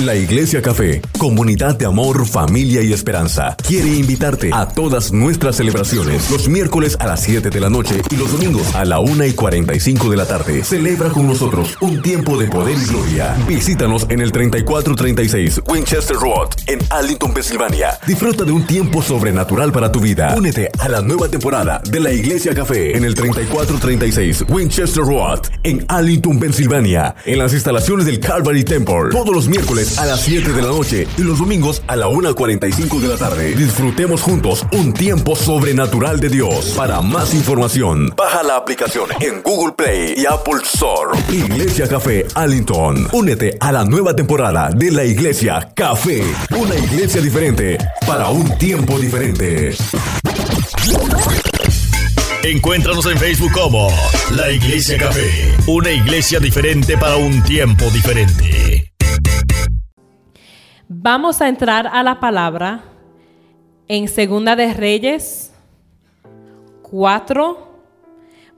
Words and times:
La 0.00 0.14
Iglesia 0.14 0.60
Café, 0.60 1.00
comunidad 1.18 1.74
de 1.78 1.86
amor, 1.86 2.26
familia 2.26 2.82
y 2.82 2.92
esperanza, 2.92 3.56
quiere 3.66 3.88
invitarte 3.88 4.50
a 4.52 4.68
todas 4.68 5.10
nuestras 5.10 5.56
celebraciones 5.56 6.30
los 6.30 6.50
miércoles 6.50 6.98
a 7.00 7.06
las 7.06 7.22
7 7.22 7.48
de 7.48 7.60
la 7.60 7.70
noche 7.70 8.02
y 8.10 8.16
los 8.16 8.30
domingos 8.30 8.74
a 8.74 8.84
la 8.84 8.98
1 9.00 9.24
y 9.24 9.32
45 9.32 10.10
de 10.10 10.16
la 10.18 10.26
tarde. 10.26 10.62
Celebra 10.64 11.08
con 11.08 11.26
nosotros 11.26 11.78
un 11.80 12.02
tiempo 12.02 12.36
de 12.36 12.46
poder 12.46 12.76
y 12.76 12.84
gloria. 12.84 13.38
Visítanos 13.48 14.04
en 14.10 14.20
el 14.20 14.32
3436 14.32 15.62
Winchester 15.66 16.16
Road 16.16 16.50
en 16.66 16.78
Arlington, 16.90 17.32
Pensilvania. 17.32 17.98
Disfruta 18.06 18.44
de 18.44 18.52
un 18.52 18.66
tiempo 18.66 19.00
sobrenatural 19.00 19.72
para 19.72 19.90
tu 19.90 20.00
vida. 20.00 20.34
Únete 20.36 20.70
a 20.78 20.90
la 20.90 21.00
nueva 21.00 21.28
temporada 21.28 21.80
de 21.90 22.00
la 22.00 22.12
Iglesia 22.12 22.54
Café 22.54 22.94
en 22.94 23.04
el 23.06 23.14
3436 23.14 24.44
Winchester 24.50 25.04
Road 25.04 25.40
en 25.62 25.86
Arlington, 25.88 26.38
Pensilvania, 26.38 27.14
en 27.24 27.38
las 27.38 27.54
instalaciones 27.54 28.04
del 28.04 28.20
Calvary 28.20 28.62
Temple. 28.62 29.08
Todos 29.10 29.34
los 29.34 29.48
miércoles 29.48 29.85
a 29.98 30.04
las 30.04 30.20
7 30.22 30.52
de 30.52 30.62
la 30.62 30.68
noche 30.68 31.06
y 31.16 31.22
los 31.22 31.38
domingos 31.38 31.82
a 31.86 31.96
la 31.96 32.08
1.45 32.08 33.00
de 33.00 33.08
la 33.08 33.16
tarde. 33.16 33.54
Disfrutemos 33.54 34.20
juntos 34.20 34.66
un 34.72 34.92
tiempo 34.92 35.36
sobrenatural 35.36 36.20
de 36.20 36.28
Dios. 36.28 36.74
Para 36.76 37.00
más 37.00 37.34
información, 37.34 38.12
baja 38.16 38.42
la 38.42 38.56
aplicación 38.56 39.10
en 39.20 39.42
Google 39.42 39.74
Play 39.76 40.14
y 40.16 40.26
Apple 40.26 40.60
Store. 40.64 41.18
Iglesia 41.30 41.88
Café 41.88 42.26
Allington. 42.34 43.08
Únete 43.12 43.56
a 43.60 43.72
la 43.72 43.84
nueva 43.84 44.14
temporada 44.14 44.70
de 44.74 44.90
la 44.90 45.04
Iglesia 45.04 45.70
Café. 45.74 46.22
Una 46.56 46.74
iglesia 46.74 47.20
diferente 47.20 47.78
para 48.06 48.28
un 48.30 48.56
tiempo 48.58 48.98
diferente. 48.98 49.74
Encuéntranos 52.42 53.06
en 53.06 53.18
Facebook 53.18 53.52
como 53.52 53.88
La 54.30 54.50
Iglesia 54.52 54.96
Café, 54.98 55.56
una 55.66 55.90
iglesia 55.90 56.38
diferente 56.38 56.96
para 56.96 57.16
un 57.16 57.42
tiempo 57.42 57.90
diferente. 57.90 58.92
Vamos 60.88 61.40
a 61.40 61.48
entrar 61.48 61.88
a 61.88 62.04
la 62.04 62.20
palabra 62.20 62.84
en 63.88 64.06
Segunda 64.06 64.54
de 64.54 64.72
Reyes 64.72 65.52
4. 66.82 67.58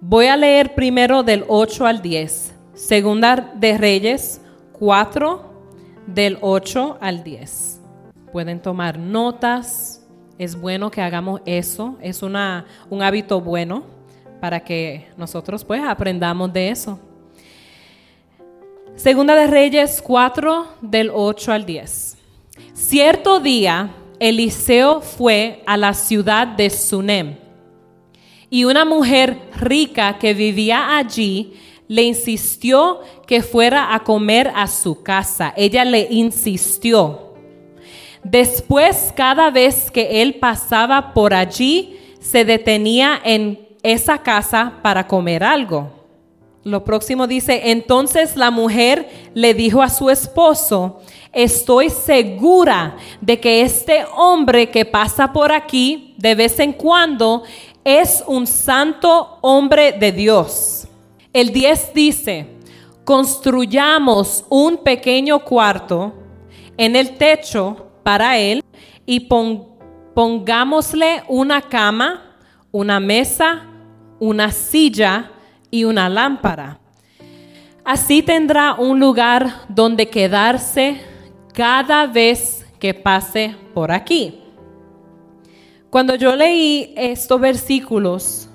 Voy 0.03 0.27
a 0.27 0.37
leer 0.37 0.75
primero 0.75 1.23
del 1.23 1.47
8 1.49 1.87
al 1.87 2.03
10. 2.03 2.55
Segunda 2.75 3.53
de 3.55 3.79
Reyes 3.79 4.43
4 4.73 5.53
del 6.07 6.37
8 6.43 6.99
al 7.01 7.25
10. 7.25 7.81
Pueden 8.31 8.61
tomar 8.61 8.99
notas. 8.99 10.07
Es 10.37 10.55
bueno 10.55 10.91
que 10.91 11.01
hagamos 11.01 11.41
eso. 11.47 11.97
Es 12.03 12.23
una, 12.23 12.67
un 12.91 13.01
hábito 13.01 13.41
bueno 13.41 13.85
para 14.39 14.61
que 14.61 15.09
nosotros 15.17 15.65
pues 15.65 15.83
aprendamos 15.83 16.53
de 16.53 16.69
eso. 16.69 17.01
Segunda 18.97 19.35
de 19.35 19.47
Reyes 19.47 20.03
4 20.03 20.67
del 20.83 21.11
8 21.11 21.53
al 21.53 21.65
10. 21.65 22.18
Cierto 22.73 23.41
día, 23.41 23.95
Eliseo 24.19 25.01
fue 25.01 25.63
a 25.67 25.77
la 25.77 25.95
ciudad 25.95 26.47
de 26.47 26.71
Sunem 26.71 27.37
y 28.51 28.65
una 28.65 28.85
mujer 28.85 29.39
rica 29.57 30.19
que 30.19 30.35
vivía 30.35 30.97
allí 30.97 31.53
le 31.87 32.03
insistió 32.03 33.01
que 33.27 33.43
fuera 33.43 33.95
a 33.95 34.05
comer 34.05 34.53
a 34.55 34.67
su 34.67 35.03
casa. 35.03 35.55
Ella 35.57 35.85
le 35.85 36.07
insistió. 36.11 37.35
Después, 38.23 39.13
cada 39.17 39.51
vez 39.51 39.91
que 39.91 40.23
él 40.23 40.35
pasaba 40.35 41.15
por 41.15 41.33
allí, 41.33 41.99
se 42.21 42.45
detenía 42.45 43.21
en 43.25 43.69
esa 43.83 44.19
casa 44.19 44.75
para 44.83 45.07
comer 45.07 45.45
algo. 45.45 45.98
Lo 46.65 46.85
próximo 46.85 47.27
dice, 47.27 47.71
entonces 47.71 48.37
la 48.37 48.51
mujer 48.51 49.09
le 49.33 49.55
dijo 49.55 49.81
a 49.81 49.89
su 49.89 50.11
esposo, 50.11 51.01
estoy 51.33 51.89
segura 51.89 52.97
de 53.21 53.39
que 53.39 53.63
este 53.63 54.05
hombre 54.17 54.69
que 54.69 54.85
pasa 54.85 55.33
por 55.33 55.53
aquí 55.53 56.15
de 56.19 56.35
vez 56.35 56.59
en 56.59 56.73
cuando 56.73 57.45
es 57.85 58.25
un 58.27 58.47
santo 58.47 59.39
hombre 59.41 59.93
de 59.93 60.11
Dios. 60.11 60.89
El 61.33 61.53
10 61.53 61.95
dice, 61.95 62.47
construyamos 63.05 64.45
un 64.49 64.79
pequeño 64.79 65.39
cuarto 65.45 66.13
en 66.77 66.97
el 66.97 67.17
techo 67.17 67.87
para 68.03 68.37
él 68.37 68.65
y 69.07 69.21
pongámosle 70.15 71.23
una 71.29 71.63
cama, 71.63 72.37
una 72.73 72.99
mesa, 72.99 73.65
una 74.19 74.51
silla 74.51 75.31
y 75.71 75.85
una 75.85 76.09
lámpara. 76.09 76.81
Así 77.85 78.23
tendrá 78.23 78.75
un 78.75 79.01
lugar 79.01 79.63
donde 79.69 80.09
quedarse 80.09 81.01
cada 81.55 82.07
vez 82.07 82.67
que 82.79 82.95
pase 82.95 83.57
por 83.75 83.91
aquí. 83.91 84.41
Cuando 85.91 86.15
yo 86.15 86.37
leí 86.37 86.93
estos 86.97 87.41
versículos, 87.41 88.49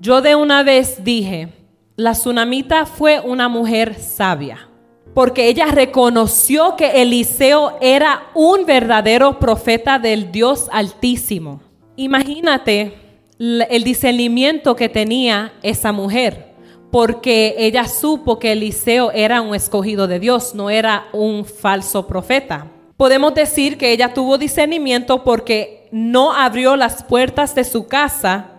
yo 0.00 0.20
de 0.20 0.34
una 0.34 0.62
vez 0.62 1.02
dije, 1.02 1.48
la 1.96 2.12
tsunamita 2.12 2.84
fue 2.84 3.20
una 3.20 3.48
mujer 3.48 3.94
sabia, 3.94 4.68
porque 5.14 5.48
ella 5.48 5.66
reconoció 5.66 6.76
que 6.76 7.00
Eliseo 7.00 7.78
era 7.80 8.24
un 8.34 8.66
verdadero 8.66 9.38
profeta 9.38 9.98
del 9.98 10.30
Dios 10.30 10.68
Altísimo. 10.72 11.62
Imagínate 11.96 13.01
el 13.42 13.82
discernimiento 13.82 14.76
que 14.76 14.88
tenía 14.88 15.52
esa 15.62 15.90
mujer, 15.90 16.54
porque 16.92 17.56
ella 17.58 17.88
supo 17.88 18.38
que 18.38 18.52
Eliseo 18.52 19.10
era 19.10 19.40
un 19.40 19.54
escogido 19.56 20.06
de 20.06 20.20
Dios, 20.20 20.54
no 20.54 20.70
era 20.70 21.08
un 21.12 21.44
falso 21.44 22.06
profeta. 22.06 22.68
Podemos 22.96 23.34
decir 23.34 23.78
que 23.78 23.90
ella 23.90 24.14
tuvo 24.14 24.38
discernimiento 24.38 25.24
porque 25.24 25.88
no 25.90 26.32
abrió 26.32 26.76
las 26.76 27.02
puertas 27.02 27.52
de 27.56 27.64
su 27.64 27.88
casa 27.88 28.52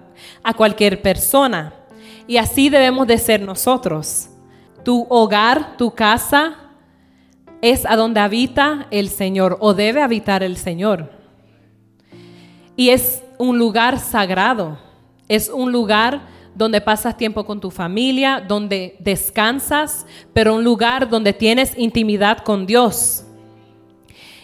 a 0.43 0.53
cualquier 0.53 1.01
persona. 1.01 1.73
Y 2.27 2.35
así 2.35 2.67
debemos 2.69 3.07
de 3.07 3.19
ser 3.19 3.41
nosotros. 3.41 4.27
Tu 4.83 5.05
hogar, 5.09 5.77
tu 5.77 5.91
casa, 5.91 6.55
es 7.61 7.85
a 7.85 7.95
donde 7.95 8.19
habita 8.19 8.87
el 8.91 9.07
Señor 9.07 9.57
o 9.61 9.73
debe 9.73 10.01
habitar 10.01 10.43
el 10.43 10.57
Señor. 10.57 11.09
Y 12.75 12.89
es 12.89 13.22
un 13.37 13.57
lugar 13.57 13.99
sagrado, 13.99 14.77
es 15.27 15.49
un 15.49 15.71
lugar 15.71 16.21
donde 16.55 16.81
pasas 16.81 17.17
tiempo 17.17 17.45
con 17.45 17.59
tu 17.59 17.71
familia, 17.71 18.43
donde 18.45 18.95
descansas, 18.99 20.05
pero 20.33 20.55
un 20.55 20.63
lugar 20.63 21.09
donde 21.09 21.33
tienes 21.33 21.77
intimidad 21.77 22.39
con 22.39 22.65
Dios. 22.65 23.25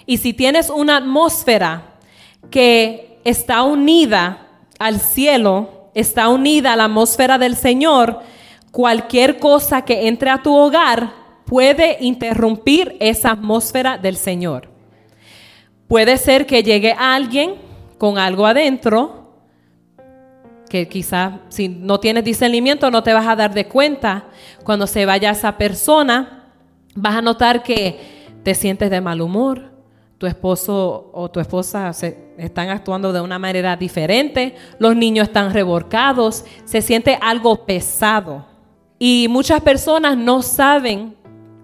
Y 0.06 0.18
si 0.18 0.34
tienes 0.34 0.70
una 0.70 0.98
atmósfera 0.98 2.00
que 2.50 3.20
está 3.24 3.64
unida 3.64 4.48
al 4.80 5.00
cielo, 5.00 5.90
está 5.94 6.30
unida 6.30 6.74
a 6.74 6.76
la 6.76 6.86
atmósfera 6.86 7.38
del 7.38 7.56
Señor, 7.56 8.22
cualquier 8.72 9.38
cosa 9.38 9.84
que 9.84 10.08
entre 10.08 10.30
a 10.30 10.42
tu 10.42 10.56
hogar 10.56 11.14
puede 11.46 11.98
interrumpir 12.00 12.96
esa 13.00 13.32
atmósfera 13.32 13.98
del 13.98 14.18
Señor. 14.18 14.70
Puede 15.88 16.18
ser 16.18 16.46
que 16.46 16.64
llegue 16.64 16.94
alguien 16.98 17.56
con 18.00 18.18
algo 18.18 18.48
adentro 18.48 19.20
que 20.70 20.88
quizás 20.88 21.34
si 21.50 21.68
no 21.68 22.00
tienes 22.00 22.24
discernimiento 22.24 22.90
no 22.90 23.04
te 23.04 23.14
vas 23.14 23.28
a 23.28 23.36
dar 23.36 23.54
de 23.54 23.68
cuenta. 23.68 24.26
Cuando 24.64 24.88
se 24.88 25.06
vaya 25.06 25.32
esa 25.32 25.58
persona, 25.58 26.54
vas 26.96 27.16
a 27.16 27.22
notar 27.22 27.62
que 27.64 28.00
te 28.44 28.56
sientes 28.56 28.90
de 28.90 29.02
mal 29.02 29.20
humor, 29.20 29.72
tu 30.18 30.28
esposo 30.28 31.10
o 31.14 31.30
tu 31.30 31.40
esposa 31.40 31.92
se, 31.94 32.34
están 32.38 32.70
actuando 32.70 33.12
de 33.12 33.22
una 33.22 33.40
manera 33.40 33.76
diferente, 33.76 34.56
los 34.78 34.96
niños 34.96 35.28
están 35.28 35.54
reborcados, 35.54 36.46
se 36.66 36.82
siente 36.82 37.18
algo 37.22 37.66
pesado. 37.66 38.46
Y 38.98 39.28
muchas 39.30 39.62
personas 39.62 40.18
no 40.18 40.42
saben 40.42 41.16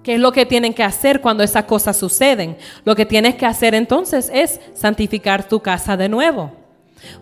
¿Qué 0.05 0.13
es 0.13 0.19
lo 0.19 0.31
que 0.31 0.45
tienen 0.45 0.75
que 0.75 0.83
hacer 0.83 1.19
cuando 1.19 1.41
esas 1.41 1.63
cosas 1.63 1.97
suceden? 1.97 2.57
Lo 2.83 2.95
que 2.95 3.07
tienes 3.07 3.33
que 3.33 3.47
hacer 3.47 3.73
entonces 3.73 4.29
es 4.31 4.61
santificar 4.75 5.47
tu 5.47 5.61
casa 5.61 5.97
de 5.97 6.07
nuevo. 6.07 6.51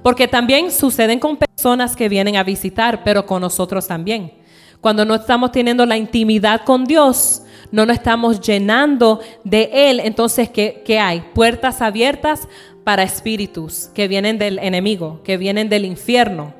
Porque 0.01 0.27
también 0.27 0.69
suceden 0.69 1.17
con 1.17 1.37
personas 1.37 1.95
que 1.95 2.09
vienen 2.09 2.35
a 2.35 2.43
visitar, 2.43 3.01
pero 3.05 3.25
con 3.25 3.39
nosotros 3.39 3.87
también. 3.87 4.33
Cuando 4.81 5.05
no 5.05 5.15
estamos 5.15 5.53
teniendo 5.53 5.85
la 5.85 5.95
intimidad 5.95 6.65
con 6.65 6.83
Dios, 6.83 7.43
no 7.71 7.85
nos 7.85 7.95
estamos 7.95 8.41
llenando 8.41 9.21
de 9.45 9.69
Él, 9.71 10.01
entonces, 10.01 10.49
¿qué, 10.49 10.83
¿qué, 10.85 10.99
hay? 10.99 11.23
Puertas 11.33 11.81
abiertas 11.81 12.49
para 12.83 13.03
espíritus 13.03 13.91
que 13.93 14.09
vienen 14.09 14.37
del 14.37 14.59
enemigo, 14.59 15.21
que 15.23 15.37
vienen 15.37 15.69
del 15.69 15.85
infierno. 15.85 16.53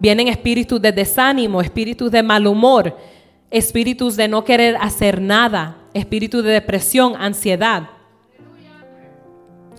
Vienen 0.00 0.26
espíritus 0.26 0.82
de 0.82 0.90
desánimo, 0.90 1.60
espíritus 1.60 2.10
de 2.10 2.24
mal 2.24 2.48
humor, 2.48 2.96
espíritus 3.50 4.16
de 4.16 4.28
no 4.28 4.44
querer 4.44 4.76
hacer 4.80 5.20
nada, 5.20 5.76
espíritu 5.94 6.42
de 6.42 6.52
depresión, 6.52 7.14
ansiedad. 7.16 7.90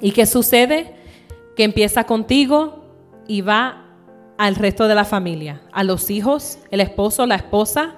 ¿Y 0.01 0.12
qué 0.12 0.25
sucede? 0.25 0.95
Que 1.56 1.63
empieza 1.63 2.03
contigo 2.03 2.83
y 3.27 3.41
va 3.41 3.85
al 4.38 4.56
resto 4.56 4.88
de 4.88 4.95
la 4.95 5.06
familia, 5.06 5.62
a 5.71 5.83
los 5.83 6.09
hijos, 6.09 6.59
el 6.71 6.81
esposo, 6.81 7.25
la 7.25 7.35
esposa, 7.35 7.95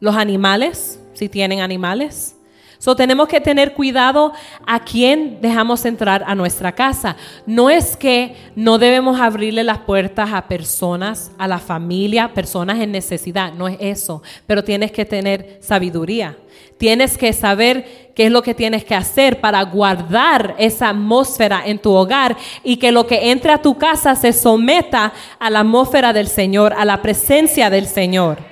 los 0.00 0.16
animales, 0.16 1.00
si 1.14 1.28
tienen 1.28 1.60
animales. 1.60 2.36
So, 2.82 2.96
tenemos 2.96 3.28
que 3.28 3.40
tener 3.40 3.74
cuidado 3.74 4.32
a 4.66 4.80
quién 4.80 5.40
dejamos 5.40 5.84
entrar 5.84 6.24
a 6.26 6.34
nuestra 6.34 6.72
casa. 6.72 7.14
No 7.46 7.70
es 7.70 7.96
que 7.96 8.34
no 8.56 8.76
debemos 8.76 9.20
abrirle 9.20 9.62
las 9.62 9.78
puertas 9.78 10.32
a 10.32 10.48
personas, 10.48 11.30
a 11.38 11.46
la 11.46 11.60
familia, 11.60 12.34
personas 12.34 12.80
en 12.80 12.90
necesidad, 12.90 13.52
no 13.52 13.68
es 13.68 13.76
eso, 13.78 14.20
pero 14.48 14.64
tienes 14.64 14.90
que 14.90 15.04
tener 15.04 15.58
sabiduría. 15.60 16.36
Tienes 16.76 17.16
que 17.16 17.32
saber 17.32 18.10
qué 18.16 18.26
es 18.26 18.32
lo 18.32 18.42
que 18.42 18.52
tienes 18.52 18.84
que 18.84 18.96
hacer 18.96 19.40
para 19.40 19.62
guardar 19.62 20.56
esa 20.58 20.88
atmósfera 20.88 21.62
en 21.64 21.78
tu 21.78 21.92
hogar 21.92 22.36
y 22.64 22.78
que 22.78 22.90
lo 22.90 23.06
que 23.06 23.30
entre 23.30 23.52
a 23.52 23.62
tu 23.62 23.78
casa 23.78 24.16
se 24.16 24.32
someta 24.32 25.12
a 25.38 25.50
la 25.50 25.60
atmósfera 25.60 26.12
del 26.12 26.26
Señor, 26.26 26.74
a 26.76 26.84
la 26.84 27.00
presencia 27.00 27.70
del 27.70 27.86
Señor. 27.86 28.51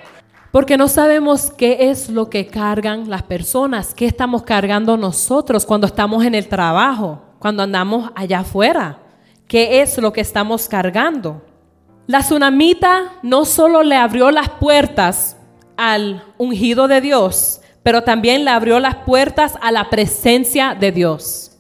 Porque 0.51 0.77
no 0.77 0.89
sabemos 0.89 1.53
qué 1.53 1.91
es 1.91 2.11
lo 2.11 2.29
que 2.29 2.49
cargan 2.49 3.09
las 3.09 3.23
personas, 3.23 3.95
qué 3.95 4.07
estamos 4.07 4.43
cargando 4.43 4.97
nosotros 4.97 5.65
cuando 5.65 5.87
estamos 5.87 6.25
en 6.25 6.35
el 6.35 6.49
trabajo, 6.49 7.23
cuando 7.39 7.63
andamos 7.63 8.11
allá 8.17 8.41
afuera. 8.41 8.99
¿Qué 9.47 9.81
es 9.81 9.97
lo 9.99 10.13
que 10.13 10.21
estamos 10.21 10.67
cargando? 10.67 11.43
La 12.09 12.21
tsunamita 12.21 13.19
no 13.23 13.45
solo 13.45 13.85
le 13.85 13.95
abrió 13.95 14.33
las 14.33 14.49
puertas 14.49 15.37
al 15.77 16.25
ungido 16.37 16.89
de 16.89 17.01
Dios, 17.01 17.61
pero 17.85 18.03
también 18.03 18.45
le 18.45 18.51
abrió 18.51 18.81
las 18.81 18.97
puertas 18.97 19.55
a 19.61 19.71
la 19.71 19.89
presencia 19.89 20.75
de 20.75 20.91
Dios. 20.91 21.53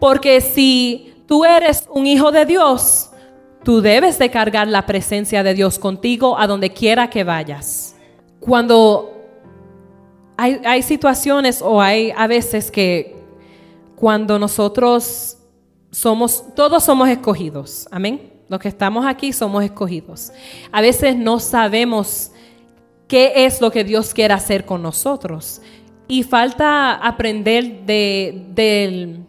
Porque 0.00 0.40
si 0.40 1.22
tú 1.28 1.44
eres 1.44 1.86
un 1.90 2.06
hijo 2.06 2.32
de 2.32 2.46
Dios, 2.46 3.10
tú 3.62 3.82
debes 3.82 4.18
de 4.18 4.30
cargar 4.30 4.68
la 4.68 4.86
presencia 4.86 5.42
de 5.42 5.52
Dios 5.52 5.78
contigo 5.78 6.38
a 6.38 6.46
donde 6.46 6.72
quiera 6.72 7.10
que 7.10 7.22
vayas 7.22 7.95
cuando 8.46 9.12
hay, 10.36 10.82
situaciones 10.82 11.60
o 11.62 11.80
hay 11.80 12.12
a 12.16 12.26
veces 12.26 12.70
que 12.70 13.16
cuando 13.96 14.38
nosotros 14.38 15.38
somos, 15.90 16.54
todos 16.54 16.84
somos 16.84 17.08
escogidos, 17.08 17.88
amén. 17.90 18.32
Los 18.48 18.60
que 18.60 18.68
estamos 18.68 19.04
aquí 19.04 19.32
somos 19.32 19.64
escogidos. 19.64 20.30
A 20.70 20.80
veces 20.80 21.16
no 21.16 21.40
sabemos 21.40 22.30
qué 23.08 23.44
es 23.46 23.60
lo 23.60 23.72
que 23.72 23.82
Dios 23.82 24.14
quiere 24.14 24.34
hacer 24.34 24.64
con 24.64 24.82
nosotros. 24.82 25.60
Y 26.06 26.22
falta 26.22 26.94
aprender 26.94 27.84
del, 27.84 29.26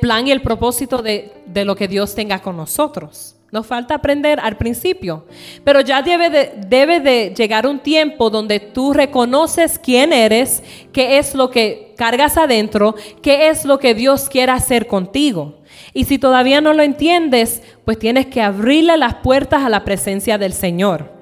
plan 0.00 0.28
y 0.28 0.30
el 0.30 0.42
propósito 0.42 1.02
de, 1.02 1.42
de 1.46 1.64
lo 1.64 1.74
que 1.74 1.88
Dios 1.88 2.14
tenga 2.14 2.40
con 2.40 2.56
nosotros. 2.56 3.35
Nos 3.52 3.66
falta 3.66 3.94
aprender 3.94 4.40
al 4.40 4.56
principio. 4.56 5.24
Pero 5.62 5.80
ya 5.80 6.02
debe 6.02 6.30
de, 7.00 7.34
llegar 7.36 7.66
un 7.66 7.78
tiempo 7.78 8.28
donde 8.28 8.58
tú 8.58 8.92
reconoces 8.92 9.78
quién 9.78 10.12
eres, 10.12 10.62
qué 10.92 11.18
es 11.18 11.34
lo 11.34 11.50
que 11.50 11.94
cargas 11.96 12.36
adentro, 12.36 12.96
qué 13.22 13.48
es 13.48 13.64
lo 13.64 13.78
que 13.78 13.94
Dios 13.94 14.28
quiere 14.28 14.52
hacer 14.52 14.86
contigo. 14.88 15.54
Y 15.94 16.04
si 16.04 16.18
todavía 16.18 16.60
no 16.60 16.72
lo 16.72 16.82
entiendes, 16.82 17.62
pues 17.84 17.98
tienes 17.98 18.26
que 18.26 18.42
abrirle 18.42 18.96
las 18.96 19.14
puertas 19.16 19.64
a 19.64 19.68
la 19.68 19.84
presencia 19.84 20.38
del 20.38 20.52
Señor. 20.52 21.12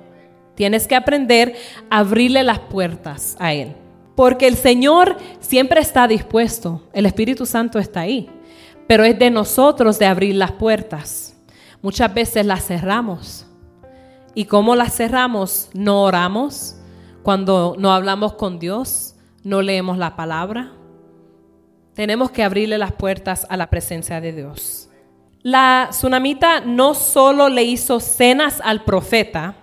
Tienes 0.55 0.87
que 0.87 0.95
aprender 0.95 1.55
a 1.91 1.99
abrirle 1.99 2.43
las 2.43 2.61
puertas 2.61 3.37
a 3.39 3.53
Él. 3.53 3.75
Porque 4.15 4.47
el 4.47 4.57
Señor 4.57 5.17
siempre 5.41 5.81
está 5.81 6.07
dispuesto, 6.07 6.89
el 6.93 7.05
Espíritu 7.05 7.47
Santo 7.47 7.79
está 7.79 8.01
ahí, 8.01 8.31
pero 8.87 9.05
es 9.05 9.19
de 9.19 9.31
nosotros 9.31 9.99
de 9.99 10.07
abrir 10.07 10.37
las 10.37 10.53
puertas. 10.53 11.34
Muchas 11.85 12.15
veces 12.15 12.47
las 12.47 12.65
cerramos. 12.65 13.45
¿Y 14.35 14.47
cómo 14.47 14.75
las 14.75 14.97
cerramos? 14.97 15.69
No 15.75 16.05
oramos. 16.05 16.77
Cuando 17.23 17.77
no 17.79 17.93
hablamos 17.93 18.33
con 18.33 18.59
Dios, 18.59 19.17
no 19.43 19.61
leemos 19.61 19.99
la 19.99 20.17
palabra. 20.17 20.73
Tenemos 21.93 22.31
que 22.31 22.43
abrirle 22.43 22.79
las 22.79 22.93
puertas 22.93 23.47
a 23.51 23.59
la 23.59 23.69
presencia 23.69 24.23
de 24.23 24.33
Dios. 24.33 24.89
La 25.43 25.89
tsunamita 25.91 26.61
no 26.61 26.95
solo 26.95 27.51
le 27.51 27.65
hizo 27.65 28.01
cenas 28.01 28.63
al 28.65 28.85
profeta, 28.85 29.55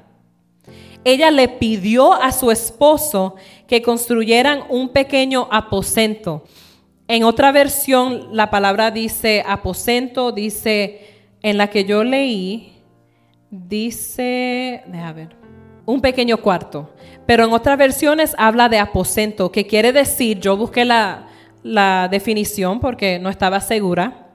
ella 1.04 1.32
le 1.32 1.50
pidió 1.50 2.14
a 2.14 2.32
su 2.32 2.52
esposo 2.52 3.34
que 3.68 3.82
construyeran 3.82 4.66
un 4.70 4.90
pequeño 4.90 5.48
aposento. 5.50 6.44
En 7.08 7.24
otra 7.24 7.52
versión, 7.52 8.28
la 8.32 8.52
palabra 8.52 8.92
dice 8.92 9.44
aposento, 9.44 10.32
dice 10.32 11.08
en 11.42 11.58
la 11.58 11.70
que 11.70 11.86
yo 11.86 12.04
leí, 12.04 12.74
dice, 13.50 14.84
déjame 14.88 15.14
ver, 15.14 15.36
un 15.86 16.02
pequeño 16.02 16.38
cuarto. 16.38 16.94
Pero 17.26 17.46
en 17.46 17.54
otras 17.54 17.78
versiones 17.78 18.36
habla 18.38 18.70
de 18.70 18.80
aposento, 18.80 19.52
que 19.52 19.68
quiere 19.68 19.92
decir, 19.92 20.40
yo 20.40 20.58
busqué 20.58 20.86
la, 20.86 21.28
la 21.64 22.08
definición 22.10 22.80
porque 22.80 23.20
no 23.20 23.30
estaba 23.30 23.60
segura, 23.60 24.28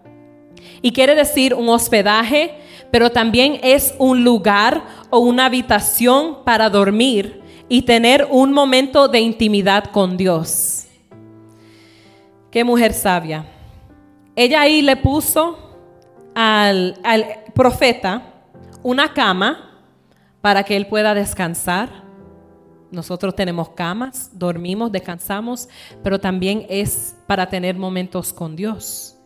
y 0.82 0.92
quiere 0.92 1.14
decir 1.14 1.54
un 1.54 1.68
hospedaje, 1.68 2.54
pero 2.90 3.10
también 3.10 3.58
es 3.62 3.94
un 3.98 4.24
lugar 4.24 4.84
o 5.10 5.18
una 5.18 5.46
habitación 5.46 6.44
para 6.44 6.70
dormir 6.70 7.42
y 7.68 7.82
tener 7.82 8.26
un 8.30 8.52
momento 8.52 9.08
de 9.08 9.20
intimidad 9.20 9.84
con 9.84 10.16
Dios. 10.16 10.86
Qué 12.50 12.64
mujer 12.64 12.92
sabia. 12.92 13.46
Ella 14.34 14.62
ahí 14.62 14.82
le 14.82 14.96
puso 14.96 15.65
al, 16.36 16.98
profeta 17.54 18.22
una 18.82 19.12
cama 19.14 19.80
para 20.42 20.62
que 20.62 20.76
él 20.76 20.86
pueda 20.86 21.14
descansar. 21.14 22.04
Nosotros 22.90 23.34
tenemos 23.34 23.70
camas, 23.70 24.30
dormimos, 24.32 24.92
descansamos, 24.92 25.68
pero 26.04 26.20
también 26.20 26.66
es 26.68 27.16
para 27.26 27.48
tener 27.48 27.74
momentos 27.76 28.32
con 28.32 28.54
Dios. 28.54 29.16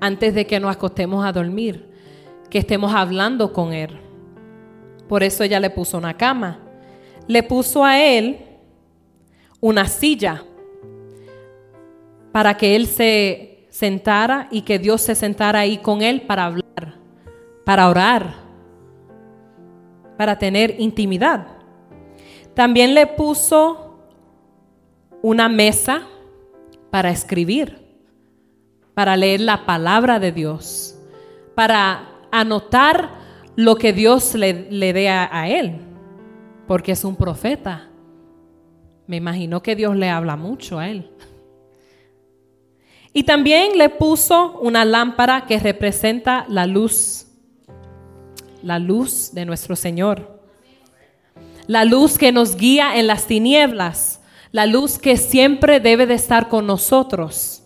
Antes 0.00 0.34
de 0.34 0.46
que 0.46 0.60
nos 0.60 0.76
acostemos 0.76 1.24
a 1.24 1.32
dormir, 1.32 1.90
que 2.50 2.58
estemos 2.58 2.94
hablando 2.94 3.52
con 3.52 3.72
Él. 3.72 3.98
Por 5.08 5.22
eso 5.22 5.42
ella 5.42 5.58
le 5.58 5.70
puso 5.70 5.96
una 5.96 6.16
cama. 6.16 6.58
Le 7.26 7.42
puso 7.42 7.84
a 7.84 7.98
Él 7.98 8.40
una 9.60 9.86
silla 9.86 10.44
para 12.30 12.56
que 12.56 12.76
Él 12.76 12.86
se 12.86 13.51
sentara 13.72 14.48
y 14.50 14.62
que 14.62 14.78
Dios 14.78 15.00
se 15.00 15.14
sentara 15.14 15.60
ahí 15.60 15.78
con 15.78 16.02
él 16.02 16.20
para 16.22 16.44
hablar, 16.44 16.98
para 17.64 17.88
orar, 17.88 18.34
para 20.18 20.38
tener 20.38 20.76
intimidad. 20.78 21.46
También 22.54 22.94
le 22.94 23.06
puso 23.06 23.96
una 25.22 25.48
mesa 25.48 26.02
para 26.90 27.10
escribir, 27.10 27.78
para 28.92 29.16
leer 29.16 29.40
la 29.40 29.64
palabra 29.64 30.20
de 30.20 30.32
Dios, 30.32 30.98
para 31.54 32.10
anotar 32.30 33.08
lo 33.56 33.76
que 33.76 33.94
Dios 33.94 34.34
le, 34.34 34.70
le 34.70 34.92
dé 34.92 35.08
a, 35.08 35.30
a 35.32 35.48
él, 35.48 35.78
porque 36.66 36.92
es 36.92 37.04
un 37.06 37.16
profeta. 37.16 37.88
Me 39.06 39.16
imagino 39.16 39.62
que 39.62 39.74
Dios 39.74 39.96
le 39.96 40.10
habla 40.10 40.36
mucho 40.36 40.78
a 40.78 40.90
él. 40.90 41.10
Y 43.12 43.24
también 43.24 43.76
le 43.76 43.90
puso 43.90 44.58
una 44.60 44.84
lámpara 44.84 45.44
que 45.46 45.58
representa 45.58 46.46
la 46.48 46.66
luz, 46.66 47.26
la 48.62 48.78
luz 48.78 49.30
de 49.32 49.44
nuestro 49.44 49.76
Señor. 49.76 50.40
La 51.66 51.84
luz 51.84 52.18
que 52.18 52.32
nos 52.32 52.56
guía 52.56 52.96
en 52.96 53.06
las 53.06 53.26
tinieblas, 53.26 54.20
la 54.50 54.66
luz 54.66 54.98
que 54.98 55.16
siempre 55.16 55.78
debe 55.78 56.06
de 56.06 56.14
estar 56.14 56.48
con 56.48 56.66
nosotros, 56.66 57.62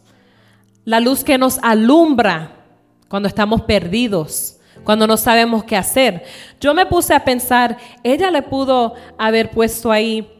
la 0.84 1.00
luz 1.00 1.24
que 1.24 1.38
nos 1.38 1.58
alumbra 1.62 2.64
cuando 3.08 3.28
estamos 3.28 3.62
perdidos, 3.62 4.58
cuando 4.84 5.06
no 5.06 5.16
sabemos 5.16 5.64
qué 5.64 5.76
hacer. 5.76 6.24
Yo 6.60 6.74
me 6.74 6.86
puse 6.86 7.14
a 7.14 7.24
pensar, 7.24 7.78
ella 8.02 8.30
le 8.30 8.42
pudo 8.42 8.94
haber 9.18 9.50
puesto 9.50 9.90
ahí 9.90 10.35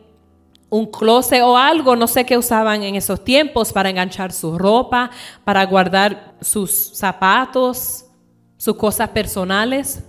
un 0.68 0.86
closet 0.86 1.42
o 1.42 1.56
algo, 1.56 1.94
no 1.96 2.06
sé 2.06 2.26
qué 2.26 2.36
usaban 2.36 2.82
en 2.82 2.96
esos 2.96 3.22
tiempos 3.22 3.72
para 3.72 3.90
enganchar 3.90 4.32
su 4.32 4.58
ropa, 4.58 5.10
para 5.44 5.64
guardar 5.64 6.34
sus 6.40 6.70
zapatos, 6.94 8.06
sus 8.56 8.76
cosas 8.76 9.10
personales. 9.10 10.04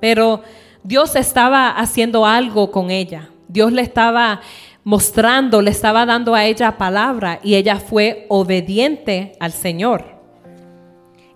Pero 0.00 0.42
Dios 0.82 1.16
estaba 1.16 1.70
haciendo 1.70 2.24
algo 2.24 2.70
con 2.70 2.90
ella. 2.90 3.30
Dios 3.48 3.72
le 3.72 3.82
estaba 3.82 4.40
mostrando, 4.84 5.60
le 5.60 5.70
estaba 5.70 6.06
dando 6.06 6.34
a 6.34 6.44
ella 6.44 6.78
palabra 6.78 7.40
y 7.42 7.56
ella 7.56 7.76
fue 7.76 8.26
obediente 8.28 9.32
al 9.40 9.52
Señor. 9.52 10.04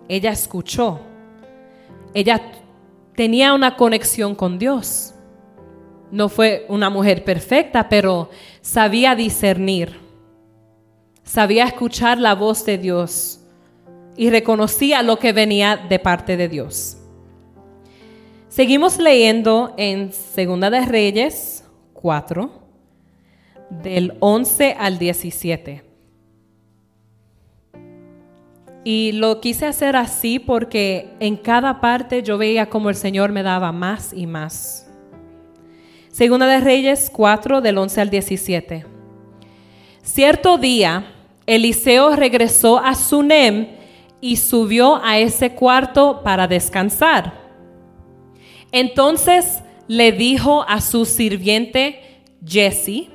Ella 0.07 0.31
escuchó. 0.31 1.01
Ella 2.13 2.41
tenía 3.15 3.53
una 3.53 3.75
conexión 3.75 4.35
con 4.35 4.57
Dios. 4.57 5.13
No 6.11 6.29
fue 6.29 6.65
una 6.69 6.89
mujer 6.89 7.23
perfecta, 7.23 7.89
pero 7.89 8.29
sabía 8.63 9.13
discernir. 9.13 9.99
Sabía 11.23 11.65
escuchar 11.65 12.17
la 12.17 12.33
voz 12.33 12.65
de 12.65 12.79
Dios 12.79 13.41
y 14.17 14.29
reconocía 14.29 15.03
lo 15.03 15.19
que 15.19 15.33
venía 15.33 15.77
de 15.77 15.99
parte 15.99 16.37
de 16.37 16.49
Dios. 16.49 16.97
Seguimos 18.49 18.97
leyendo 18.97 19.73
en 19.77 20.11
Segunda 20.11 20.69
de 20.69 20.85
Reyes 20.85 21.65
4, 21.93 22.51
del 23.69 24.15
11 24.19 24.75
al 24.77 24.97
17. 24.97 25.83
Y 28.83 29.13
lo 29.13 29.39
quise 29.39 29.65
hacer 29.65 29.95
así 29.95 30.39
porque 30.39 31.09
en 31.19 31.37
cada 31.37 31.79
parte 31.79 32.21
yo 32.21 32.37
veía 32.37 32.69
como 32.69 32.89
el 32.89 32.95
Señor 32.95 33.31
me 33.31 33.43
daba 33.43 33.71
más 33.71 34.13
y 34.13 34.27
más. 34.27 34.82
Segunda 36.13 36.45
de 36.45 36.59
Reyes 36.59 37.09
4 37.11 37.59
del 37.59 37.75
11 37.75 38.01
al 38.01 38.11
17. 38.11 38.85
Cierto 40.03 40.59
día, 40.59 41.11
Eliseo 41.47 42.15
regresó 42.15 42.77
a 42.77 42.93
Sunem 42.93 43.69
y 44.21 44.35
subió 44.35 45.03
a 45.03 45.17
ese 45.17 45.55
cuarto 45.55 46.21
para 46.23 46.47
descansar. 46.47 47.33
Entonces 48.71 49.63
le 49.87 50.11
dijo 50.11 50.63
a 50.67 50.81
su 50.81 51.05
sirviente 51.05 52.21
Jesse, 52.45 53.09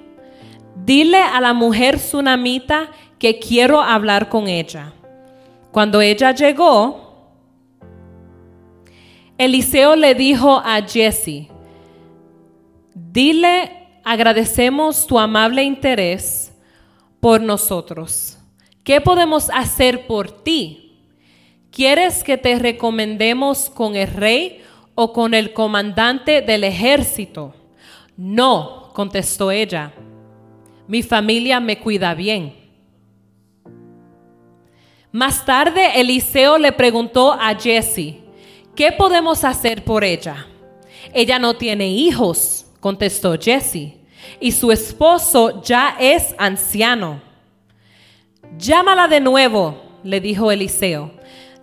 dile 0.85 1.19
a 1.19 1.41
la 1.41 1.53
mujer 1.53 2.01
sunamita 2.01 2.91
que 3.21 3.39
quiero 3.39 3.81
hablar 3.81 4.29
con 4.29 4.49
ella. 4.49 4.93
Cuando 5.71 6.01
ella 6.01 6.33
llegó, 6.33 7.31
Eliseo 9.39 9.95
le 9.95 10.17
dijo 10.17 10.61
a 10.65 10.83
Jesse, 10.83 11.49
dile, 13.13 14.01
agradecemos 14.05 15.07
tu 15.07 15.19
amable 15.19 15.63
interés 15.63 16.53
por 17.21 17.41
nosotros. 17.41 18.39
¿Qué 18.85 19.01
podemos 19.01 19.51
hacer 19.51 20.07
por 20.07 20.31
ti? 20.31 21.03
¿Quieres 21.71 22.25
que 22.25 22.39
te 22.39 22.59
recomendemos 22.59 23.71
con 23.71 23.97
el 23.97 24.09
rey 24.09 24.63
o 24.95 25.13
con 25.13 25.35
el 25.35 25.53
comandante 25.53 26.43
del 26.43 26.65
ejército? 26.65 27.55
No, 28.17 28.91
contestó 28.95 29.51
ella. 29.51 29.93
Mi 30.87 31.03
familia 31.03 31.61
me 31.61 31.79
cuida 31.79 32.15
bien. 32.15 32.57
Más 35.13 35.45
tarde 35.45 36.01
Eliseo 36.01 36.59
le 36.59 36.73
preguntó 36.73 37.33
a 37.33 37.55
Jesse, 37.55 38.17
¿qué 38.75 38.93
podemos 38.93 39.45
hacer 39.45 39.85
por 39.85 40.05
ella? 40.05 40.47
Ella 41.13 41.39
no 41.39 41.55
tiene 41.55 41.89
hijos, 41.89 42.58
contestó 42.81 43.39
Jesse, 43.39 43.95
y 44.41 44.53
su 44.53 44.73
esposo 44.73 45.63
ya 45.63 45.97
es 45.99 46.35
anciano. 46.39 47.21
Llámala 48.59 49.09
de 49.09 49.21
nuevo, 49.21 50.01
le 50.03 50.21
dijo 50.21 50.51
Eliseo. 50.51 51.13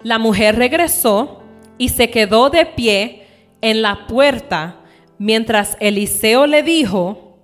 La 0.04 0.20
mujer 0.20 0.56
regresó 0.56 1.42
y 1.78 1.90
se 1.90 2.10
quedó 2.10 2.50
de 2.50 2.66
pie 2.66 3.28
en 3.62 3.82
la 3.82 4.08
puerta 4.08 4.82
mientras 5.18 5.78
Eliseo 5.80 6.48
le 6.48 6.64
dijo, 6.64 7.38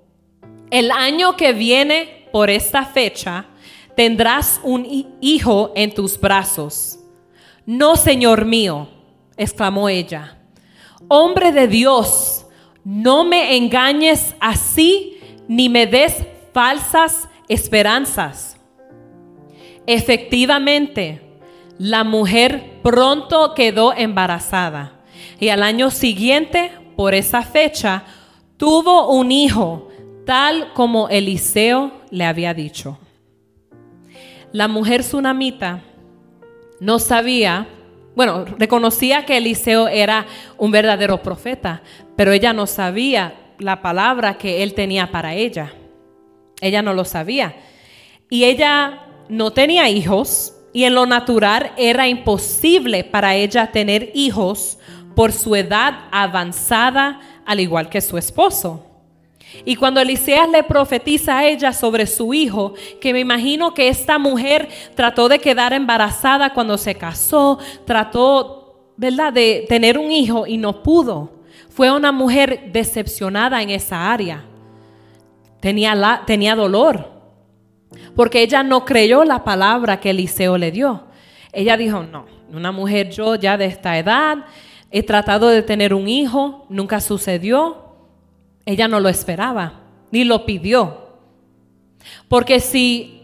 el 0.70 0.92
año 0.92 1.36
que 1.36 1.54
viene 1.54 2.28
por 2.32 2.50
esta 2.50 2.86
fecha, 2.86 3.46
tendrás 3.96 4.60
un 4.64 5.16
hijo 5.20 5.72
en 5.76 5.94
tus 5.94 6.20
brazos. 6.20 7.00
No, 7.66 7.96
Señor 7.96 8.46
mío, 8.46 8.88
exclamó 9.38 9.90
ella. 9.90 10.38
Hombre 11.08 11.52
de 11.52 11.68
Dios, 11.68 12.41
no 12.84 13.24
me 13.24 13.56
engañes 13.58 14.36
así 14.40 15.20
ni 15.48 15.70
me 15.70 15.86
des 15.86 16.26
falsas 16.54 17.28
esperanzas. 17.48 18.58
Efectivamente, 19.86 21.22
la 21.78 22.04
mujer 22.04 22.80
pronto 22.84 23.54
quedó 23.56 23.94
embarazada 23.94 24.94
y 25.40 25.50
al 25.50 25.64
año 25.64 25.90
siguiente, 25.90 26.72
por 26.96 27.14
esa 27.14 27.42
fecha, 27.42 28.04
tuvo 28.58 29.10
un 29.12 29.32
hijo, 29.32 29.90
tal 30.26 30.72
como 30.74 31.10
Eliseo 31.10 31.92
le 32.12 32.26
había 32.26 32.54
dicho. 32.54 33.00
La 34.52 34.68
mujer 34.68 35.02
tsunamita 35.02 35.82
no 36.80 37.00
sabía, 37.00 37.68
bueno, 38.16 38.46
reconocía 38.58 39.26
que 39.26 39.38
Eliseo 39.38 39.88
era 39.88 40.28
un 40.58 40.72
verdadero 40.72 41.24
profeta, 41.24 41.82
pero 42.22 42.34
ella 42.34 42.54
no 42.54 42.68
sabía 42.68 43.34
la 43.58 43.82
palabra 43.82 44.38
que 44.38 44.62
él 44.62 44.76
tenía 44.76 45.10
para 45.10 45.34
ella. 45.34 45.74
Ella 46.62 46.84
no 46.84 46.94
lo 46.94 47.04
sabía. 47.04 47.56
Y 48.30 48.44
ella 48.44 49.08
no 49.28 49.50
tenía 49.50 49.90
hijos 49.90 50.54
y 50.72 50.84
en 50.84 50.94
lo 50.94 51.08
natural 51.08 51.72
era 51.78 52.08
imposible 52.08 53.04
para 53.04 53.34
ella 53.34 53.72
tener 53.72 54.12
hijos 54.14 54.78
por 55.16 55.32
su 55.32 55.56
edad 55.56 56.02
avanzada, 56.12 57.22
al 57.44 57.60
igual 57.60 57.90
que 57.90 58.02
su 58.02 58.20
esposo. 58.20 58.86
Y 59.66 59.76
cuando 59.76 60.00
Eliseas 60.00 60.48
le 60.48 60.62
profetiza 60.62 61.40
a 61.40 61.48
ella 61.48 61.74
sobre 61.74 62.06
su 62.06 62.36
hijo, 62.36 62.76
que 63.02 63.14
me 63.14 63.20
imagino 63.20 63.74
que 63.74 63.88
esta 63.88 64.20
mujer 64.20 64.70
trató 64.94 65.28
de 65.28 65.40
quedar 65.40 65.74
embarazada 65.74 66.54
cuando 66.54 66.78
se 66.78 66.94
casó, 66.94 67.58
trató, 67.84 68.92
¿verdad?, 68.96 69.34
de 69.34 69.66
tener 69.68 69.98
un 69.98 70.12
hijo 70.12 70.46
y 70.46 70.58
no 70.58 70.84
pudo. 70.84 71.41
Fue 71.82 71.90
una 71.90 72.12
mujer 72.12 72.72
decepcionada 72.72 73.60
en 73.60 73.72
esa 73.72 74.14
área. 74.14 74.44
Tenía, 75.60 75.96
la, 75.96 76.22
tenía 76.28 76.54
dolor, 76.54 77.10
porque 78.16 78.44
ella 78.44 78.62
no 78.62 78.86
creyó 78.86 79.24
la 79.24 79.44
palabra 79.44 80.00
que 80.00 80.12
Eliseo 80.12 80.60
le 80.60 80.70
dio. 80.70 81.06
Ella 81.52 81.78
dijo, 81.78 82.04
no, 82.04 82.28
una 82.54 82.72
mujer 82.72 83.10
yo 83.10 83.34
ya 83.34 83.58
de 83.58 83.66
esta 83.66 83.98
edad, 83.98 84.46
he 84.92 85.02
tratado 85.02 85.48
de 85.48 85.64
tener 85.64 85.96
un 85.96 86.08
hijo, 86.08 86.68
nunca 86.70 87.02
sucedió, 87.02 87.96
ella 88.64 88.88
no 88.88 89.00
lo 89.00 89.10
esperaba, 89.10 89.80
ni 90.12 90.24
lo 90.24 90.46
pidió. 90.46 91.16
Porque 92.28 92.60
si 92.60 93.24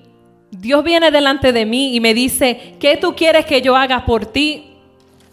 Dios 0.50 0.84
viene 0.84 1.12
delante 1.12 1.54
de 1.54 1.68
mí 1.68 1.96
y 1.96 2.00
me 2.00 2.16
dice, 2.16 2.76
¿qué 2.80 2.98
tú 2.98 3.14
quieres 3.16 3.46
que 3.46 3.62
yo 3.62 3.76
haga 3.76 4.04
por 4.04 4.26
ti? 4.26 4.67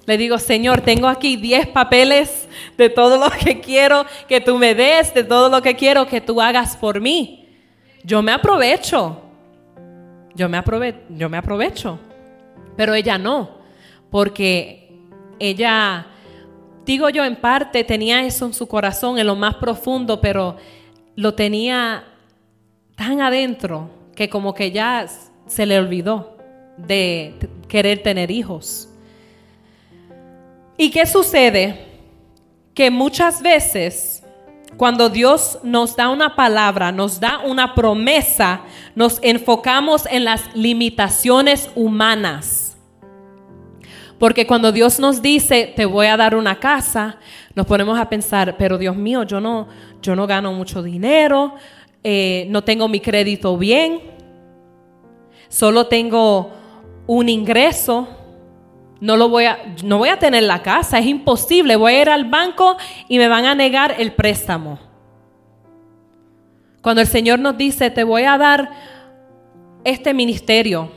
Le 0.07 0.19
digo, 0.19 0.39
Señor, 0.39 0.83
tengo 0.83 1.09
aquí 1.09 1.37
10 1.37 1.69
papeles 1.69 2.49
de 2.77 2.91
todo 2.91 3.17
lo 3.17 3.31
que 3.31 3.61
quiero 3.61 4.05
que 4.29 4.41
tú 4.41 4.59
me 4.59 4.75
des, 4.75 5.15
de 5.15 5.25
todo 5.25 5.49
lo 5.49 5.63
que 5.63 5.75
quiero 5.75 6.07
que 6.07 6.21
tú 6.21 6.41
hagas 6.41 6.77
por 6.77 7.01
mí. 7.01 7.49
Yo 8.03 8.23
me 8.23 8.33
aprovecho. 8.33 9.21
Yo 10.35 10.49
me, 10.49 10.63
yo 11.11 11.29
me 11.29 11.39
aprovecho. 11.39 11.99
Pero 12.77 12.95
ella 12.95 13.19
no, 13.19 13.59
porque 14.11 14.91
ella 15.39 16.07
digo 16.85 17.09
yo 17.09 17.25
en 17.25 17.37
parte, 17.37 17.85
tenía 17.85 18.25
eso 18.25 18.47
en 18.47 18.53
su 18.53 18.67
corazón, 18.67 19.19
en 19.19 19.27
lo 19.27 19.37
más 19.37 19.57
profundo, 19.57 20.21
pero 20.21 20.57
lo 21.17 21.35
tenía 21.35 22.05
tan 22.97 23.21
adentro 23.21 23.91
que 24.15 24.29
como 24.29 24.55
que 24.55 24.71
ya 24.71 25.07
se 25.47 25.67
le 25.67 25.79
olvidó 25.79 26.37
de 26.77 27.35
querer 27.69 28.03
tener 28.03 28.31
hijos. 28.31 28.89
¿Y 30.77 30.91
qué 30.91 31.07
sucede? 31.07 31.87
Que 32.75 32.91
muchas 32.91 33.43
veces 33.43 34.23
cuando 34.77 35.09
Dios 35.09 35.61
nos 35.63 35.95
da 35.95 36.09
una 36.09 36.35
palabra, 36.35 36.91
nos 36.91 37.21
da 37.21 37.39
una 37.39 37.75
promesa, 37.75 38.63
nos 38.95 39.21
enfocamos 39.23 40.07
en 40.11 40.25
las 40.25 40.55
limitaciones 40.55 41.71
humanas 41.77 42.65
porque 44.19 44.47
cuando 44.47 44.73
Dios 44.73 45.01
nos 45.01 45.21
dice, 45.23 45.73
te 45.75 45.85
voy 45.85 46.07
a 46.07 46.17
dar 46.17 46.35
una 46.35 46.59
casa, 46.59 47.19
nos 47.55 47.67
ponemos 47.67 47.99
a 47.99 48.09
pensar, 48.09 48.57
pero 48.57 48.79
Dios 48.79 48.97
mío, 48.97 49.25
yo 49.25 49.41
no, 49.41 49.69
yo 50.01 50.15
no 50.15 50.27
gano 50.27 50.53
mucho 50.53 50.83
dinero, 50.83 51.55
eh, 52.03 52.47
no 52.49 52.63
tengo 52.63 52.89
mi 52.89 53.01
crédito 53.01 53.59
bien, 53.59 54.01
solo 55.49 55.89
tengo 55.89 56.53
un 57.07 57.29
ingreso, 57.29 58.09
no, 59.01 59.17
lo 59.17 59.29
voy 59.29 59.45
a, 59.45 59.75
no 59.85 59.99
voy 59.99 60.09
a 60.09 60.19
tener 60.19 60.45
la 60.45 60.63
casa, 60.63 60.99
es 60.99 61.07
imposible, 61.07 61.77
voy 61.77 61.95
a 61.95 62.03
ir 62.03 62.11
al 62.11 62.25
banco 62.25 62.77
y 63.09 63.19
me 63.19 63.29
van 63.29 63.45
a 63.45 63.55
negar 63.55 63.97
el 63.99 64.13
préstamo. 64.13 64.79
Cuando 66.81 67.01
el 67.01 67.09
Señor 67.09 67.39
nos 67.39 67.57
dice, 67.57 67.91
te 67.91 68.05
voy 68.05 68.25
a 68.25 68.37
dar 68.37 68.71
este 69.85 70.13
ministerio, 70.15 70.91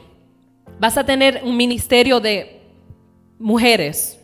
vas 0.80 0.98
a 0.98 1.06
tener 1.06 1.42
un 1.44 1.56
ministerio 1.56 2.20
de 2.20 2.62
mujeres. 3.40 4.20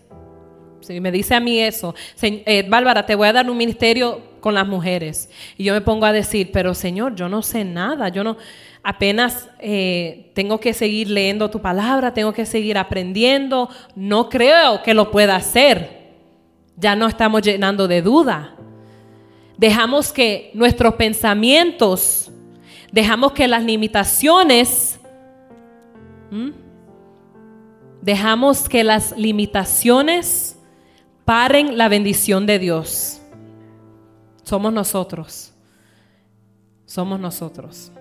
Si 0.82 1.00
me 1.00 1.12
dice 1.12 1.36
a 1.36 1.39
mí 1.39 1.60
eso, 1.60 1.96
eh, 2.22 2.65
Bárbara, 2.68 3.06
te 3.06 3.15
voy 3.15 3.27
a 3.30 3.34
dar 3.34 3.50
un 3.50 3.56
ministerio 3.56 4.34
con 4.42 4.53
las 4.53 4.68
mujeres. 4.68 5.30
Y 5.58 5.63
yo 5.63 5.74
me 5.74 5.80
pongo 5.80 6.06
a 6.06 6.12
decir, 6.12 6.51
pero 6.51 6.74
Señor, 6.74 7.15
yo 7.15 7.30
no 7.30 7.42
sé 7.42 7.63
nada, 7.63 8.10
yo 8.10 8.25
no, 8.25 8.36
apenas 8.84 9.50
eh, 9.60 10.32
tengo 10.36 10.60
que 10.60 10.74
seguir 10.74 11.10
leyendo 11.10 11.50
tu 11.50 11.62
palabra, 11.62 12.13
tengo 12.13 12.34
que 12.34 12.46
seguir 12.46 12.78
aprendiendo, 12.78 13.70
no 13.96 14.30
creo 14.30 14.84
que 14.84 14.94
lo 14.94 15.10
pueda 15.10 15.38
hacer. 15.38 16.04
Ya 16.75 16.96
no 16.96 17.08
estamos 17.08 17.42
llenando 17.42 17.88
de 17.88 18.02
duda. 18.02 18.56
Dejamos 19.58 20.12
que 20.12 20.52
nuestros 20.54 20.96
pensamientos, 20.96 22.30
dejamos 22.92 23.32
que 23.32 23.48
las 23.48 23.63
limitaciones, 23.63 25.00
dejamos 28.02 28.68
que 28.68 28.84
las 28.84 29.18
limitaciones 29.18 30.58
paren 31.24 31.78
la 31.78 31.88
bendición 31.88 32.46
de 32.46 32.60
Dios. 32.60 33.22
Somos 34.44 34.74
nosotros. 34.74 35.54
Somos 36.86 37.20
nosotros. 37.20 37.92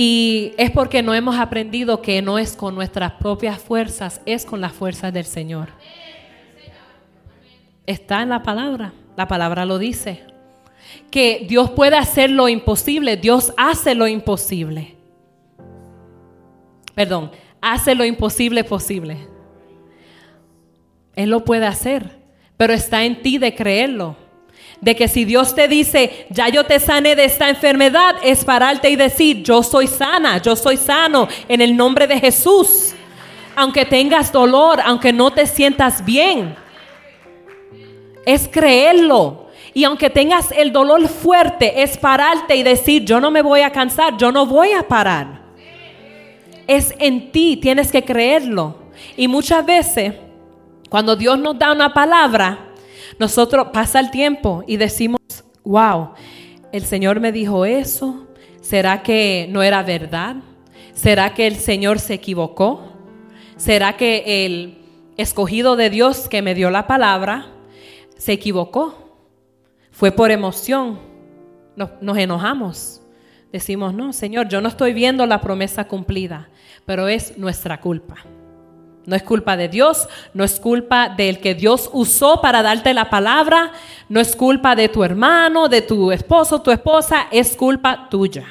Y 0.00 0.54
es 0.58 0.70
porque 0.70 1.02
no 1.02 1.12
hemos 1.12 1.36
aprendido 1.40 2.02
que 2.02 2.22
no 2.22 2.38
es 2.38 2.54
con 2.54 2.76
nuestras 2.76 3.14
propias 3.14 3.58
fuerzas, 3.58 4.20
es 4.26 4.44
con 4.44 4.60
las 4.60 4.72
fuerzas 4.72 5.12
del 5.12 5.24
Señor. 5.24 5.70
Está 7.84 8.22
en 8.22 8.28
la 8.28 8.44
palabra, 8.44 8.92
la 9.16 9.26
palabra 9.26 9.64
lo 9.64 9.76
dice. 9.76 10.22
Que 11.10 11.44
Dios 11.48 11.70
puede 11.70 11.96
hacer 11.96 12.30
lo 12.30 12.48
imposible, 12.48 13.16
Dios 13.16 13.52
hace 13.56 13.96
lo 13.96 14.06
imposible. 14.06 14.94
Perdón, 16.94 17.32
hace 17.60 17.96
lo 17.96 18.04
imposible 18.04 18.62
posible. 18.62 19.16
Él 21.16 21.30
lo 21.30 21.44
puede 21.44 21.66
hacer, 21.66 22.20
pero 22.56 22.72
está 22.72 23.02
en 23.04 23.20
ti 23.20 23.38
de 23.38 23.52
creerlo. 23.52 24.14
De 24.80 24.94
que 24.94 25.08
si 25.08 25.24
Dios 25.24 25.54
te 25.54 25.66
dice, 25.66 26.26
ya 26.30 26.48
yo 26.48 26.64
te 26.64 26.78
sané 26.78 27.16
de 27.16 27.24
esta 27.24 27.48
enfermedad, 27.48 28.16
es 28.22 28.44
pararte 28.44 28.88
y 28.90 28.96
decir, 28.96 29.42
yo 29.42 29.62
soy 29.62 29.88
sana, 29.88 30.38
yo 30.38 30.54
soy 30.54 30.76
sano 30.76 31.26
en 31.48 31.60
el 31.60 31.76
nombre 31.76 32.06
de 32.06 32.20
Jesús. 32.20 32.94
Aunque 33.56 33.84
tengas 33.84 34.30
dolor, 34.30 34.80
aunque 34.84 35.12
no 35.12 35.32
te 35.32 35.46
sientas 35.46 36.04
bien, 36.04 36.54
es 38.24 38.46
creerlo. 38.46 39.48
Y 39.74 39.84
aunque 39.84 40.10
tengas 40.10 40.52
el 40.52 40.72
dolor 40.72 41.08
fuerte, 41.08 41.82
es 41.82 41.98
pararte 41.98 42.54
y 42.54 42.62
decir, 42.62 43.04
yo 43.04 43.20
no 43.20 43.30
me 43.30 43.42
voy 43.42 43.62
a 43.62 43.70
cansar, 43.70 44.16
yo 44.16 44.30
no 44.30 44.46
voy 44.46 44.72
a 44.72 44.86
parar. 44.86 45.42
Es 46.66 46.94
en 46.98 47.32
ti, 47.32 47.56
tienes 47.56 47.90
que 47.90 48.04
creerlo. 48.04 48.76
Y 49.16 49.26
muchas 49.26 49.64
veces, 49.64 50.14
cuando 50.88 51.16
Dios 51.16 51.38
nos 51.38 51.58
da 51.58 51.72
una 51.72 51.92
palabra, 51.92 52.67
nosotros 53.18 53.68
pasa 53.72 54.00
el 54.00 54.10
tiempo 54.10 54.62
y 54.66 54.76
decimos, 54.76 55.20
wow, 55.64 56.10
el 56.72 56.84
Señor 56.84 57.20
me 57.20 57.32
dijo 57.32 57.64
eso, 57.64 58.26
¿será 58.60 59.02
que 59.02 59.48
no 59.50 59.62
era 59.62 59.82
verdad? 59.82 60.36
¿Será 60.94 61.34
que 61.34 61.46
el 61.46 61.56
Señor 61.56 61.98
se 61.98 62.14
equivocó? 62.14 62.92
¿Será 63.56 63.96
que 63.96 64.44
el 64.44 64.78
escogido 65.16 65.76
de 65.76 65.90
Dios 65.90 66.28
que 66.28 66.42
me 66.42 66.54
dio 66.54 66.70
la 66.70 66.86
palabra 66.86 67.46
se 68.16 68.32
equivocó? 68.32 69.18
Fue 69.90 70.12
por 70.12 70.30
emoción. 70.30 71.00
Nos, 71.76 71.90
nos, 72.00 72.18
enojamos. 72.18 73.02
Decimos, 73.52 73.94
no, 73.94 74.12
Señor, 74.12 74.48
yo 74.48 74.60
no 74.60 74.68
estoy 74.68 74.92
viendo 74.92 75.26
la 75.26 75.40
promesa 75.40 75.86
cumplida, 75.86 76.48
pero 76.84 77.08
es 77.08 77.38
nuestra 77.38 77.80
culpa. 77.80 78.16
No 79.06 79.16
es 79.16 79.22
culpa 79.22 79.56
de 79.56 79.68
Dios, 79.68 80.06
no 80.34 80.44
es 80.44 80.60
culpa 80.60 81.08
del 81.08 81.40
que 81.40 81.54
Dios 81.54 81.88
usó 81.92 82.40
para 82.42 82.62
darte 82.62 82.92
la 82.92 83.08
palabra, 83.08 83.72
no 84.08 84.20
es 84.20 84.36
culpa 84.36 84.76
de 84.76 84.88
tu 84.88 85.02
hermano, 85.02 85.68
de 85.68 85.80
tu 85.80 86.12
esposo, 86.12 86.60
tu 86.60 86.70
esposa, 86.70 87.26
es 87.30 87.56
culpa 87.56 88.08
tuya. 88.10 88.44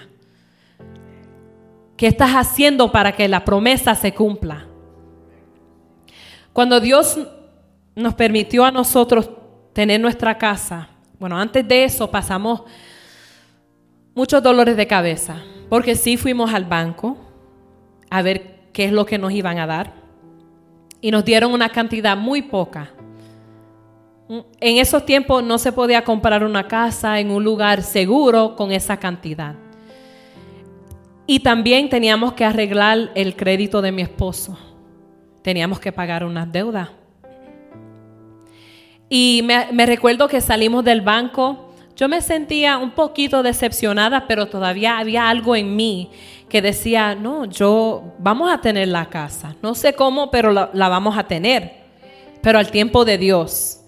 ¿Qué 1.95 2.07
estás 2.07 2.31
haciendo 2.31 2.91
para 2.91 3.11
que 3.11 3.27
la 3.27 3.45
promesa 3.45 3.93
se 3.93 4.13
cumpla? 4.13 4.65
Cuando 6.53 6.79
Dios 6.79 7.19
nos 7.95 8.15
permitió 8.15 8.65
a 8.65 8.71
nosotros 8.71 9.29
tener 9.73 9.99
nuestra 9.99 10.37
casa, 10.37 10.89
bueno, 11.19 11.37
antes 11.37 11.67
de 11.67 11.83
eso 11.83 12.09
pasamos 12.09 12.63
muchos 14.15 14.41
dolores 14.41 14.75
de 14.75 14.87
cabeza, 14.87 15.37
porque 15.69 15.95
sí 15.95 16.17
fuimos 16.17 16.51
al 16.53 16.65
banco 16.65 17.17
a 18.09 18.23
ver 18.23 18.69
qué 18.73 18.85
es 18.85 18.91
lo 18.91 19.05
que 19.05 19.19
nos 19.19 19.31
iban 19.31 19.59
a 19.59 19.67
dar 19.67 20.06
y 21.01 21.11
nos 21.11 21.23
dieron 21.25 21.53
una 21.53 21.69
cantidad 21.69 22.17
muy 22.17 22.41
poca. 22.41 22.91
En 24.59 24.77
esos 24.77 25.05
tiempos 25.05 25.43
no 25.43 25.57
se 25.57 25.71
podía 25.71 26.03
comprar 26.03 26.43
una 26.43 26.67
casa 26.67 27.19
en 27.19 27.31
un 27.31 27.43
lugar 27.43 27.81
seguro 27.81 28.55
con 28.55 28.71
esa 28.71 28.97
cantidad. 28.97 29.55
Y 31.25 31.39
también 31.39 31.89
teníamos 31.89 32.33
que 32.33 32.43
arreglar 32.43 33.11
el 33.15 33.35
crédito 33.35 33.81
de 33.81 33.91
mi 33.91 34.01
esposo. 34.01 34.57
Teníamos 35.41 35.79
que 35.79 35.91
pagar 35.91 36.25
unas 36.25 36.51
deudas. 36.51 36.89
Y 39.09 39.41
me, 39.45 39.71
me, 39.71 39.85
recuerdo 39.85 40.27
que 40.27 40.41
salimos 40.41 40.83
del 40.83 41.01
banco. 41.01 41.73
Yo 41.95 42.09
me 42.09 42.21
sentía 42.21 42.77
un 42.77 42.91
poquito 42.91 43.43
decepcionada, 43.43 44.27
pero 44.27 44.47
todavía 44.47 44.97
había 44.97 45.29
algo 45.29 45.55
en 45.55 45.75
mí 45.75 46.11
que 46.49 46.61
decía, 46.61 47.15
no, 47.15 47.45
yo 47.45 48.15
vamos 48.19 48.51
a 48.51 48.61
tener 48.61 48.87
la 48.87 49.07
casa. 49.07 49.55
No 49.61 49.75
sé 49.75 49.93
cómo, 49.93 50.31
pero 50.31 50.51
la, 50.51 50.89
vamos 50.89 51.17
a 51.17 51.25
tener. 51.25 51.73
Pero 52.41 52.59
al 52.59 52.71
tiempo 52.71 53.03
de 53.03 53.17
Dios. 53.17 53.81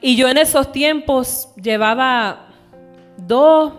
Y 0.00 0.16
yo 0.16 0.28
en 0.28 0.38
esos 0.38 0.70
tiempos 0.70 1.48
llevaba 1.56 2.48
dos 3.16 3.72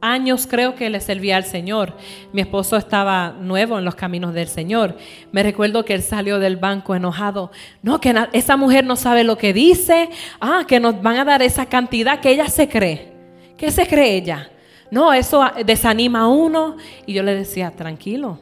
años 0.00 0.46
creo 0.48 0.76
que 0.76 0.88
le 0.90 1.00
servía 1.00 1.36
al 1.36 1.44
Señor. 1.44 1.94
Mi 2.32 2.42
esposo 2.42 2.76
estaba 2.76 3.30
nuevo 3.30 3.78
en 3.78 3.84
los 3.84 3.96
caminos 3.96 4.34
del 4.34 4.46
Señor. 4.46 4.96
Me 5.32 5.42
recuerdo 5.42 5.84
que 5.84 5.94
él 5.94 6.02
salió 6.02 6.38
del 6.38 6.56
banco 6.56 6.94
enojado. 6.94 7.50
No, 7.82 8.00
que 8.00 8.14
esa 8.32 8.56
mujer 8.56 8.84
no 8.84 8.94
sabe 8.94 9.24
lo 9.24 9.36
que 9.36 9.52
dice. 9.52 10.10
Ah, 10.40 10.64
que 10.68 10.78
nos 10.78 11.02
van 11.02 11.16
a 11.16 11.24
dar 11.24 11.42
esa 11.42 11.66
cantidad 11.66 12.20
que 12.20 12.30
ella 12.30 12.48
se 12.48 12.68
cree. 12.68 13.12
¿Qué 13.56 13.72
se 13.72 13.88
cree 13.88 14.14
ella? 14.14 14.50
No, 14.90 15.12
eso 15.12 15.44
desanima 15.64 16.22
a 16.22 16.28
uno. 16.28 16.76
Y 17.06 17.14
yo 17.14 17.22
le 17.22 17.34
decía, 17.34 17.70
tranquilo, 17.70 18.38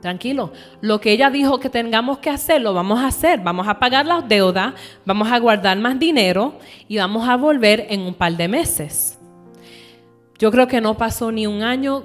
tranquilo. 0.00 0.52
Lo 0.80 1.00
que 1.00 1.12
ella 1.12 1.30
dijo 1.30 1.58
que 1.58 1.70
tengamos 1.70 2.18
que 2.18 2.30
hacer, 2.30 2.60
lo 2.60 2.74
vamos 2.74 3.00
a 3.00 3.06
hacer. 3.06 3.40
Vamos 3.40 3.66
a 3.68 3.78
pagar 3.78 4.06
las 4.06 4.28
deudas, 4.28 4.74
vamos 5.04 5.30
a 5.30 5.38
guardar 5.38 5.78
más 5.78 5.98
dinero 5.98 6.58
y 6.88 6.98
vamos 6.98 7.28
a 7.28 7.36
volver 7.36 7.86
en 7.88 8.02
un 8.02 8.14
par 8.14 8.36
de 8.36 8.48
meses. 8.48 9.18
Yo 10.38 10.50
creo 10.50 10.66
que 10.66 10.80
no 10.80 10.96
pasó 10.96 11.30
ni 11.30 11.46
un 11.46 11.62
año, 11.62 12.04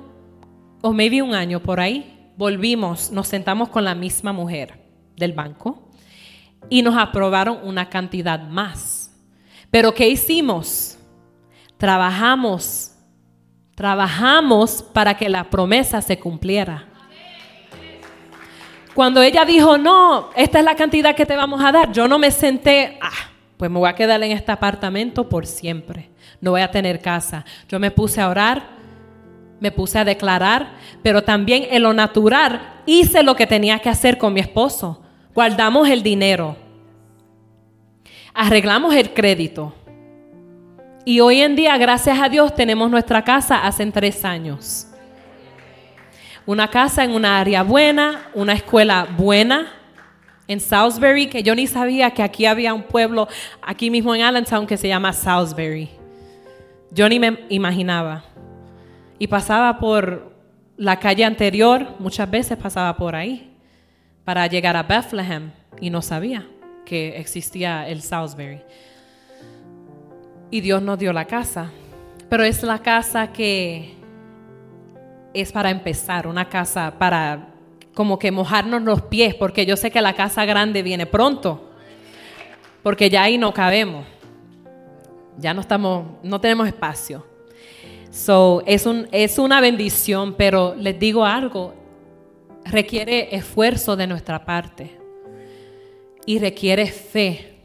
o 0.82 0.94
maybe 0.94 1.22
un 1.22 1.34
año 1.34 1.60
por 1.62 1.80
ahí. 1.80 2.32
Volvimos, 2.38 3.12
nos 3.12 3.28
sentamos 3.28 3.70
con 3.70 3.84
la 3.84 3.96
misma 3.96 4.32
mujer 4.32 4.80
del 5.18 5.34
banco 5.34 5.90
y 6.70 6.82
nos 6.82 6.96
aprobaron 6.98 7.60
una 7.64 7.90
cantidad 7.90 8.40
más. 8.48 9.12
Pero 9.72 9.94
¿qué 9.94 10.08
hicimos? 10.08 10.98
Trabajamos 11.78 12.94
Trabajamos 13.80 14.84
para 14.84 15.16
que 15.16 15.30
la 15.30 15.46
promesa 15.46 16.02
se 16.02 16.20
cumpliera. 16.20 16.84
Cuando 18.94 19.22
ella 19.22 19.46
dijo, 19.46 19.78
no, 19.78 20.32
esta 20.36 20.60
es 20.60 20.66
la 20.66 20.76
cantidad 20.76 21.16
que 21.16 21.26
te 21.26 21.38
vamos 21.38 21.64
a 21.64 21.72
dar, 21.72 21.90
yo 21.94 22.06
no 22.06 22.20
me 22.20 22.30
senté, 22.30 23.00
ah, 23.02 23.32
pues 23.56 23.72
me 23.72 23.80
voy 23.80 23.88
a 23.88 23.96
quedar 23.96 24.22
en 24.22 24.34
este 24.34 24.52
apartamento 24.52 25.30
por 25.30 25.46
siempre. 25.46 26.10
No 26.42 26.52
voy 26.52 26.60
a 26.60 26.70
tener 26.70 27.00
casa. 27.00 27.46
Yo 27.70 27.80
me 27.80 27.90
puse 27.90 28.20
a 28.20 28.28
orar, 28.28 28.64
me 29.62 29.72
puse 29.72 29.98
a 29.98 30.04
declarar, 30.04 30.74
pero 31.02 31.24
también 31.24 31.66
en 31.72 31.84
lo 31.84 31.94
natural 31.94 32.82
hice 32.86 33.24
lo 33.24 33.38
que 33.38 33.48
tenía 33.48 33.80
que 33.80 33.88
hacer 33.88 34.18
con 34.18 34.34
mi 34.34 34.42
esposo. 34.42 35.02
Guardamos 35.34 35.88
el 35.88 36.04
dinero. 36.04 36.58
Arreglamos 38.34 38.94
el 38.94 39.14
crédito. 39.14 39.74
Y 41.10 41.22
hoy 41.22 41.42
en 41.42 41.56
día, 41.56 41.76
gracias 41.80 42.20
a 42.20 42.30
Dios, 42.30 42.54
tenemos 42.54 42.92
nuestra 42.92 43.24
casa 43.24 43.66
hace 43.66 43.84
tres 43.88 44.24
años. 44.24 44.86
Una 46.46 46.68
casa 46.68 47.04
en 47.04 47.16
una 47.16 47.40
área 47.40 47.64
buena, 47.64 48.30
una 48.36 48.54
escuela 48.54 49.08
buena. 49.18 49.74
En 50.48 50.60
Salisbury, 50.60 51.26
que 51.26 51.42
yo 51.42 51.56
ni 51.56 51.66
sabía 51.66 52.12
que 52.12 52.22
aquí 52.22 52.46
había 52.46 52.76
un 52.76 52.84
pueblo, 52.84 53.28
aquí 53.60 53.90
mismo 53.90 54.14
en 54.14 54.22
Allentown, 54.22 54.68
que 54.68 54.78
se 54.78 54.88
llama 54.88 55.12
Salisbury. 55.12 55.90
Yo 56.92 57.10
ni 57.10 57.18
me 57.18 57.40
imaginaba. 57.50 58.24
Y 59.18 59.26
pasaba 59.26 59.80
por 59.80 60.32
la 60.78 61.00
calle 61.00 61.26
anterior, 61.26 61.88
muchas 61.98 62.30
veces 62.30 62.56
pasaba 62.56 62.96
por 62.96 63.16
ahí, 63.16 63.52
para 64.26 64.46
llegar 64.46 64.78
a 64.78 64.84
Bethlehem, 64.84 65.54
y 65.82 65.90
no 65.90 66.04
sabía 66.04 66.46
que 66.86 67.18
existía 67.18 67.90
el 67.90 68.04
Salisbury 68.04 68.62
y 70.52 70.62
Dios 70.62 70.82
nos 70.82 71.00
dio 71.00 71.14
la 71.14 71.26
casa. 71.26 71.72
Pero 72.30 72.44
es 72.44 72.64
la 72.64 72.80
casa 72.80 73.32
que 73.32 73.96
es 75.34 75.52
para 75.52 75.70
empezar, 75.70 76.28
una 76.28 76.50
casa 76.50 76.94
para 76.98 77.48
como 77.94 78.18
que 78.18 78.32
mojarnos 78.32 78.82
los 78.84 79.02
pies, 79.04 79.36
porque 79.36 79.66
yo 79.66 79.76
sé 79.76 79.92
que 79.92 80.02
la 80.02 80.14
casa 80.14 80.46
grande 80.46 80.84
viene 80.84 81.06
pronto, 81.06 81.70
porque 82.82 83.10
ya 83.10 83.24
ahí 83.24 83.38
no 83.38 83.54
cabemos, 83.54 84.06
ya 85.38 85.54
no 85.54 85.62
estamos, 85.62 86.06
no 86.24 86.40
tenemos 86.40 86.68
espacio. 86.68 87.26
So, 88.12 88.64
es, 88.66 88.86
un, 88.86 89.08
es 89.12 89.38
una 89.38 89.62
bendición, 89.62 90.36
pero 90.36 90.76
les 90.76 90.98
digo 90.98 91.26
algo, 91.26 91.74
requiere 92.64 93.36
esfuerzo 93.36 93.96
de 93.96 94.08
nuestra 94.08 94.46
parte 94.46 94.98
y 96.26 96.40
requiere 96.40 96.88
fe, 96.88 97.60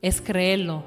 es 0.00 0.20
creerlo 0.20 0.84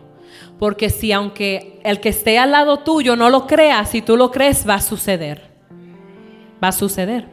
porque 0.62 0.92
si 0.92 1.12
aunque 1.12 1.80
el 1.84 2.00
que 2.00 2.10
esté 2.10 2.38
al 2.38 2.52
lado 2.52 2.82
tuyo 2.82 3.16
no 3.16 3.32
lo 3.32 3.48
crea, 3.48 3.84
si 3.84 4.04
tú 4.04 4.16
lo 4.16 4.30
crees, 4.30 4.70
va 4.70 4.76
a 4.76 4.80
suceder. 4.80 5.42
Va 6.64 6.68
a 6.68 6.72
suceder. 6.72 7.28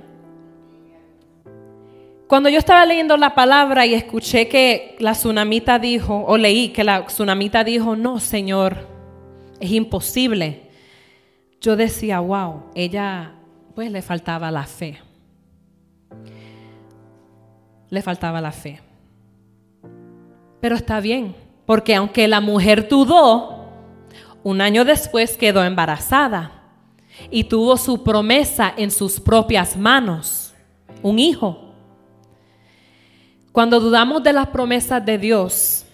Cuando 2.26 2.48
yo 2.48 2.58
estaba 2.58 2.86
leyendo 2.86 3.18
la 3.18 3.34
palabra 3.34 3.84
y 3.84 3.92
escuché 3.92 4.48
que 4.48 4.96
la 4.98 5.12
tsunamita 5.12 5.78
dijo, 5.78 6.24
o 6.26 6.38
leí 6.38 6.70
que 6.70 6.84
la 6.84 7.04
tsunamita 7.04 7.64
dijo, 7.64 7.96
no, 7.96 8.18
Señor, 8.18 8.88
es 9.60 9.72
imposible. 9.72 10.62
Yo 11.60 11.76
decía, 11.76 12.20
wow, 12.20 12.62
ella 12.74 13.34
pues 13.74 13.92
le 13.92 14.00
faltaba 14.00 14.50
la 14.50 14.64
fe. 14.64 15.00
Le 17.90 18.00
faltaba 18.00 18.40
la 18.40 18.52
fe. 18.52 18.80
Pero 20.62 20.76
está 20.76 21.00
bien, 21.00 21.34
porque 21.68 21.94
aunque 21.94 22.26
la 22.28 22.40
mujer 22.40 22.88
dudó, 22.88 23.68
un 24.42 24.62
año 24.62 24.86
después 24.86 25.36
quedó 25.36 25.62
embarazada 25.62 26.62
y 27.30 27.44
tuvo 27.44 27.76
su 27.76 28.02
promesa 28.02 28.72
en 28.74 28.90
sus 28.90 29.20
propias 29.20 29.76
manos, 29.76 30.54
un 31.02 31.18
hijo. 31.18 31.74
Cuando 33.52 33.80
dudamos 33.80 34.22
de 34.22 34.32
las 34.32 34.46
promesas 34.46 35.04
de 35.04 35.18
Dios, 35.18 35.84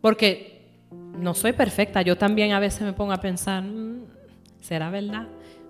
porque 0.00 0.70
no 0.90 1.34
soy 1.34 1.52
perfecta, 1.52 2.00
yo 2.00 2.16
también 2.16 2.52
a 2.52 2.58
veces 2.58 2.80
me 2.80 2.94
pongo 2.94 3.12
a 3.12 3.20
pensar, 3.20 3.62
mm, 3.62 4.06
¿será 4.62 4.88
verdad? 4.88 5.28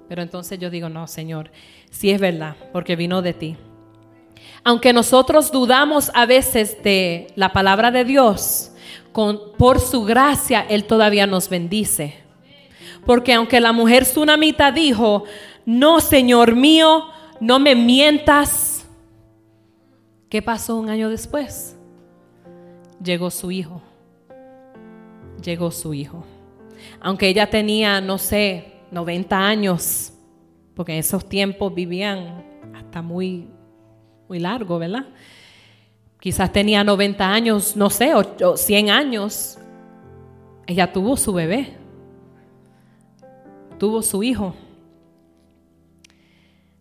Pero 0.08 0.22
entonces 0.22 0.56
yo 0.60 0.70
digo, 0.70 0.88
no, 0.88 1.08
Señor, 1.08 1.50
si 1.90 2.12
es 2.12 2.20
verdad, 2.20 2.54
porque 2.72 2.94
vino 2.94 3.22
de 3.22 3.32
ti. 3.32 3.56
Aunque 4.62 4.92
nosotros 4.92 5.50
dudamos 5.50 6.12
a 6.14 6.26
veces 6.26 6.80
de 6.84 7.26
la 7.34 7.52
palabra 7.52 7.90
de 7.90 8.04
Dios, 8.04 8.70
con, 9.12 9.40
por 9.58 9.80
su 9.80 10.04
gracia 10.04 10.64
Él 10.68 10.84
todavía 10.84 11.26
nos 11.26 11.48
bendice. 11.48 12.14
Porque 13.04 13.32
aunque 13.32 13.60
la 13.60 13.72
mujer 13.72 14.04
tsunamita 14.04 14.72
dijo, 14.72 15.24
no, 15.64 16.00
Señor 16.00 16.54
mío, 16.54 17.04
no 17.40 17.58
me 17.58 17.74
mientas. 17.74 18.86
¿Qué 20.28 20.42
pasó 20.42 20.76
un 20.76 20.88
año 20.90 21.08
después? 21.08 21.76
Llegó 23.02 23.30
su 23.30 23.50
hijo. 23.50 23.82
Llegó 25.42 25.70
su 25.70 25.94
hijo. 25.94 26.24
Aunque 27.00 27.28
ella 27.28 27.48
tenía, 27.48 28.00
no 28.00 28.18
sé, 28.18 28.72
90 28.90 29.38
años, 29.38 30.12
porque 30.74 30.92
en 30.92 30.98
esos 30.98 31.28
tiempos 31.28 31.74
vivían 31.74 32.44
hasta 32.74 33.02
muy, 33.02 33.48
muy 34.28 34.38
largo, 34.38 34.78
¿verdad? 34.78 35.06
Quizás 36.20 36.52
tenía 36.52 36.84
90 36.84 37.28
años, 37.28 37.76
no 37.76 37.90
sé, 37.90 38.14
o 38.14 38.56
100 38.56 38.90
años. 38.90 39.58
Ella 40.66 40.92
tuvo 40.92 41.16
su 41.16 41.32
bebé 41.32 41.80
tuvo 43.80 44.02
su 44.02 44.22
hijo. 44.22 44.54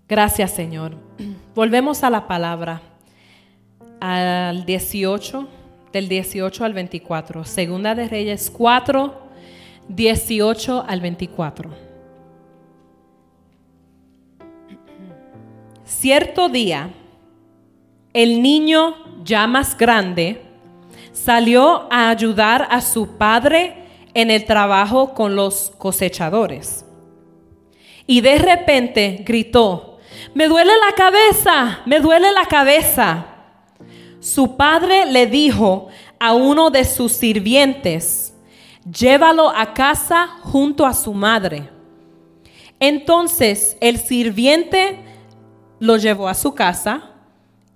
Gracias 0.08 0.52
Señor. 0.52 0.98
Volvemos 1.56 2.04
a 2.04 2.12
la 2.12 2.28
palabra, 2.28 2.82
al 4.02 4.66
18, 4.66 5.48
del 5.94 6.10
18 6.10 6.66
al 6.66 6.74
24. 6.74 7.46
Segunda 7.46 7.96
de 7.96 8.08
Reyes 8.10 8.52
4, 8.52 9.18
18 9.88 10.86
al 10.86 11.02
24. 11.02 11.70
Cierto 15.86 16.50
día, 16.50 16.90
el 18.14 18.42
niño 18.42 18.96
ya 19.24 19.48
más 19.48 19.78
grande 19.78 20.42
salió 21.14 21.88
a 21.92 22.10
ayudar 22.10 22.68
a 22.72 22.82
su 22.82 23.18
padre 23.18 23.86
en 24.14 24.32
el 24.32 24.46
trabajo 24.46 25.14
con 25.14 25.36
los 25.36 25.72
cosechadores 25.78 26.86
y 28.10 28.22
de 28.22 28.40
repente 28.40 29.24
gritó, 29.24 30.00
me 30.34 30.48
duele 30.48 30.72
la 30.84 30.96
cabeza, 30.96 31.82
me 31.86 32.00
duele 32.00 32.32
la 32.32 32.46
cabeza. 32.46 33.28
Su 34.20 34.58
padre 34.58 35.06
le 35.06 35.28
dijo 35.28 35.90
a 36.20 36.34
uno 36.34 36.72
de 36.72 36.86
sus 36.86 37.12
sirvientes, 37.12 38.34
llévalo 38.92 39.50
a 39.56 39.76
casa 39.76 40.28
junto 40.42 40.88
a 40.88 40.96
su 40.96 41.14
madre. 41.14 41.70
Entonces 42.80 43.78
el 43.80 44.00
sirviente 44.00 44.98
lo 45.80 45.98
llevó 45.98 46.28
a 46.28 46.34
su 46.34 46.56
casa 46.56 47.09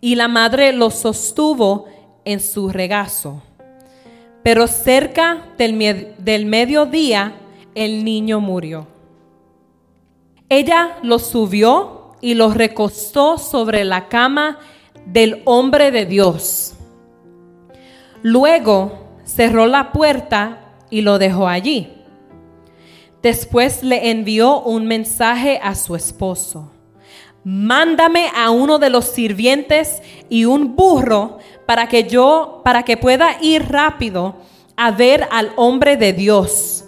y 0.03 0.15
la 0.15 0.27
madre 0.27 0.73
lo 0.73 0.91
sostuvo 0.91 1.85
en 2.25 2.41
su 2.41 2.67
regazo. 2.67 3.41
Pero 4.43 4.67
cerca 4.67 5.45
del, 5.57 6.13
del 6.17 6.45
mediodía 6.45 7.37
el 7.73 8.03
niño 8.03 8.41
murió. 8.41 8.85
Ella 10.49 10.97
lo 11.03 11.19
subió 11.19 12.17
y 12.19 12.33
lo 12.33 12.53
recostó 12.53 13.37
sobre 13.37 13.85
la 13.85 14.09
cama 14.09 14.59
del 15.05 15.41
hombre 15.45 15.89
de 15.89 16.05
Dios. 16.05 16.73
Luego 18.23 19.07
cerró 19.23 19.67
la 19.67 19.93
puerta 19.93 20.73
y 20.89 20.99
lo 20.99 21.17
dejó 21.17 21.47
allí. 21.47 21.93
Después 23.21 23.83
le 23.83 24.11
envió 24.11 24.59
un 24.63 24.85
mensaje 24.85 25.61
a 25.63 25.75
su 25.75 25.95
esposo. 25.95 26.72
Mándame 27.43 28.27
a 28.35 28.51
uno 28.51 28.79
de 28.79 28.89
los 28.89 29.05
sirvientes 29.05 30.01
y 30.29 30.45
un 30.45 30.75
burro 30.75 31.39
para 31.65 31.87
que 31.87 32.03
yo 32.05 32.61
para 32.63 32.83
que 32.83 32.97
pueda 32.97 33.37
ir 33.41 33.69
rápido 33.69 34.35
a 34.75 34.91
ver 34.91 35.27
al 35.31 35.51
hombre 35.55 35.97
de 35.97 36.13
Dios. 36.13 36.85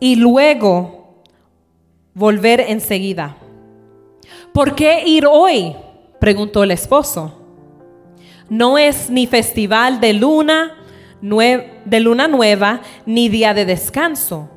Y 0.00 0.16
luego 0.16 1.22
volver 2.14 2.60
enseguida. 2.60 3.36
¿Por 4.52 4.74
qué 4.74 5.04
ir 5.06 5.26
hoy? 5.26 5.74
preguntó 6.20 6.62
el 6.62 6.70
esposo. 6.70 7.40
No 8.48 8.78
es 8.78 9.10
ni 9.10 9.26
festival 9.26 10.00
de 10.00 10.12
luna, 10.12 10.76
de 11.20 12.00
luna 12.00 12.28
nueva, 12.28 12.80
ni 13.06 13.28
día 13.28 13.54
de 13.54 13.64
descanso. 13.64 14.48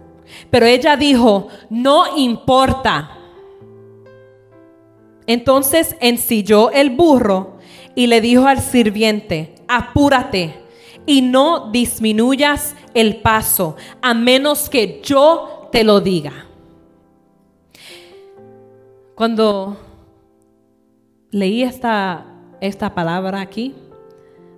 Pero 0.49 0.65
ella 0.65 0.97
dijo, 0.97 1.47
no 1.69 2.17
importa. 2.17 3.11
Entonces 5.27 5.95
ensilló 5.99 6.71
el 6.71 6.89
burro 6.89 7.57
y 7.95 8.07
le 8.07 8.21
dijo 8.21 8.47
al 8.47 8.61
sirviente, 8.61 9.55
apúrate 9.67 10.55
y 11.05 11.21
no 11.21 11.69
disminuyas 11.71 12.75
el 12.93 13.17
paso, 13.17 13.75
a 14.01 14.13
menos 14.13 14.69
que 14.69 15.01
yo 15.03 15.69
te 15.71 15.83
lo 15.83 15.99
diga. 16.01 16.45
Cuando 19.15 19.77
leí 21.31 21.63
esta, 21.63 22.25
esta 22.61 22.93
palabra 22.93 23.41
aquí, 23.41 23.75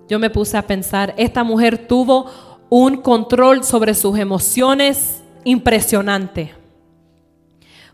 yo 0.08 0.18
me 0.18 0.30
puse 0.30 0.56
a 0.56 0.66
pensar, 0.66 1.14
esta 1.16 1.44
mujer 1.44 1.86
tuvo 1.86 2.26
un 2.68 2.96
control 2.98 3.64
sobre 3.64 3.94
sus 3.94 4.18
emociones 4.18 5.22
impresionante. 5.44 6.59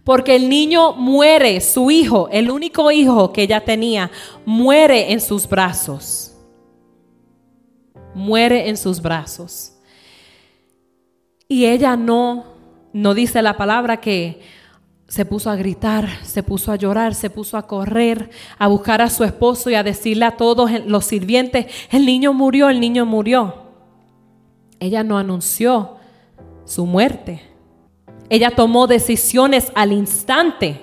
Porque 0.07 0.37
el 0.37 0.49
niño 0.49 0.93
muere, 0.93 1.61
su 1.61 1.91
hijo, 1.91 2.29
el 2.31 2.49
único 2.49 2.93
hijo 2.93 3.33
que 3.33 3.43
ella 3.43 3.65
tenía, 3.65 4.09
muere 4.45 5.11
en 5.11 5.21
sus 5.21 5.49
brazos. 5.49 6.33
Muere 8.15 8.69
en 8.69 8.77
sus 8.77 9.03
brazos. 9.03 9.73
Y 11.49 11.67
ella 11.67 11.97
no, 11.97 12.45
no 12.93 13.15
dice 13.15 13.43
la 13.43 13.57
palabra 13.57 14.01
que 14.01 14.43
se 15.09 15.25
puso 15.25 15.51
a 15.51 15.57
gritar, 15.57 16.09
se 16.23 16.45
puso 16.45 16.71
a 16.71 16.77
llorar, 16.77 17.17
se 17.17 17.29
puso 17.29 17.57
a 17.57 17.67
correr, 17.67 18.31
a 18.59 18.69
buscar 18.69 19.03
a 19.03 19.11
su 19.11 19.25
esposo 19.25 19.71
y 19.71 19.75
a 19.75 19.83
decirle 19.83 20.27
a 20.27 20.37
todos 20.37 20.71
los 20.87 21.05
sirvientes, 21.05 21.67
el 21.91 22.07
niño 22.07 22.33
murió, 22.33 22.69
el 22.69 22.79
niño 22.79 23.07
murió. 23.07 23.57
Ella 24.79 25.03
no 25.03 25.19
anunció 25.19 25.97
su 26.65 26.87
muerte. 26.87 27.56
Ella 28.29 28.51
tomó 28.51 28.87
decisiones 28.87 29.73
al 29.75 29.93
instante. 29.93 30.81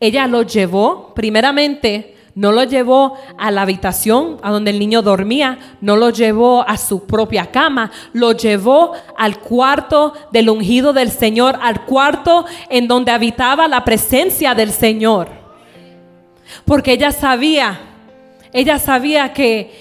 Ella 0.00 0.26
lo 0.26 0.42
llevó 0.42 1.14
primeramente 1.14 2.16
no 2.36 2.52
lo 2.52 2.64
llevó 2.64 3.16
a 3.38 3.50
la 3.50 3.62
habitación 3.62 4.36
a 4.42 4.50
donde 4.50 4.70
el 4.70 4.78
niño 4.78 5.00
dormía, 5.00 5.58
no 5.80 5.96
lo 5.96 6.10
llevó 6.10 6.60
a 6.68 6.76
su 6.76 7.06
propia 7.06 7.50
cama, 7.50 7.90
lo 8.12 8.32
llevó 8.32 8.92
al 9.16 9.40
cuarto 9.40 10.12
del 10.32 10.50
ungido 10.50 10.92
del 10.92 11.10
Señor, 11.10 11.58
al 11.62 11.86
cuarto 11.86 12.44
en 12.68 12.88
donde 12.88 13.10
habitaba 13.10 13.66
la 13.68 13.84
presencia 13.84 14.54
del 14.54 14.70
Señor. 14.70 15.28
Porque 16.66 16.92
ella 16.92 17.10
sabía, 17.10 17.80
ella 18.52 18.78
sabía 18.78 19.32
que 19.32 19.72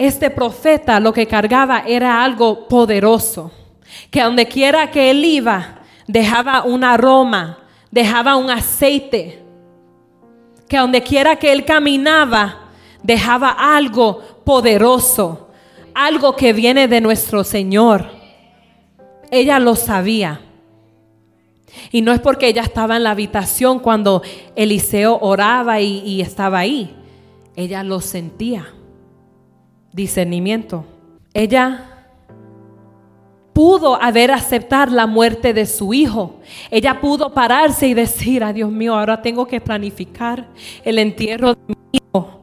este 0.00 0.30
profeta 0.30 0.98
lo 0.98 1.12
que 1.12 1.28
cargaba 1.28 1.84
era 1.86 2.24
algo 2.24 2.66
poderoso, 2.66 3.52
que 4.10 4.22
donde 4.22 4.46
quiera 4.46 4.90
que 4.90 5.10
él 5.10 5.24
iba, 5.24 5.80
dejaba 6.06 6.62
un 6.64 6.84
aroma, 6.84 7.58
dejaba 7.90 8.36
un 8.36 8.50
aceite 8.50 9.44
que 10.68 10.78
donde 10.78 11.02
quiera 11.02 11.36
que 11.36 11.52
él 11.52 11.64
caminaba, 11.64 12.70
dejaba 13.02 13.50
algo 13.50 14.20
poderoso, 14.44 15.48
algo 15.94 16.34
que 16.36 16.52
viene 16.52 16.88
de 16.88 17.00
nuestro 17.00 17.44
Señor. 17.44 18.06
Ella 19.30 19.58
lo 19.58 19.76
sabía. 19.76 20.40
Y 21.90 22.02
no 22.02 22.12
es 22.12 22.20
porque 22.20 22.48
ella 22.48 22.62
estaba 22.62 22.96
en 22.96 23.04
la 23.04 23.10
habitación 23.10 23.78
cuando 23.78 24.22
Eliseo 24.54 25.18
oraba 25.20 25.80
y, 25.80 26.00
y 26.00 26.20
estaba 26.20 26.60
ahí. 26.60 26.94
Ella 27.56 27.82
lo 27.82 28.00
sentía. 28.00 28.66
Discernimiento. 29.92 30.84
Ella 31.34 31.93
pudo 33.54 33.94
haber 34.02 34.32
aceptado 34.32 34.94
la 34.94 35.06
muerte 35.06 35.54
de 35.54 35.64
su 35.64 35.94
hijo. 35.94 36.40
Ella 36.70 37.00
pudo 37.00 37.32
pararse 37.32 37.86
y 37.86 37.94
decir, 37.94 38.44
ay 38.44 38.52
Dios 38.52 38.70
mío, 38.70 38.94
ahora 38.94 39.22
tengo 39.22 39.46
que 39.46 39.60
planificar 39.60 40.48
el 40.84 40.98
entierro 40.98 41.54
de 41.54 41.60
mi 41.68 41.74
hijo. 41.92 42.40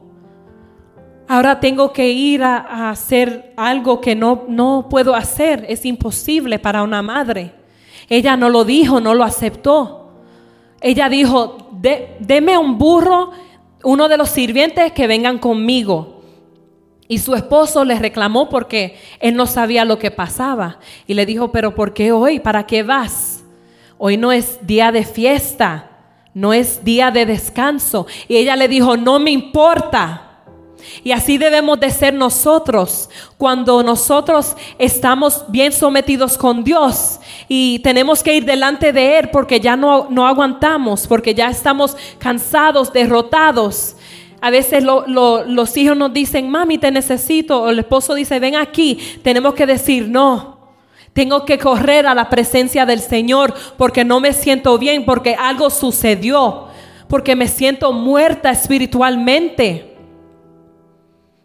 Ahora 1.28 1.60
tengo 1.60 1.92
que 1.92 2.10
ir 2.10 2.42
a, 2.42 2.90
hacer 2.90 3.52
algo 3.56 4.00
que 4.00 4.16
no, 4.16 4.44
no 4.48 4.88
puedo 4.90 5.14
hacer. 5.14 5.66
Es 5.68 5.84
imposible 5.84 6.58
para 6.58 6.82
una 6.82 7.02
madre. 7.02 7.52
Ella 8.08 8.36
no 8.36 8.48
lo 8.48 8.64
dijo, 8.64 9.00
no 9.00 9.14
lo 9.14 9.22
aceptó. 9.22 10.14
Ella 10.80 11.08
dijo, 11.08 11.68
deme 12.20 12.56
un 12.58 12.78
burro, 12.78 13.30
uno 13.84 14.08
de 14.08 14.16
los 14.16 14.30
sirvientes 14.30 14.92
que 14.92 15.06
vengan 15.06 15.38
conmigo. 15.38 16.21
Y 17.12 17.18
su 17.18 17.34
esposo 17.34 17.84
le 17.84 17.98
reclamó 17.98 18.48
porque 18.48 18.96
él 19.20 19.36
no 19.36 19.44
sabía 19.44 19.84
lo 19.84 19.98
que 19.98 20.10
pasaba. 20.10 20.78
Y 21.06 21.12
le 21.12 21.26
dijo, 21.26 21.52
pero 21.52 21.74
¿por 21.74 21.92
qué 21.92 22.10
hoy? 22.10 22.40
¿Para 22.40 22.64
qué 22.64 22.82
vas? 22.82 23.44
Hoy 23.98 24.16
no 24.16 24.32
es 24.32 24.66
día 24.66 24.90
de 24.92 25.04
fiesta, 25.04 25.90
no 26.32 26.54
es 26.54 26.86
día 26.86 27.10
de 27.10 27.26
descanso. 27.26 28.06
Y 28.28 28.38
ella 28.38 28.56
le 28.56 28.66
dijo, 28.66 28.96
no 28.96 29.18
me 29.18 29.30
importa. 29.30 30.40
Y 31.04 31.12
así 31.12 31.36
debemos 31.36 31.78
de 31.80 31.90
ser 31.90 32.14
nosotros 32.14 33.10
cuando 33.36 33.82
nosotros 33.82 34.56
estamos 34.78 35.44
bien 35.48 35.74
sometidos 35.74 36.38
con 36.38 36.64
Dios 36.64 37.20
y 37.46 37.80
tenemos 37.80 38.22
que 38.22 38.36
ir 38.36 38.46
delante 38.46 38.90
de 38.90 39.18
Él 39.18 39.28
porque 39.30 39.60
ya 39.60 39.76
no, 39.76 40.06
no 40.08 40.26
aguantamos, 40.26 41.06
porque 41.06 41.34
ya 41.34 41.50
estamos 41.50 41.94
cansados, 42.18 42.90
derrotados. 42.90 43.96
A 44.44 44.50
veces 44.50 44.82
los 44.82 45.76
hijos 45.76 45.96
nos 45.96 46.12
dicen, 46.12 46.50
mami, 46.50 46.76
te 46.76 46.90
necesito, 46.90 47.62
o 47.62 47.70
el 47.70 47.78
esposo 47.78 48.12
dice, 48.12 48.40
ven 48.40 48.56
aquí. 48.56 48.98
Tenemos 49.22 49.54
que 49.54 49.66
decir, 49.66 50.08
no, 50.08 50.58
tengo 51.12 51.44
que 51.44 51.58
correr 51.58 52.08
a 52.08 52.14
la 52.14 52.28
presencia 52.28 52.84
del 52.84 52.98
Señor 52.98 53.54
porque 53.78 54.04
no 54.04 54.18
me 54.18 54.32
siento 54.32 54.76
bien, 54.78 55.04
porque 55.04 55.36
algo 55.36 55.70
sucedió, 55.70 56.66
porque 57.06 57.36
me 57.36 57.46
siento 57.46 57.92
muerta 57.92 58.50
espiritualmente. 58.50 59.96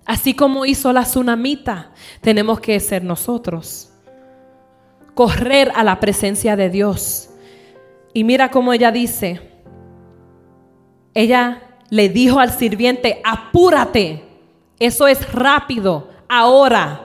Así 0.04 0.34
como 0.34 0.66
hizo 0.66 0.92
la 0.92 1.04
tsunamita, 1.04 1.92
tenemos 2.22 2.60
que 2.60 2.80
ser 2.80 3.04
nosotros. 3.04 3.92
Correr 5.14 5.72
a 5.76 5.84
la 5.84 6.00
presencia 6.00 6.56
de 6.56 6.72
Dios. 6.72 7.30
Y 8.12 8.24
mira 8.24 8.50
cómo 8.50 8.74
ella 8.74 8.92
dice, 8.92 9.40
ella 11.14 11.62
le 11.90 12.10
dijo 12.10 12.40
al 12.40 12.52
sirviente, 12.52 13.22
apúrate, 13.24 14.24
eso 14.80 15.08
es 15.08 15.32
rápido, 15.32 16.10
ahora. 16.28 17.02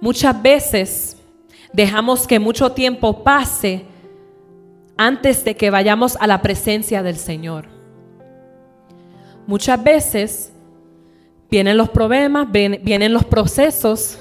Muchas 0.00 0.40
veces 0.40 1.16
dejamos 1.72 2.26
que 2.26 2.38
mucho 2.38 2.72
tiempo 2.72 3.22
pase 3.22 3.84
antes 4.96 5.44
de 5.44 5.56
que 5.56 5.70
vayamos 5.70 6.16
a 6.16 6.26
la 6.26 6.42
presencia 6.42 7.02
del 7.02 7.16
Señor. 7.16 7.66
Muchas 9.46 9.82
veces 9.82 10.52
vienen 11.50 11.76
los 11.76 11.88
problemas, 11.88 12.50
vienen 12.50 13.12
los 13.12 13.24
procesos. 13.24 14.18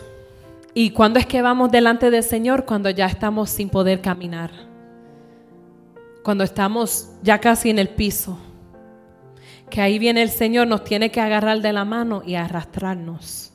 ¿Y 0.73 0.91
cuándo 0.91 1.19
es 1.19 1.25
que 1.25 1.41
vamos 1.41 1.71
delante 1.71 2.11
del 2.11 2.23
Señor? 2.23 2.65
Cuando 2.65 2.89
ya 2.89 3.07
estamos 3.07 3.49
sin 3.49 3.69
poder 3.69 4.01
caminar. 4.01 4.51
Cuando 6.23 6.43
estamos 6.43 7.09
ya 7.23 7.39
casi 7.39 7.69
en 7.69 7.79
el 7.79 7.89
piso. 7.89 8.37
Que 9.69 9.81
ahí 9.81 9.99
viene 9.99 10.21
el 10.21 10.29
Señor, 10.29 10.67
nos 10.67 10.83
tiene 10.83 11.11
que 11.11 11.21
agarrar 11.21 11.61
de 11.61 11.73
la 11.73 11.85
mano 11.85 12.21
y 12.25 12.35
arrastrarnos. 12.35 13.53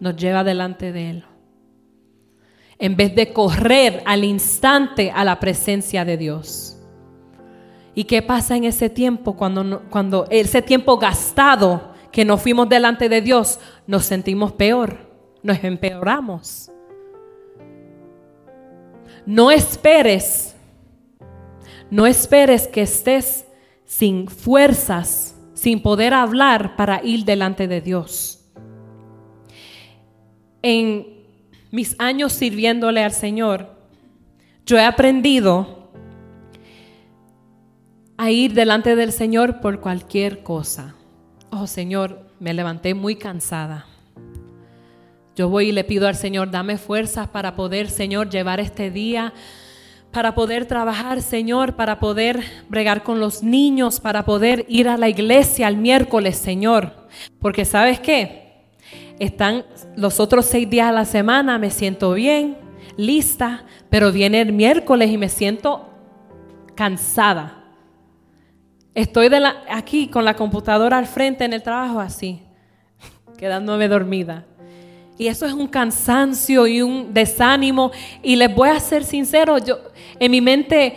Nos 0.00 0.16
lleva 0.16 0.44
delante 0.44 0.92
de 0.92 1.10
Él. 1.10 1.24
En 2.78 2.96
vez 2.96 3.14
de 3.14 3.32
correr 3.32 4.02
al 4.06 4.24
instante 4.24 5.12
a 5.14 5.24
la 5.24 5.38
presencia 5.38 6.04
de 6.04 6.16
Dios. 6.16 6.78
¿Y 7.94 8.04
qué 8.04 8.22
pasa 8.22 8.56
en 8.56 8.64
ese 8.64 8.88
tiempo 8.88 9.36
cuando, 9.36 9.82
cuando 9.90 10.26
ese 10.30 10.62
tiempo 10.62 10.96
gastado 10.96 11.90
que 12.10 12.24
nos 12.24 12.42
fuimos 12.42 12.68
delante 12.68 13.08
de 13.08 13.20
Dios, 13.20 13.60
nos 13.86 14.04
sentimos 14.04 14.52
peor, 14.52 15.10
nos 15.42 15.62
empeoramos. 15.62 16.70
No 19.26 19.50
esperes, 19.50 20.56
no 21.90 22.06
esperes 22.06 22.66
que 22.66 22.82
estés 22.82 23.46
sin 23.90 24.28
fuerzas, 24.28 25.34
sin 25.54 25.82
poder 25.82 26.14
hablar 26.14 26.76
para 26.76 27.04
ir 27.04 27.24
delante 27.24 27.66
de 27.66 27.80
Dios. 27.80 28.46
En 30.62 31.06
mis 31.72 31.96
años 31.98 32.32
sirviéndole 32.32 33.02
al 33.02 33.12
Señor, 33.12 33.74
yo 34.64 34.78
he 34.78 34.84
aprendido 34.84 35.90
a 38.16 38.30
ir 38.30 38.54
delante 38.54 38.94
del 38.94 39.10
Señor 39.10 39.60
por 39.60 39.80
cualquier 39.80 40.42
cosa 40.42 40.94
oh 41.50 41.66
Señor, 41.66 42.26
me 42.38 42.54
levanté 42.54 42.94
muy 42.94 43.16
cansada. 43.16 43.86
Yo 45.36 45.48
voy 45.48 45.68
y 45.68 45.72
le 45.72 45.84
pido 45.84 46.08
al 46.08 46.16
Señor, 46.16 46.50
dame 46.50 46.78
fuerzas 46.78 47.28
para 47.28 47.54
poder, 47.54 47.90
Señor, 47.90 48.30
llevar 48.30 48.60
este 48.60 48.90
día, 48.90 49.32
para 50.12 50.34
poder 50.34 50.66
trabajar, 50.66 51.22
Señor, 51.22 51.76
para 51.76 52.00
poder 52.00 52.42
bregar 52.68 53.02
con 53.02 53.20
los 53.20 53.42
niños, 53.42 54.00
para 54.00 54.24
poder 54.24 54.64
ir 54.68 54.88
a 54.88 54.96
la 54.96 55.08
iglesia 55.08 55.68
el 55.68 55.76
miércoles, 55.76 56.36
Señor. 56.36 57.08
Porque 57.38 57.64
sabes 57.64 58.00
qué? 58.00 58.66
Están 59.18 59.64
los 59.96 60.18
otros 60.18 60.46
seis 60.46 60.68
días 60.68 60.88
a 60.88 60.92
la 60.92 61.04
semana, 61.04 61.58
me 61.58 61.70
siento 61.70 62.12
bien, 62.14 62.56
lista, 62.96 63.64
pero 63.88 64.10
viene 64.10 64.40
el 64.40 64.52
miércoles 64.52 65.10
y 65.10 65.18
me 65.18 65.28
siento 65.28 65.88
cansada. 66.74 67.64
Estoy 68.94 69.30
aquí 69.68 70.08
con 70.08 70.24
la 70.24 70.34
computadora 70.34 70.98
al 70.98 71.06
frente 71.06 71.44
en 71.44 71.52
el 71.52 71.62
trabajo 71.62 72.00
así, 72.00 72.42
quedándome 73.38 73.86
dormida. 73.86 74.46
Y 75.20 75.28
eso 75.28 75.44
es 75.44 75.52
un 75.52 75.66
cansancio 75.66 76.66
y 76.66 76.80
un 76.80 77.12
desánimo. 77.12 77.90
Y 78.22 78.36
les 78.36 78.54
voy 78.54 78.70
a 78.70 78.80
ser 78.80 79.04
sincero, 79.04 79.58
yo, 79.58 79.78
en 80.18 80.30
mi 80.30 80.40
mente 80.40 80.96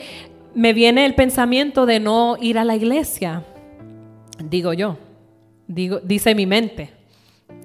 me 0.55 0.71
viene 0.71 1.05
el 1.05 1.13
pensamiento 1.13 1.85
de 1.85 1.99
no 1.99 2.37
ir 2.39 2.57
a 2.57 2.63
la 2.63 2.77
iglesia. 2.77 3.43
Digo 4.41 4.71
yo, 4.71 4.97
digo, 5.67 5.99
dice 5.99 6.33
mi 6.35 6.45
mente. 6.45 6.93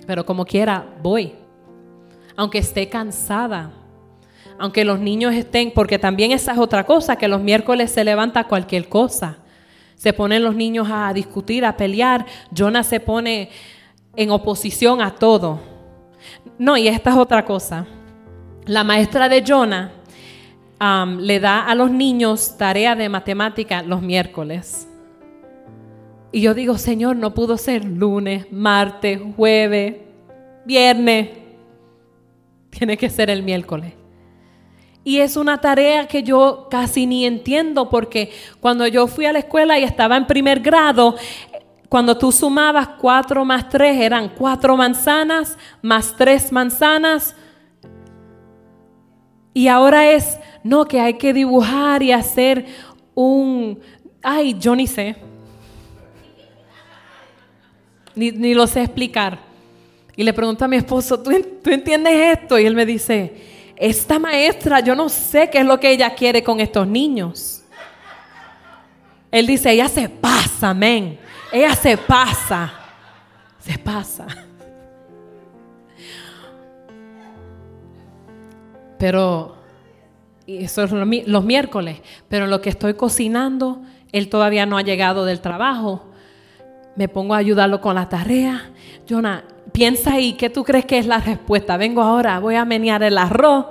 Pero 0.05 0.27
como 0.27 0.45
quiera, 0.45 0.85
voy. 1.01 1.33
Aunque 2.35 2.59
esté 2.59 2.89
cansada. 2.89 3.71
Aunque 4.59 4.85
los 4.85 4.99
niños 4.99 5.35
estén, 5.35 5.71
porque 5.71 6.01
también 6.01 6.33
esa 6.33 6.55
es 6.55 6.59
otra 6.59 6.85
cosa, 6.85 7.15
que 7.15 7.29
los 7.29 7.41
miércoles 7.41 7.93
se 7.93 8.03
levanta 8.03 8.49
cualquier 8.49 8.89
cosa. 8.89 9.39
Se 9.95 10.13
ponen 10.13 10.43
los 10.43 10.57
niños 10.57 10.89
a 10.91 11.13
discutir, 11.13 11.65
a 11.65 11.77
pelear. 11.77 12.27
Jonah 12.53 12.83
se 12.83 12.99
pone 12.99 13.49
en 14.17 14.33
oposición 14.33 15.01
a 15.01 15.15
todo. 15.15 15.78
No, 16.59 16.77
y 16.77 16.89
esta 16.89 17.11
es 17.11 17.17
otra 17.17 17.45
cosa. 17.45 17.87
La 18.67 18.85
maestra 18.85 19.29
de 19.29 19.45
Jonah 19.47 19.93
le 21.19 21.41
da 21.41 21.67
a 21.67 21.75
los 21.75 21.91
niños 21.91 22.57
tarea 22.57 22.95
de 22.95 23.09
matemática 23.09 23.83
los 23.83 24.03
miércoles. 24.03 24.89
Y 26.31 26.43
yo 26.43 26.55
digo, 26.55 26.77
Señor, 26.77 27.17
no 27.17 27.33
pudo 27.33 27.57
ser 27.57 27.85
lunes, 27.85 28.47
martes, 28.53 29.21
jueves, 29.37 29.97
viernes. 30.65 31.31
Tiene 32.71 32.97
que 32.97 33.09
ser 33.09 33.31
el 33.31 33.43
miércoles. 33.43 33.95
Y 35.05 35.21
es 35.21 35.39
una 35.39 35.59
tarea 35.59 36.07
que 36.07 36.23
yo 36.23 36.69
casi 36.71 37.07
ni 37.07 37.25
entiendo 37.25 37.89
porque 37.89 38.31
cuando 38.61 38.87
yo 38.87 39.07
fui 39.07 39.25
a 39.25 39.33
la 39.33 39.39
escuela 39.39 39.79
y 39.79 39.85
estaba 39.85 40.19
en 40.19 40.27
primer 40.27 40.61
grado, 40.61 41.17
cuando 41.89 42.17
tú 42.17 42.31
sumabas 42.31 42.89
cuatro 43.01 43.45
más 43.45 43.69
tres 43.69 43.99
eran 44.01 44.29
cuatro 44.29 44.77
manzanas 44.77 45.57
más 45.81 46.15
tres 46.17 46.53
manzanas. 46.53 47.35
Y 49.55 49.69
ahora 49.69 50.11
es, 50.11 50.39
no, 50.63 50.85
que 50.85 51.01
hay 51.01 51.15
que 51.15 51.33
dibujar 51.33 52.03
y 52.03 52.13
hacer 52.13 52.67
un, 53.15 53.81
ay, 54.23 54.55
yo 54.59 54.77
ni 54.77 54.87
sé. 54.87 55.17
Ni, 58.15 58.31
ni 58.31 58.55
lo 58.55 58.67
sé 58.67 58.83
explicar. 58.83 59.39
Y 60.15 60.25
le 60.25 60.33
pregunto 60.33 60.65
a 60.65 60.69
mi 60.69 60.77
esposo, 60.77 61.21
¿tú, 61.21 61.31
¿tú 61.63 61.71
entiendes 61.71 62.39
esto? 62.39 62.59
Y 62.59 62.67
él 62.67 62.75
me 62.75 62.85
dice, 62.85 63.73
esta 63.77 64.19
maestra, 64.19 64.81
yo 64.81 64.95
no 64.95 65.09
sé 65.09 65.49
qué 65.51 65.59
es 65.59 65.65
lo 65.65 65.79
que 65.79 65.91
ella 65.91 66.15
quiere 66.15 66.43
con 66.43 66.61
estos 66.61 66.87
niños. 66.87 67.65
Él 69.31 69.47
dice, 69.47 69.71
ella 69.71 69.89
se 69.89 70.09
pasa, 70.09 70.71
amén. 70.71 71.19
Ella 71.53 71.75
se 71.75 71.97
pasa. 71.97 72.73
Se 73.59 73.79
pasa. 73.79 74.27
Pero, 78.99 79.57
eso 80.47 80.85
es 80.85 80.91
los 81.27 81.45
miércoles, 81.45 82.01
pero 82.29 82.47
lo 82.47 82.61
que 82.61 82.71
estoy 82.71 82.95
cocinando, 82.95 83.83
él 84.13 84.29
todavía 84.29 84.67
no 84.67 84.77
ha 84.79 84.83
llegado 84.83 85.25
del 85.25 85.41
trabajo. 85.41 86.07
Me 86.97 87.09
pongo 87.09 87.35
a 87.35 87.39
ayudarlo 87.39 87.81
con 87.81 87.95
la 87.95 88.09
tarea. 88.09 88.71
Jonah, 89.09 89.45
piensa 89.73 90.15
ahí, 90.15 90.33
¿qué 90.33 90.51
tú 90.51 90.65
crees 90.65 90.85
que 90.87 90.99
es 90.99 91.07
la 91.07 91.19
respuesta? 91.19 91.77
Vengo 91.77 92.03
ahora, 92.03 92.41
voy 92.41 92.57
a 92.57 92.65
menear 92.65 93.03
el 93.03 93.19
arroz. 93.19 93.67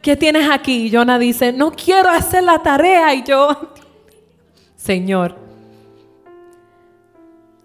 ¿Qué 0.00 0.16
tienes 0.16 0.48
aquí? 0.48 0.86
Y 0.86 0.90
Jonah 0.90 1.18
dice, 1.18 1.52
no 1.52 1.72
quiero 1.72 2.08
hacer 2.08 2.42
la 2.44 2.60
tarea. 2.60 3.12
Y 3.14 3.22
yo, 3.22 3.74
Señor, 4.80 5.36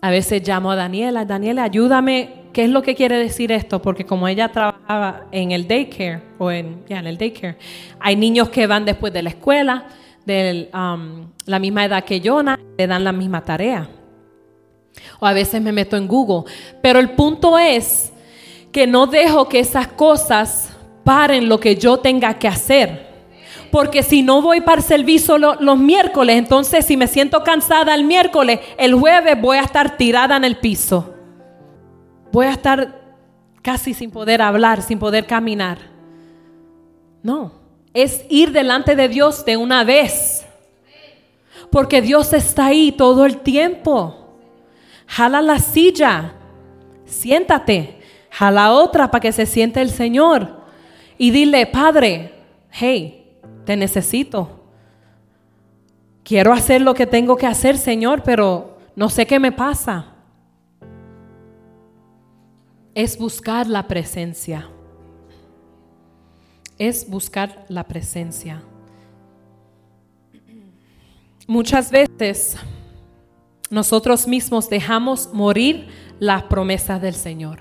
a 0.02 0.10
veces 0.10 0.46
llamo 0.46 0.72
a 0.72 0.76
Daniela, 0.76 1.24
Daniela, 1.24 1.64
ayúdame, 1.64 2.44
¿qué 2.52 2.66
es 2.66 2.70
lo 2.70 2.82
que 2.82 2.94
quiere 2.94 3.18
decir 3.18 3.54
esto? 3.54 3.82
Porque 3.82 4.06
como 4.06 4.28
ella 4.28 4.52
trabajaba 4.52 5.24
en 5.32 5.54
el 5.54 5.66
daycare, 5.66 6.22
o 6.38 6.52
en, 6.52 6.84
en 6.90 7.08
el 7.08 7.18
daycare, 7.18 7.58
hay 8.02 8.18
niños 8.18 8.50
que 8.50 8.68
van 8.68 8.84
después 8.84 9.14
de 9.14 9.24
la 9.24 9.30
escuela, 9.30 9.86
de 10.26 10.70
um, 10.74 11.32
la 11.46 11.58
misma 11.58 11.86
edad 11.86 12.04
que 12.04 12.22
Jonah, 12.22 12.60
le 12.78 12.86
dan 12.86 13.06
la 13.06 13.14
misma 13.14 13.46
tarea. 13.46 13.88
O 15.22 15.26
a 15.26 15.32
veces 15.32 15.62
me 15.62 15.72
meto 15.72 15.96
en 15.96 16.10
Google. 16.10 16.52
Pero 16.82 17.00
el 17.00 17.12
punto 17.12 17.58
es 17.58 18.12
que 18.74 18.88
no 18.88 19.08
dejo 19.08 19.48
que 19.48 19.60
esas 19.60 19.88
cosas 19.88 20.76
paren 21.06 21.48
lo 21.48 21.62
que 21.62 21.78
yo 21.78 21.96
tenga 21.96 22.34
que 22.34 22.50
hacer. 22.50 23.15
Porque 23.76 24.04
si 24.04 24.22
no 24.22 24.42
voy 24.42 24.62
para 24.62 24.78
el 24.78 24.88
servicio 24.88 25.38
los 25.38 25.78
miércoles, 25.78 26.38
entonces 26.38 26.86
si 26.86 26.96
me 26.96 27.08
siento 27.08 27.44
cansada 27.44 27.94
el 27.94 28.06
miércoles, 28.06 28.62
el 28.78 28.94
jueves 28.94 29.36
voy 29.42 29.58
a 29.58 29.64
estar 29.64 29.98
tirada 29.98 30.38
en 30.38 30.46
el 30.46 30.56
piso. 30.56 31.14
Voy 32.32 32.46
a 32.46 32.52
estar 32.52 33.02
casi 33.62 33.94
sin 33.94 34.12
poder 34.12 34.42
hablar, 34.42 34.82
sin 34.82 34.98
poder 34.98 35.28
caminar. 35.28 35.78
No, 37.22 37.52
es 37.94 38.24
ir 38.30 38.54
delante 38.54 38.96
de 38.96 39.10
Dios 39.10 39.44
de 39.44 39.58
una 39.58 39.84
vez. 39.84 40.46
Porque 41.70 42.02
Dios 42.02 42.32
está 42.32 42.68
ahí 42.68 42.94
todo 42.94 43.26
el 43.26 43.40
tiempo 43.40 44.22
jala 45.06 45.42
la 45.42 45.60
silla, 45.60 46.36
siéntate, 47.04 48.00
jala 48.30 48.72
otra 48.72 49.12
para 49.12 49.20
que 49.20 49.34
se 49.34 49.46
siente 49.46 49.82
el 49.82 49.90
Señor 49.90 50.62
y 51.18 51.32
dile, 51.32 51.68
Padre, 51.68 52.32
hey, 52.72 53.25
te 53.66 53.76
necesito. 53.76 54.62
Quiero 56.24 56.54
hacer 56.54 56.82
lo 56.82 56.94
que 56.94 57.06
tengo 57.06 57.36
que 57.36 57.46
hacer, 57.46 57.78
Señor, 57.78 58.24
pero 58.24 58.78
no 58.96 59.10
sé 59.10 59.28
qué 59.28 59.40
me 59.40 59.52
pasa. 59.52 60.14
Es 62.94 63.18
buscar 63.18 63.68
la 63.68 63.88
presencia. 63.88 64.70
Es 66.78 67.10
buscar 67.10 67.66
la 67.68 67.84
presencia. 67.84 68.64
Muchas 71.48 71.92
veces 71.92 72.58
nosotros 73.70 74.28
mismos 74.28 74.70
dejamos 74.70 75.32
morir 75.34 75.88
las 76.20 76.44
promesas 76.44 77.02
del 77.02 77.14
Señor. 77.14 77.60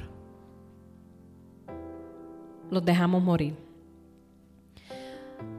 Los 2.70 2.84
dejamos 2.84 3.22
morir. 3.22 3.63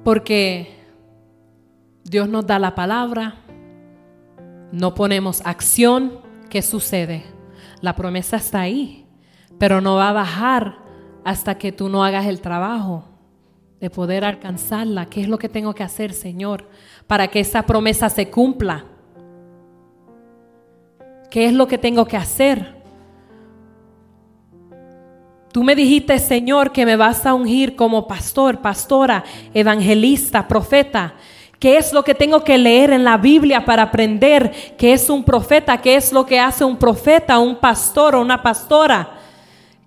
Porque 0.06 0.68
Dios 2.04 2.30
nos 2.30 2.46
da 2.46 2.60
la 2.60 2.76
palabra, 2.76 3.38
no 4.72 4.94
ponemos 4.94 5.42
acción, 5.44 6.20
¿qué 6.48 6.62
sucede? 6.62 7.24
La 7.82 7.96
promesa 7.96 8.38
está 8.38 8.62
ahí, 8.62 9.08
pero 9.58 9.82
no 9.82 9.96
va 9.96 10.10
a 10.10 10.14
bajar 10.14 10.78
hasta 11.24 11.58
que 11.58 11.72
tú 11.72 11.90
no 11.90 12.06
hagas 12.06 12.28
el 12.28 12.40
trabajo 12.40 13.06
de 13.80 13.90
poder 13.90 14.26
alcanzarla. 14.26 15.08
¿Qué 15.08 15.22
es 15.22 15.28
lo 15.28 15.40
que 15.40 15.50
tengo 15.50 15.74
que 15.74 15.82
hacer, 15.82 16.14
Señor, 16.14 16.70
para 17.08 17.30
que 17.30 17.40
esa 17.40 17.64
promesa 17.64 18.08
se 18.10 18.30
cumpla? 18.30 18.86
¿Qué 21.32 21.48
es 21.48 21.54
lo 21.54 21.68
que 21.68 21.80
tengo 21.80 22.06
que 22.06 22.18
hacer? 22.18 22.85
Tú 25.56 25.64
me 25.64 25.74
dijiste, 25.74 26.20
Señor, 26.20 26.74
que 26.74 26.86
me 26.86 26.98
vas 26.98 27.26
a 27.26 27.34
ungir 27.34 27.78
como 27.78 28.10
pastor, 28.10 28.60
pastora, 28.60 29.24
evangelista, 29.54 30.50
profeta. 30.50 31.14
¿Qué 31.60 31.78
es 31.78 31.94
lo 31.94 32.04
que 32.04 32.14
tengo 32.14 32.44
que 32.44 32.58
leer 32.58 32.92
en 32.92 33.06
la 33.06 33.16
Biblia 33.16 33.64
para 33.64 33.84
aprender 33.84 34.52
qué 34.78 34.92
es 34.92 35.10
un 35.10 35.24
profeta? 35.24 35.78
¿Qué 35.78 35.96
es 35.96 36.12
lo 36.12 36.26
que 36.26 36.42
hace 36.42 36.66
un 36.66 36.76
profeta, 36.76 37.40
un 37.40 37.56
pastor 37.56 38.16
o 38.16 38.22
una 38.22 38.44
pastora? 38.44 39.18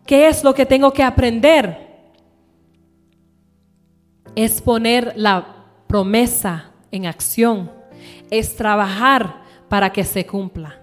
¿Qué 0.06 0.28
es 0.28 0.42
lo 0.42 0.54
que 0.54 0.64
tengo 0.64 0.90
que 0.90 1.02
aprender? 1.02 1.76
Es 4.34 4.62
poner 4.62 5.12
la 5.16 5.66
promesa 5.86 6.70
en 6.90 7.04
acción. 7.04 7.70
Es 8.30 8.56
trabajar 8.56 9.42
para 9.68 9.92
que 9.92 10.04
se 10.04 10.24
cumpla 10.24 10.76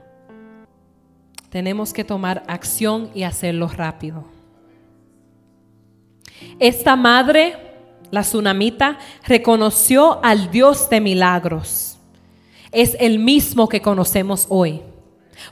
tenemos 1.49 1.93
que 1.93 2.03
tomar 2.03 2.43
acción 2.47 3.09
y 3.15 3.23
hacerlo 3.23 3.69
rápido. 3.69 4.34
Esta 6.59 6.95
madre, 6.95 7.57
la 8.11 8.21
tsunamita, 8.21 8.97
reconoció 9.25 10.23
al 10.23 10.51
Dios 10.51 10.89
de 10.89 11.01
milagros. 11.01 11.97
Es 12.71 12.95
el 12.99 13.19
mismo 13.19 13.69
que 13.69 13.81
conocemos 13.81 14.47
hoy, 14.49 14.81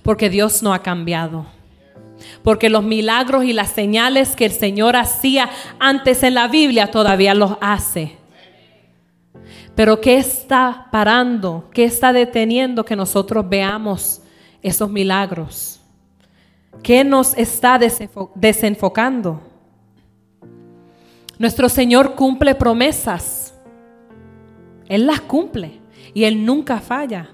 porque 0.02 0.30
Dios 0.30 0.64
no 0.64 0.74
ha 0.74 0.82
cambiado. 0.82 1.46
Porque 2.42 2.70
los 2.70 2.84
milagros 2.84 3.44
y 3.46 3.54
las 3.54 3.72
señales 3.72 4.36
que 4.36 4.46
el 4.46 4.52
Señor 4.52 4.96
hacía 4.96 5.50
antes 5.80 6.24
en 6.24 6.36
la 6.36 6.48
Biblia 6.48 6.92
todavía 6.92 7.34
los 7.34 7.58
hace. 7.60 8.18
Pero 9.76 10.00
¿qué 10.00 10.18
está 10.18 10.88
parando? 10.92 11.70
¿Qué 11.74 11.84
está 11.84 12.14
deteniendo 12.14 12.86
que 12.86 12.96
nosotros 12.96 13.48
veamos 13.50 14.22
esos 14.62 14.90
milagros? 14.90 15.82
¿Qué 16.82 17.04
nos 17.04 17.36
está 17.38 17.80
desenfocando? 18.36 19.53
Nuestro 21.44 21.68
Señor 21.68 22.16
cumple 22.16 22.56
promesas. 22.56 23.54
Él 24.88 25.06
las 25.06 25.20
cumple 25.20 25.82
y 26.14 26.24
Él 26.24 26.46
nunca 26.46 26.80
falla. 26.80 27.32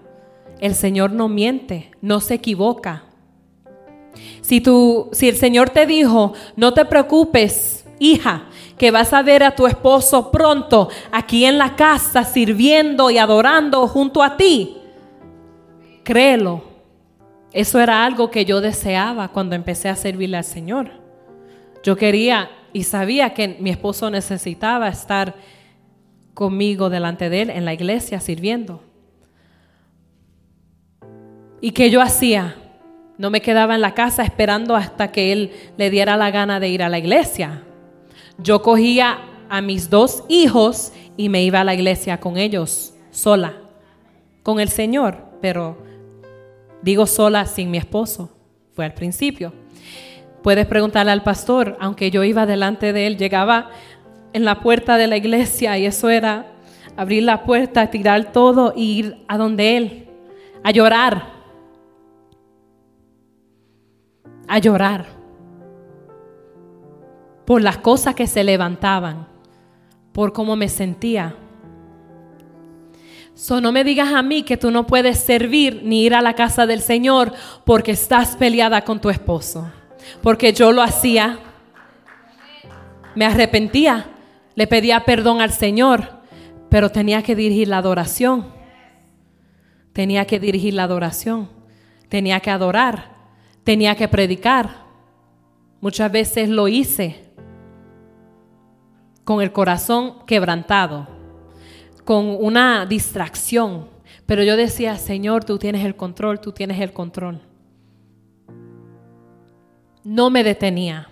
El 0.59 0.73
Señor 0.73 1.11
no 1.11 1.29
miente, 1.29 1.91
no 2.01 2.19
se 2.19 2.33
equivoca. 2.33 3.03
Si, 4.41 4.61
tú, 4.61 5.09
si 5.11 5.29
el 5.29 5.35
Señor 5.35 5.69
te 5.69 5.85
dijo, 5.85 6.33
no 6.55 6.73
te 6.73 6.85
preocupes, 6.85 7.85
hija, 7.99 8.45
que 8.79 8.89
vas 8.89 9.13
a 9.13 9.21
ver 9.21 9.43
a 9.43 9.55
tu 9.55 9.67
esposo 9.67 10.31
pronto 10.31 10.89
aquí 11.11 11.45
en 11.45 11.59
la 11.59 11.75
casa 11.75 12.23
sirviendo 12.23 13.11
y 13.11 13.19
adorando 13.19 13.87
junto 13.87 14.23
a 14.23 14.37
ti, 14.37 14.75
créelo, 16.03 16.63
eso 17.53 17.79
era 17.79 18.03
algo 18.03 18.31
que 18.31 18.43
yo 18.43 18.59
deseaba 18.59 19.27
cuando 19.27 19.55
empecé 19.55 19.87
a 19.87 19.95
servirle 19.95 20.37
al 20.37 20.45
Señor. 20.45 20.89
Yo 21.83 21.95
quería 21.95 22.49
y 22.73 22.83
sabía 22.83 23.33
que 23.33 23.57
mi 23.59 23.69
esposo 23.69 24.09
necesitaba 24.09 24.87
estar 24.87 25.35
conmigo 26.33 26.89
delante 26.89 27.29
de 27.29 27.41
él 27.43 27.49
en 27.49 27.65
la 27.65 27.73
iglesia 27.73 28.19
sirviendo. 28.19 28.81
¿Y 31.61 31.71
qué 31.71 31.89
yo 31.89 32.01
hacía? 32.01 32.55
No 33.17 33.29
me 33.29 33.41
quedaba 33.41 33.75
en 33.75 33.81
la 33.81 33.93
casa 33.93 34.23
esperando 34.23 34.75
hasta 34.75 35.11
que 35.11 35.33
él 35.33 35.51
le 35.77 35.89
diera 35.89 36.15
la 36.15 36.31
gana 36.31 36.59
de 36.59 36.69
ir 36.69 36.83
a 36.83 36.89
la 36.89 36.99
iglesia. 36.99 37.63
Yo 38.37 38.61
cogía 38.61 39.19
a 39.49 39.61
mis 39.61 39.89
dos 39.89 40.23
hijos 40.29 40.93
y 41.17 41.27
me 41.27 41.43
iba 41.43 41.59
a 41.59 41.65
la 41.65 41.73
iglesia 41.73 42.19
con 42.19 42.37
ellos, 42.37 42.93
sola, 43.11 43.53
con 44.43 44.61
el 44.61 44.69
Señor, 44.69 45.17
pero 45.41 45.89
Digo 46.81 47.05
sola 47.05 47.45
sin 47.45 47.71
mi 47.71 47.77
esposo. 47.77 48.29
Fue 48.73 48.85
al 48.85 48.93
principio. 48.93 49.53
Puedes 50.43 50.65
preguntarle 50.67 51.11
al 51.11 51.23
pastor, 51.23 51.77
aunque 51.79 52.11
yo 52.11 52.23
iba 52.23 52.45
delante 52.45 52.93
de 52.93 53.07
él, 53.07 53.17
llegaba 53.17 53.69
en 54.33 54.45
la 54.45 54.59
puerta 54.61 54.97
de 54.97 55.07
la 55.07 55.17
iglesia 55.17 55.77
y 55.77 55.85
eso 55.85 56.09
era 56.09 56.45
abrir 56.95 57.23
la 57.23 57.43
puerta, 57.43 57.89
tirar 57.89 58.31
todo 58.31 58.73
e 58.75 58.81
ir 58.81 59.25
a 59.27 59.37
donde 59.37 59.77
él, 59.77 60.09
a 60.63 60.71
llorar. 60.71 61.23
A 64.47 64.59
llorar. 64.59 65.05
Por 67.45 67.61
las 67.61 67.77
cosas 67.77 68.15
que 68.15 68.27
se 68.27 68.43
levantaban, 68.43 69.27
por 70.13 70.33
cómo 70.33 70.55
me 70.55 70.69
sentía. 70.69 71.35
So, 73.33 73.61
no 73.61 73.71
me 73.71 73.83
digas 73.83 74.13
a 74.13 74.21
mí 74.21 74.43
que 74.43 74.57
tú 74.57 74.69
no 74.69 74.85
puedes 74.85 75.19
servir 75.19 75.81
ni 75.83 76.03
ir 76.03 76.13
a 76.13 76.21
la 76.21 76.33
casa 76.33 76.65
del 76.65 76.81
Señor 76.81 77.33
porque 77.63 77.91
estás 77.91 78.35
peleada 78.35 78.83
con 78.83 78.99
tu 78.99 79.09
esposo. 79.09 79.71
Porque 80.21 80.53
yo 80.53 80.71
lo 80.71 80.81
hacía. 80.81 81.39
Me 83.15 83.25
arrepentía. 83.25 84.07
Le 84.55 84.67
pedía 84.67 85.05
perdón 85.05 85.41
al 85.41 85.51
Señor. 85.51 86.19
Pero 86.69 86.89
tenía 86.89 87.23
que 87.23 87.35
dirigir 87.35 87.67
la 87.67 87.77
adoración. 87.77 88.47
Tenía 89.93 90.25
que 90.25 90.39
dirigir 90.39 90.73
la 90.73 90.83
adoración. 90.83 91.49
Tenía 92.09 92.39
que 92.39 92.51
adorar. 92.51 93.11
Tenía 93.63 93.95
que 93.95 94.07
predicar. 94.07 94.85
Muchas 95.81 96.11
veces 96.11 96.49
lo 96.49 96.67
hice 96.67 97.25
con 99.23 99.41
el 99.41 99.51
corazón 99.51 100.25
quebrantado 100.25 101.19
con 102.09 102.35
una 102.39 102.87
distracción. 102.87 103.87
Pero 104.25 104.41
yo 104.41 104.57
decía, 104.57 104.95
Señor, 104.95 105.43
tú 105.43 105.59
tienes 105.59 105.85
el 105.85 105.95
control, 105.95 106.41
tú 106.41 106.51
tienes 106.51 106.81
el 106.81 106.91
control. 106.91 107.39
No 110.09 110.31
me 110.31 110.43
detenía, 110.43 111.07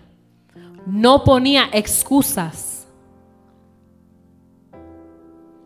no 0.87 1.23
ponía 1.23 1.69
excusas 1.71 2.87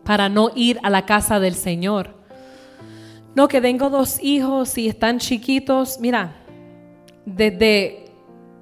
para 0.04 0.28
no 0.28 0.50
ir 0.54 0.78
a 0.82 0.90
la 0.90 1.06
casa 1.06 1.40
del 1.40 1.54
Señor. 1.54 2.14
No, 3.34 3.48
que 3.48 3.62
tengo 3.62 3.88
dos 3.88 4.22
hijos 4.22 4.76
y 4.76 4.86
están 4.86 5.18
chiquitos. 5.18 5.98
Mira, 5.98 6.34
desde 7.24 8.04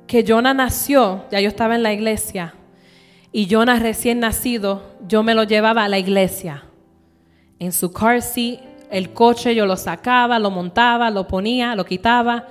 que 0.07 0.25
Jonah 0.25 0.55
nació, 0.55 1.25
ya 1.33 1.41
yo 1.41 1.49
estaba 1.49 1.75
en 1.75 1.83
la 1.83 1.93
iglesia, 1.93 2.55
y 3.33 3.53
Jonah 3.53 3.81
recién 3.81 4.21
nacido, 4.21 4.85
yo 5.09 5.25
me 5.25 5.35
lo 5.35 5.43
llevaba 5.43 5.83
a 5.83 5.89
la 5.89 5.99
iglesia. 5.99 6.63
En 7.59 7.73
su 7.73 7.93
car 7.93 8.23
seat, 8.23 8.61
el 8.89 9.13
coche 9.13 9.53
yo 9.57 9.67
lo 9.67 9.77
sacaba, 9.77 10.39
lo 10.39 10.53
montaba, 10.53 11.11
lo 11.11 11.27
ponía, 11.27 11.75
lo 11.75 11.85
quitaba. 11.85 12.47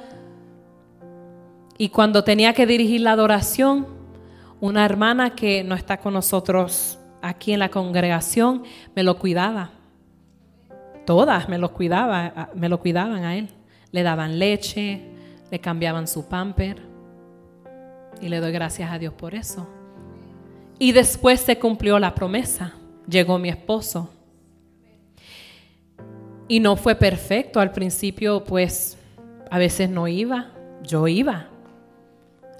Y 1.81 1.89
cuando 1.89 2.25
tenía 2.25 2.53
que 2.53 2.67
dirigir 2.67 2.99
la 2.99 3.13
adoración, 3.13 3.87
una 4.59 4.83
hermana 4.83 5.33
que 5.33 5.63
no 5.63 5.75
está 5.75 5.95
con 5.95 6.13
nosotros 6.13 6.99
aquí 7.21 7.53
en 7.53 7.59
la 7.59 7.69
congregación 7.69 8.63
me 8.93 9.01
lo 9.01 9.17
cuidaba. 9.17 9.71
Todas 11.05 11.47
me 11.47 11.57
lo 11.57 11.71
cuidaba, 11.71 12.49
me 12.53 12.67
lo 12.67 12.81
cuidaban 12.81 13.23
a 13.23 13.37
él. 13.37 13.47
Le 13.93 14.03
daban 14.03 14.39
leche, 14.39 15.01
le 15.49 15.59
cambiaban 15.59 16.05
su 16.09 16.27
pamper. 16.27 16.81
Y 18.19 18.27
le 18.27 18.41
doy 18.41 18.51
gracias 18.51 18.91
a 18.91 18.99
Dios 18.99 19.13
por 19.13 19.33
eso. 19.33 19.65
Y 20.79 20.91
después 20.91 21.39
se 21.39 21.57
cumplió 21.59 21.97
la 21.97 22.13
promesa. 22.13 22.73
Llegó 23.07 23.39
mi 23.39 23.47
esposo. 23.47 24.09
Y 26.49 26.59
no 26.59 26.75
fue 26.75 26.95
perfecto. 26.95 27.61
Al 27.61 27.71
principio, 27.71 28.43
pues, 28.43 28.97
a 29.49 29.57
veces 29.57 29.89
no 29.89 30.09
iba. 30.09 30.51
Yo 30.83 31.07
iba. 31.07 31.48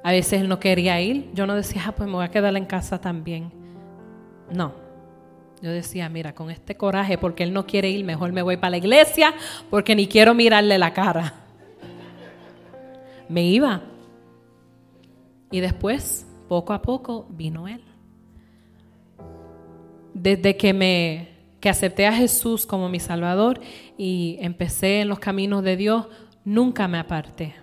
A 0.04 0.12
veces 0.12 0.42
él 0.42 0.50
no 0.50 0.60
quería 0.60 1.00
ir. 1.02 1.30
Yo 1.34 1.46
no 1.46 1.56
decía, 1.56 1.84
ah, 1.88 1.92
pues 1.92 2.08
me 2.08 2.16
voy 2.16 2.26
a 2.26 2.30
quedar 2.30 2.56
en 2.56 2.66
casa 2.66 3.00
también. 3.00 3.52
No. 4.52 4.74
Yo 5.62 5.72
decía, 5.72 6.08
mira, 6.10 6.34
con 6.34 6.50
este 6.50 6.76
coraje, 6.76 7.18
porque 7.18 7.44
él 7.44 7.54
no 7.54 7.66
quiere 7.66 7.90
ir, 7.90 8.06
mejor 8.06 8.32
me 8.32 8.42
voy 8.42 8.58
para 8.58 8.72
la 8.72 8.78
iglesia, 8.78 9.34
porque 9.70 9.96
ni 9.96 10.08
quiero 10.08 10.34
mirarle 10.34 10.78
la 10.78 10.94
cara. 10.94 11.34
Me 13.28 13.44
iba. 13.44 13.82
Y 15.52 15.60
después, 15.60 16.26
poco 16.48 16.74
a 16.74 16.82
poco, 16.82 17.28
vino 17.30 17.68
él 17.68 17.84
desde 20.22 20.58
que 20.58 20.74
me 20.74 21.30
que 21.60 21.70
acepté 21.70 22.08
a 22.08 22.14
Jesús 22.14 22.66
como 22.66 22.88
mi 22.88 23.02
Salvador 23.02 23.60
y 23.98 24.38
empecé 24.40 25.02
en 25.02 25.10
los 25.10 25.20
caminos 25.20 25.62
de 25.62 25.76
Dios, 25.76 26.08
nunca 26.46 26.88
me 26.88 26.98
aparté. 26.98 27.54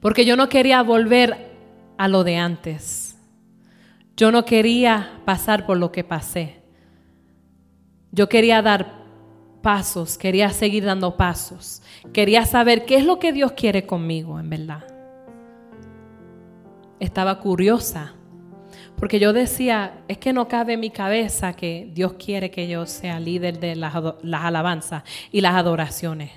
Porque 0.00 0.24
yo 0.24 0.36
no 0.36 0.48
quería 0.48 0.82
volver 0.82 1.36
a 1.96 2.08
lo 2.08 2.24
de 2.24 2.36
antes. 2.36 3.18
Yo 4.16 4.32
no 4.32 4.44
quería 4.44 5.20
pasar 5.24 5.66
por 5.66 5.76
lo 5.76 5.92
que 5.92 6.04
pasé. 6.04 6.62
Yo 8.10 8.28
quería 8.28 8.62
dar 8.62 9.04
pasos, 9.62 10.18
quería 10.18 10.50
seguir 10.50 10.84
dando 10.84 11.16
pasos. 11.16 11.82
Quería 12.12 12.46
saber 12.46 12.84
qué 12.84 12.96
es 12.96 13.04
lo 13.04 13.18
que 13.18 13.32
Dios 13.32 13.52
quiere 13.52 13.86
conmigo, 13.86 14.38
en 14.38 14.50
verdad. 14.50 14.84
Estaba 17.00 17.38
curiosa 17.38 18.14
porque 18.98 19.20
yo 19.20 19.32
decía, 19.32 20.00
es 20.08 20.18
que 20.18 20.32
no 20.32 20.48
cabe 20.48 20.72
en 20.72 20.80
mi 20.80 20.90
cabeza 20.90 21.52
que 21.52 21.88
Dios 21.92 22.14
quiere 22.14 22.50
que 22.50 22.66
yo 22.66 22.84
sea 22.84 23.20
líder 23.20 23.60
de 23.60 23.76
las, 23.76 23.94
alabanzas 23.94 25.04
y 25.30 25.40
las 25.40 25.54
adoraciones. 25.54 26.32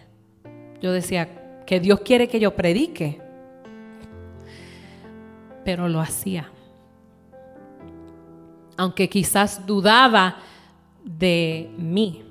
Yo 0.80 0.92
decía, 0.92 1.64
que 1.66 1.80
Dios 1.80 2.02
quiere 2.02 2.28
que 2.28 2.40
yo 2.40 2.56
predique. 2.56 3.20
Pero 5.64 5.88
lo 5.88 6.00
hacía. 6.00 6.50
Aunque 8.78 9.10
quizás 9.10 9.66
dudaba 9.66 10.38
de 11.04 11.70
mí. 11.78 12.24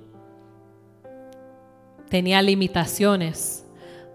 Tenía 2.08 2.42
limitaciones. 2.42 3.64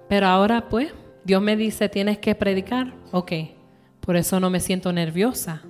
Pero 0.09 0.28
ahora 0.28 0.68
pues, 0.70 0.93
Dios 1.24 1.41
me 1.41 1.55
dice, 1.55 1.89
tienes 1.89 2.18
que 2.18 2.36
predicar. 2.36 2.93
Ok, 3.11 3.32
por 3.99 4.16
eso 4.16 4.39
no 4.39 4.49
me 4.49 4.59
siento 4.59 4.91
nerviosa 4.91 5.63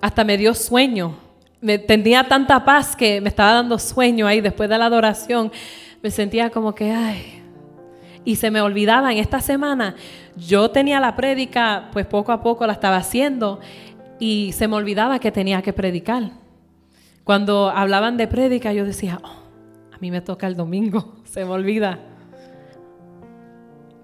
hasta 0.00 0.24
me 0.24 0.36
dio 0.36 0.54
sueño. 0.54 1.16
Me, 1.60 1.78
tenía 1.78 2.26
tanta 2.26 2.64
paz 2.64 2.96
que 2.96 3.20
me 3.20 3.28
estaba 3.28 3.52
dando 3.52 3.78
sueño 3.78 4.26
ahí 4.26 4.40
después 4.40 4.68
de 4.68 4.78
la 4.78 4.86
adoración. 4.86 5.52
Me 6.02 6.10
sentía 6.10 6.50
como 6.50 6.74
que, 6.74 6.90
ay. 6.90 7.39
Y 8.30 8.36
se 8.36 8.52
me 8.52 8.60
olvidaba 8.60 9.10
en 9.10 9.18
esta 9.18 9.40
semana, 9.40 9.96
yo 10.36 10.70
tenía 10.70 11.00
la 11.00 11.16
prédica, 11.16 11.88
pues 11.92 12.06
poco 12.06 12.30
a 12.30 12.40
poco 12.40 12.64
la 12.64 12.74
estaba 12.74 12.96
haciendo 12.96 13.58
y 14.20 14.52
se 14.52 14.68
me 14.68 14.76
olvidaba 14.76 15.18
que 15.18 15.32
tenía 15.32 15.62
que 15.62 15.72
predicar. 15.72 16.30
Cuando 17.24 17.70
hablaban 17.70 18.16
de 18.16 18.28
prédica, 18.28 18.72
yo 18.72 18.84
decía, 18.84 19.18
oh, 19.20 19.92
a 19.92 19.98
mí 19.98 20.12
me 20.12 20.20
toca 20.20 20.46
el 20.46 20.54
domingo, 20.54 21.16
se 21.24 21.44
me 21.44 21.50
olvida. 21.50 21.98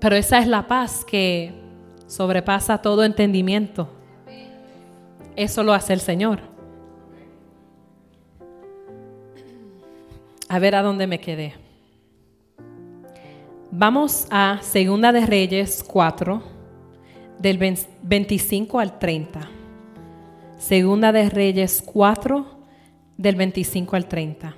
Pero 0.00 0.16
esa 0.16 0.40
es 0.40 0.48
la 0.48 0.66
paz 0.66 1.04
que 1.04 1.54
sobrepasa 2.08 2.78
todo 2.78 3.04
entendimiento. 3.04 3.88
Eso 5.36 5.62
lo 5.62 5.72
hace 5.72 5.92
el 5.92 6.00
Señor. 6.00 6.40
A 10.48 10.58
ver 10.58 10.74
a 10.74 10.82
dónde 10.82 11.06
me 11.06 11.20
quedé. 11.20 11.65
Vamos 13.78 14.26
a 14.30 14.60
Segunda 14.62 15.12
de 15.12 15.26
Reyes 15.26 15.84
4, 15.86 16.42
del 17.38 17.58
25 17.58 18.80
al 18.80 18.98
30. 18.98 19.50
Segunda 20.56 21.12
de 21.12 21.28
Reyes 21.28 21.82
4, 21.84 22.46
del 23.18 23.36
25 23.36 23.96
al 23.96 24.08
30. 24.08 24.56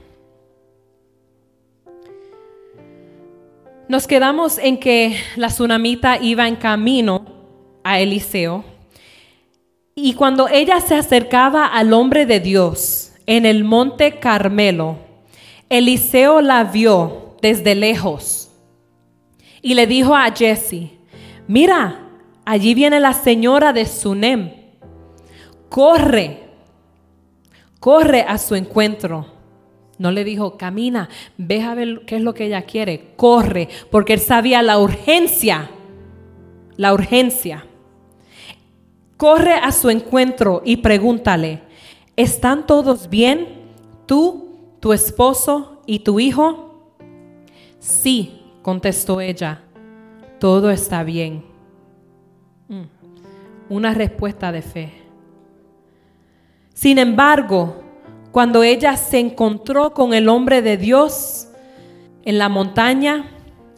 Nos 3.89 4.07
quedamos 4.07 4.57
en 4.59 4.79
que 4.79 5.17
la 5.35 5.49
tsunamita 5.49 6.23
iba 6.23 6.47
en 6.47 6.55
camino 6.55 7.25
a 7.83 7.99
Eliseo 7.99 8.63
y 9.97 10.15
cuando 10.15 10.47
ella 10.47 10.81
se 10.81 10.95
acercaba 10.95 11.67
al 11.67 11.93
hombre 11.93 12.25
de 12.25 12.39
Dios 12.39 13.15
en 13.27 13.47
el 13.47 13.65
monte 13.65 14.21
Carmelo, 14.21 14.99
Eliseo 15.69 16.41
la 16.41 16.63
vio 16.63 17.35
desde 17.43 17.75
lejos 17.75 18.48
y 19.69 19.75
le 19.75 19.87
dijo 19.87 20.17
a 20.17 20.35
Jesse, 20.35 20.93
mira, 21.47 22.09
allí 22.47 22.73
viene 22.73 23.01
la 23.01 23.13
señora 23.13 23.75
de 23.75 23.85
Sunem, 23.85 24.51
corre, 25.69 26.49
corre 27.79 28.23
a 28.23 28.39
su 28.39 28.55
encuentro. 28.55 29.27
No 29.99 30.11
le 30.11 30.25
dijo, 30.25 30.57
camina, 30.57 31.11
ve 31.37 31.61
a 31.61 31.75
ver 31.75 32.07
qué 32.07 32.17
es 32.17 32.23
lo 32.23 32.33
que 32.33 32.47
ella 32.47 32.63
quiere, 32.63 33.13
corre, 33.17 33.69
porque 33.91 34.15
él 34.15 34.21
sabía 34.21 34.63
la 34.63 34.79
urgencia, 34.79 35.69
la 36.79 36.95
urgencia. 36.95 37.67
Corre 39.19 39.53
a 39.53 39.71
su 39.71 39.91
encuentro 39.91 40.63
y 40.65 40.79
pregúntale, 40.79 41.61
¿están 42.17 42.67
todos 42.67 43.11
bien? 43.11 43.67
¿Tú, 44.07 44.49
tu 44.81 44.95
esposo 44.95 45.83
y 45.85 45.99
tu 45.99 46.21
hijo? 46.21 46.95
Sí, 47.81 48.38
contestó 48.69 49.23
ella, 49.23 49.63
todo 50.39 50.71
está 50.71 51.03
bien. 51.03 51.43
Mm, 52.69 52.83
una 53.71 53.95
respuesta 53.95 54.53
de 54.53 54.61
fe. 54.61 54.93
Sin 56.75 56.99
embargo, 56.99 57.83
cuando 58.31 58.63
ella 58.63 58.99
se 58.99 59.21
encontró 59.21 59.95
con 59.95 60.13
el 60.13 60.29
hombre 60.29 60.61
de 60.61 60.77
Dios 60.77 61.49
en 62.27 62.37
la 62.37 62.51
montaña, 62.51 63.31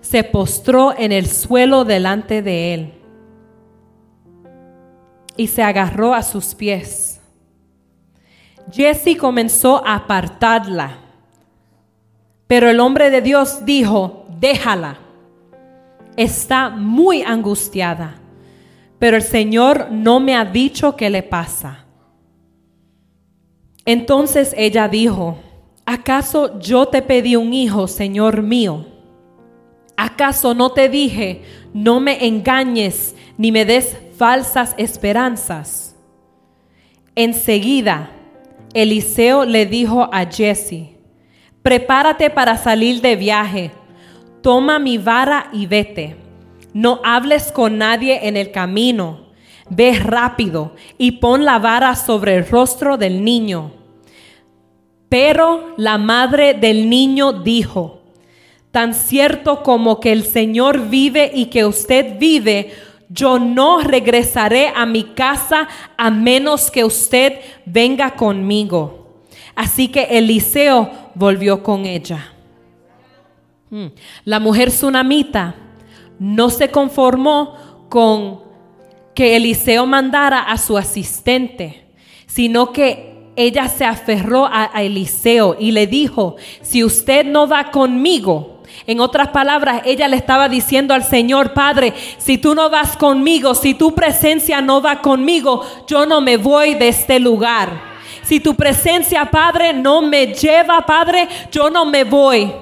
se 0.03 0.25
postró 0.25 0.93
en 0.99 1.13
el 1.13 1.27
suelo 1.27 1.85
delante 1.85 2.43
de 2.43 2.75
él 2.75 2.95
y 5.37 5.47
se 5.47 5.63
agarró 5.63 6.15
a 6.15 6.25
sus 6.25 6.57
pies. 6.57 7.21
Jesse 8.73 9.17
comenzó 9.17 9.87
a 9.87 9.95
apartarla, 9.95 10.99
pero 12.49 12.69
el 12.69 12.81
hombre 12.81 13.11
de 13.11 13.23
Dios 13.23 13.65
dijo, 13.65 14.20
déjala, 14.41 14.99
está 16.17 16.71
muy 16.71 17.23
angustiada, 17.23 18.17
pero 18.99 19.17
el 19.17 19.23
Señor 19.23 19.89
no 19.91 20.19
me 20.19 20.35
ha 20.35 20.45
dicho 20.45 20.97
qué 20.97 21.11
le 21.11 21.23
pasa. 21.23 21.85
Entonces 23.85 24.55
ella 24.57 24.89
dijo, 24.89 25.39
¿acaso 25.87 26.59
yo 26.59 26.87
te 26.87 27.03
pedí 27.03 27.37
un 27.37 27.53
hijo, 27.53 27.87
Señor 27.87 28.43
mío? 28.43 28.87
¿Acaso 29.97 30.55
no 30.55 30.71
te 30.71 30.89
dije, 30.89 31.43
no 31.75 32.01
me 32.01 32.27
engañes 32.27 33.15
ni 33.37 33.53
me 33.53 33.65
des 33.65 33.97
falsas 34.17 34.75
esperanzas. 34.77 35.97
Enseguida, 37.15 38.11
Eliseo 38.75 39.47
le 39.47 39.65
dijo 39.65 40.11
a 40.13 40.27
Jesse, 40.27 40.91
prepárate 41.63 42.29
para 42.29 42.59
salir 42.59 43.01
de 43.01 43.17
viaje, 43.17 43.71
toma 44.43 44.79
mi 44.79 44.99
vara 44.99 45.49
y 45.53 45.67
vete. 45.67 46.17
No 46.73 47.01
hables 47.05 47.53
con 47.53 47.79
nadie 47.79 48.29
en 48.29 48.37
el 48.37 48.51
camino. 48.51 49.29
Ve 49.69 49.99
rápido 49.99 50.75
y 50.99 51.13
pon 51.13 51.45
la 51.45 51.59
vara 51.59 51.95
sobre 51.95 52.37
el 52.37 52.49
rostro 52.49 52.97
del 52.97 53.25
niño. 53.25 53.73
Pero 55.09 55.75
la 55.77 55.99
madre 55.99 56.55
del 56.55 56.89
niño 56.89 57.33
dijo, 57.33 58.01
tan 58.71 58.95
cierto 58.95 59.63
como 59.63 60.01
que 60.01 60.13
el 60.13 60.25
Señor 60.25 60.89
vive 60.89 61.31
y 61.35 61.47
que 61.47 61.65
usted 61.65 62.19
vive, 62.19 62.73
yo 63.09 63.41
no 63.41 63.81
regresaré 63.81 64.73
a 64.75 64.87
mi 64.87 65.03
casa 65.03 65.69
a 65.97 66.11
menos 66.11 66.71
que 66.71 66.85
usted 66.85 67.41
venga 67.67 68.15
conmigo. 68.15 69.25
Así 69.57 69.89
que 69.89 70.05
Eliseo 70.05 70.91
volvió 71.15 71.63
con 71.63 71.87
ella. 71.87 72.33
Hmm. 73.71 73.87
La 74.25 74.41
mujer 74.41 74.71
tsunamita 74.71 75.55
no 76.19 76.51
se 76.51 76.71
conformó 76.71 77.87
con 77.89 78.41
que 79.15 79.37
Eliseo 79.37 79.87
mandara 79.87 80.41
a 80.41 80.59
su 80.59 80.77
asistente, 80.77 81.85
sino 82.27 82.73
que 82.73 83.31
ella 83.37 83.69
se 83.69 83.85
aferró 83.85 84.47
a, 84.51 84.71
Eliseo 84.83 85.57
y 85.59 85.71
le 85.71 85.87
dijo, 85.87 86.35
si 86.63 86.83
usted 86.83 87.25
no 87.25 87.47
va 87.47 87.71
conmigo, 87.71 88.63
en 88.87 89.01
otras 89.01 89.29
palabras, 89.29 89.83
ella 89.85 90.09
le 90.09 90.17
estaba 90.17 90.49
diciendo 90.49 90.93
al 90.93 91.05
Señor, 91.05 91.53
Padre, 91.53 91.95
si 92.19 92.39
tú 92.39 92.55
no 92.57 92.71
vas 92.71 92.97
conmigo, 92.97 93.55
si 93.55 93.75
tu 93.75 93.95
presencia 93.95 94.61
no 94.61 94.83
va 94.83 95.01
conmigo, 95.01 95.65
yo 95.87 96.07
no 96.07 96.21
me 96.21 96.37
voy 96.37 96.75
de 96.75 96.89
este 96.89 97.21
lugar. 97.21 97.91
Si 98.23 98.41
tu 98.41 98.55
presencia, 98.55 99.27
Padre, 99.27 99.73
no 99.73 100.03
me 100.03 100.29
lleva, 100.35 100.85
Padre, 100.85 101.29
yo 101.51 101.71
no 101.71 101.85
me 101.85 102.05
voy 102.05 102.53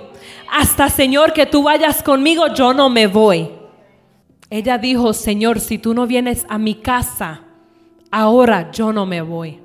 hasta 0.51 0.89
Señor 0.89 1.33
que 1.33 1.47
tú 1.47 1.63
vayas 1.63 2.03
conmigo, 2.03 2.53
yo 2.55 2.73
no 2.75 2.89
me 2.89 3.07
voy. 3.07 3.51
Ella 4.51 4.79
dijo, 4.79 5.13
Señor, 5.13 5.61
si 5.61 5.79
tú 5.79 5.95
no 5.95 6.07
vienes 6.07 6.47
a 6.49 6.59
mi 6.59 6.77
casa, 6.77 7.43
ahora 8.11 8.71
yo 8.71 8.93
no 8.93 9.05
me 9.05 9.21
voy. 9.21 9.61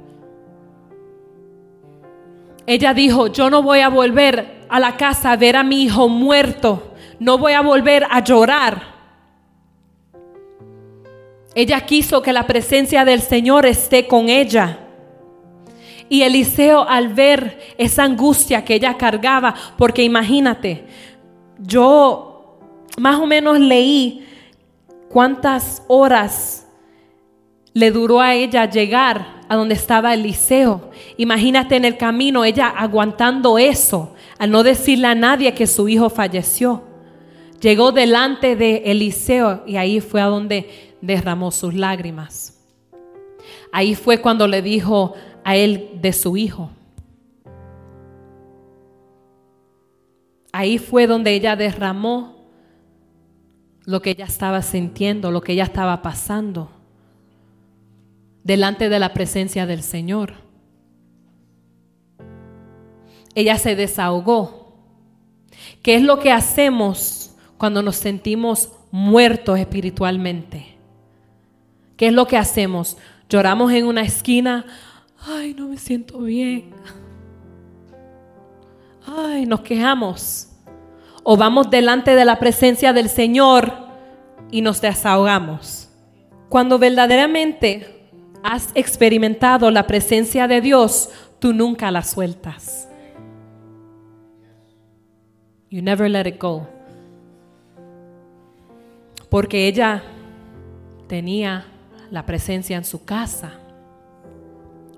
Ella 2.65 2.93
dijo, 2.93 3.27
yo 3.27 3.49
no 3.49 3.61
voy 3.61 3.79
a 3.79 3.89
volver 3.89 4.65
a 4.69 4.79
la 4.79 4.97
casa 4.97 5.31
a 5.31 5.37
ver 5.37 5.55
a 5.55 5.63
mi 5.63 5.83
hijo 5.83 6.07
muerto, 6.07 6.93
no 7.19 7.37
voy 7.37 7.53
a 7.53 7.61
volver 7.61 8.05
a 8.09 8.23
llorar. 8.23 8.93
Ella 11.55 11.81
quiso 11.81 12.21
que 12.21 12.33
la 12.33 12.47
presencia 12.47 13.05
del 13.05 13.21
Señor 13.21 13.65
esté 13.65 14.07
con 14.07 14.29
ella. 14.29 14.82
Y 16.13 16.21
Eliseo 16.21 16.87
al 16.87 17.07
ver 17.07 17.73
esa 17.75 18.03
angustia 18.03 18.63
que 18.63 18.75
ella 18.75 18.97
cargaba, 18.97 19.55
porque 19.79 20.03
imagínate, 20.03 20.85
yo 21.57 22.59
más 22.99 23.19
o 23.19 23.25
menos 23.25 23.59
leí 23.59 24.23
cuántas 25.09 25.81
horas 25.87 26.67
le 27.73 27.89
duró 27.89 28.21
a 28.21 28.35
ella 28.35 28.69
llegar 28.69 29.41
a 29.49 29.55
donde 29.55 29.73
estaba 29.73 30.13
Eliseo. 30.13 30.91
Imagínate 31.17 31.77
en 31.77 31.85
el 31.85 31.97
camino 31.97 32.45
ella 32.45 32.67
aguantando 32.67 33.57
eso, 33.57 34.13
al 34.37 34.51
no 34.51 34.61
decirle 34.61 35.07
a 35.07 35.15
nadie 35.15 35.55
que 35.55 35.65
su 35.65 35.89
hijo 35.89 36.11
falleció. 36.11 36.83
Llegó 37.59 37.91
delante 37.91 38.55
de 38.55 38.83
Eliseo 38.85 39.63
y 39.65 39.77
ahí 39.77 39.99
fue 39.99 40.21
a 40.21 40.25
donde 40.25 40.93
derramó 41.01 41.49
sus 41.49 41.73
lágrimas. 41.73 42.59
Ahí 43.71 43.95
fue 43.95 44.21
cuando 44.21 44.47
le 44.47 44.61
dijo, 44.61 45.15
a 45.43 45.55
él 45.55 45.99
de 46.01 46.13
su 46.13 46.37
hijo. 46.37 46.69
Ahí 50.51 50.77
fue 50.77 51.07
donde 51.07 51.33
ella 51.33 51.55
derramó 51.55 52.35
lo 53.85 54.01
que 54.01 54.11
ella 54.11 54.25
estaba 54.25 54.61
sintiendo, 54.61 55.31
lo 55.31 55.41
que 55.41 55.53
ella 55.53 55.63
estaba 55.63 56.01
pasando, 56.01 56.69
delante 58.43 58.87
de 58.89 58.99
la 58.99 59.13
presencia 59.13 59.65
del 59.65 59.81
Señor. 59.81 60.35
Ella 63.35 63.57
se 63.57 63.75
desahogó. 63.75 64.73
¿Qué 65.81 65.95
es 65.95 66.03
lo 66.03 66.19
que 66.19 66.31
hacemos 66.31 67.35
cuando 67.57 67.81
nos 67.81 67.95
sentimos 67.95 68.71
muertos 68.91 69.59
espiritualmente? 69.59 70.77
¿Qué 71.97 72.07
es 72.07 72.13
lo 72.13 72.27
que 72.27 72.37
hacemos? 72.37 72.97
Lloramos 73.29 73.71
en 73.71 73.85
una 73.85 74.01
esquina, 74.01 74.65
ay, 75.25 75.53
no 75.53 75.67
me 75.67 75.77
siento 75.77 76.19
bien. 76.19 76.71
Ay, 79.05 79.45
nos 79.45 79.61
quejamos. 79.61 80.49
O 81.23 81.37
vamos 81.37 81.69
delante 81.69 82.15
de 82.15 82.25
la 82.25 82.39
presencia 82.39 82.93
del 82.93 83.09
Señor 83.09 83.73
y 84.51 84.61
nos 84.61 84.81
desahogamos. 84.81 85.89
Cuando 86.49 86.77
verdaderamente 86.77 88.09
has 88.43 88.69
experimentado 88.75 89.71
la 89.71 89.87
presencia 89.87 90.47
de 90.47 90.61
Dios, 90.61 91.09
tú 91.39 91.53
nunca 91.53 91.89
la 91.91 92.03
sueltas. 92.03 92.89
You 95.69 95.81
never 95.81 96.09
let 96.09 96.27
it 96.27 96.39
go. 96.39 96.67
Porque 99.29 99.67
ella 99.67 100.03
tenía 101.07 101.65
la 102.11 102.25
presencia 102.25 102.77
en 102.77 102.85
su 102.85 103.03
casa 103.05 103.59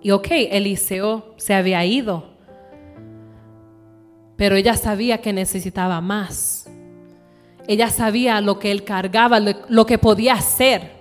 y 0.06 0.12
ok, 0.12 0.28
Eliseo 0.52 1.34
se 1.36 1.56
había 1.56 1.84
ido, 1.84 2.26
pero 4.36 4.56
ella 4.56 4.78
sabía 4.78 5.20
que 5.20 5.34
necesitaba 5.34 6.00
más. 6.00 6.70
Ella 7.68 7.90
sabía 7.90 8.40
lo 8.40 8.60
que 8.60 8.70
él 8.70 8.84
cargaba, 8.84 9.40
lo 9.40 9.86
que 9.88 9.98
podía 9.98 10.34
hacer 10.34 10.92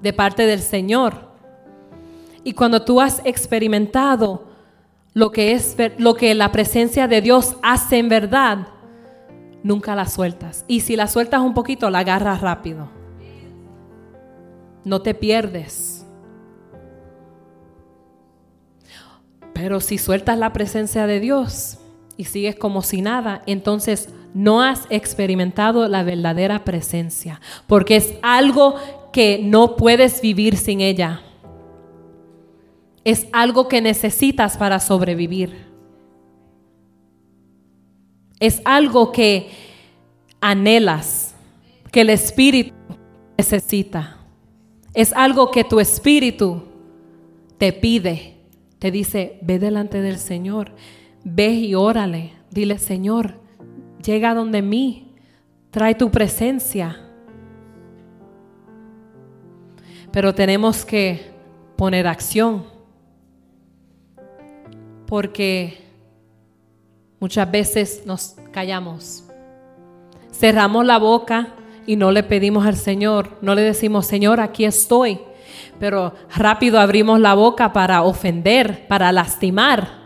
de 0.00 0.10
parte 0.14 0.46
del 0.46 0.60
Señor. 0.60 1.32
Y 2.42 2.54
cuando 2.54 2.80
tú 2.80 2.98
has 2.98 3.20
experimentado 3.26 4.46
lo 5.12 5.30
que 5.30 5.52
es 5.52 5.76
lo 5.98 6.14
que 6.14 6.34
la 6.34 6.50
presencia 6.50 7.06
de 7.06 7.20
Dios 7.20 7.56
hace 7.62 7.98
en 7.98 8.08
verdad, 8.08 8.68
nunca 9.62 9.94
la 9.94 10.06
sueltas. 10.06 10.64
Y 10.66 10.80
si 10.80 10.96
la 10.96 11.08
sueltas 11.08 11.42
un 11.42 11.52
poquito, 11.52 11.90
la 11.90 11.98
agarras 11.98 12.40
rápido. 12.40 12.88
No 14.82 15.02
te 15.02 15.12
pierdes. 15.12 16.01
Pero 19.62 19.78
si 19.78 19.96
sueltas 19.96 20.36
la 20.36 20.52
presencia 20.52 21.06
de 21.06 21.20
Dios 21.20 21.78
y 22.16 22.24
sigues 22.24 22.56
como 22.56 22.82
si 22.82 23.00
nada, 23.00 23.42
entonces 23.46 24.08
no 24.34 24.60
has 24.60 24.88
experimentado 24.90 25.86
la 25.86 26.02
verdadera 26.02 26.64
presencia, 26.64 27.40
porque 27.68 27.94
es 27.94 28.14
algo 28.22 28.74
que 29.12 29.38
no 29.40 29.76
puedes 29.76 30.20
vivir 30.20 30.56
sin 30.56 30.80
ella. 30.80 31.22
Es 33.04 33.28
algo 33.32 33.68
que 33.68 33.80
necesitas 33.80 34.56
para 34.56 34.80
sobrevivir. 34.80 35.64
Es 38.40 38.60
algo 38.64 39.12
que 39.12 39.48
anhelas, 40.40 41.36
que 41.92 42.00
el 42.00 42.10
espíritu 42.10 42.74
necesita. 43.38 44.16
Es 44.92 45.12
algo 45.12 45.52
que 45.52 45.62
tu 45.62 45.78
espíritu 45.78 46.64
te 47.58 47.72
pide 47.72 48.31
te 48.82 48.90
dice, 48.90 49.38
ve 49.42 49.60
delante 49.60 50.00
del 50.00 50.18
Señor, 50.18 50.72
ve 51.22 51.50
y 51.50 51.76
órale, 51.76 52.32
dile, 52.50 52.80
Señor, 52.80 53.34
llega 54.04 54.34
donde 54.34 54.60
mí, 54.60 55.14
trae 55.70 55.94
tu 55.94 56.10
presencia. 56.10 56.98
Pero 60.10 60.34
tenemos 60.34 60.84
que 60.84 61.30
poner 61.76 62.08
acción, 62.08 62.64
porque 65.06 65.78
muchas 67.20 67.48
veces 67.52 68.02
nos 68.04 68.34
callamos, 68.50 69.22
cerramos 70.32 70.84
la 70.84 70.98
boca 70.98 71.54
y 71.86 71.94
no 71.94 72.10
le 72.10 72.24
pedimos 72.24 72.66
al 72.66 72.74
Señor, 72.74 73.38
no 73.42 73.54
le 73.54 73.62
decimos, 73.62 74.06
Señor, 74.08 74.40
aquí 74.40 74.64
estoy 74.64 75.20
pero 75.78 76.14
rápido 76.34 76.80
abrimos 76.80 77.20
la 77.20 77.34
boca 77.34 77.72
para 77.72 78.02
ofender, 78.02 78.86
para 78.88 79.12
lastimar. 79.12 80.02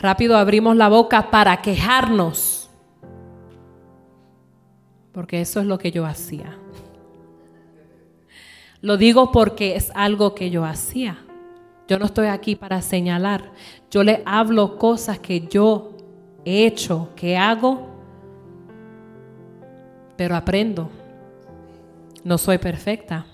Rápido 0.00 0.36
abrimos 0.36 0.76
la 0.76 0.88
boca 0.88 1.30
para 1.30 1.60
quejarnos. 1.60 2.70
Porque 5.12 5.40
eso 5.40 5.60
es 5.60 5.66
lo 5.66 5.78
que 5.78 5.90
yo 5.90 6.06
hacía. 6.06 6.56
Lo 8.80 8.96
digo 8.96 9.32
porque 9.32 9.74
es 9.74 9.90
algo 9.94 10.34
que 10.34 10.50
yo 10.50 10.64
hacía. 10.64 11.18
Yo 11.88 11.98
no 11.98 12.04
estoy 12.04 12.28
aquí 12.28 12.54
para 12.54 12.80
señalar. 12.82 13.50
Yo 13.90 14.04
le 14.04 14.22
hablo 14.24 14.78
cosas 14.78 15.18
que 15.18 15.48
yo 15.48 15.96
he 16.44 16.66
hecho, 16.66 17.08
que 17.16 17.36
hago, 17.36 17.88
pero 20.16 20.36
aprendo. 20.36 20.90
No 22.24 22.38
soy 22.38 22.58
perfecta. 22.58 23.26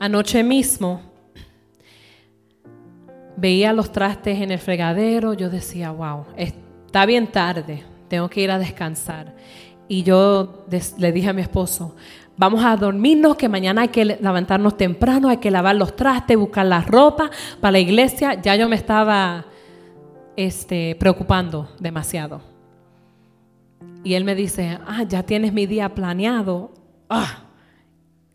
Anoche 0.00 0.42
mismo 0.42 1.00
veía 3.36 3.72
los 3.72 3.90
trastes 3.92 4.40
en 4.40 4.50
el 4.50 4.58
fregadero, 4.58 5.34
yo 5.34 5.50
decía, 5.50 5.90
wow, 5.90 6.26
está 6.36 7.06
bien 7.06 7.26
tarde, 7.26 7.82
tengo 8.08 8.28
que 8.28 8.42
ir 8.42 8.50
a 8.50 8.58
descansar. 8.58 9.34
Y 9.88 10.02
yo 10.02 10.66
le 10.98 11.12
dije 11.12 11.28
a 11.28 11.32
mi 11.32 11.42
esposo, 11.42 11.94
vamos 12.36 12.64
a 12.64 12.76
dormirnos, 12.76 13.36
que 13.36 13.48
mañana 13.48 13.82
hay 13.82 13.88
que 13.88 14.04
levantarnos 14.04 14.76
temprano, 14.76 15.28
hay 15.28 15.38
que 15.38 15.50
lavar 15.50 15.76
los 15.76 15.94
trastes, 15.96 16.36
buscar 16.36 16.66
la 16.66 16.80
ropa 16.80 17.30
para 17.60 17.72
la 17.72 17.78
iglesia. 17.78 18.40
Ya 18.40 18.56
yo 18.56 18.68
me 18.68 18.76
estaba 18.76 19.44
este, 20.36 20.96
preocupando 20.98 21.68
demasiado. 21.78 22.53
Y 24.04 24.14
él 24.14 24.24
me 24.24 24.34
dice, 24.34 24.78
ah, 24.86 25.02
ya 25.02 25.22
tienes 25.22 25.52
mi 25.54 25.66
día 25.66 25.94
planeado. 25.94 26.74
Ah. 27.08 27.44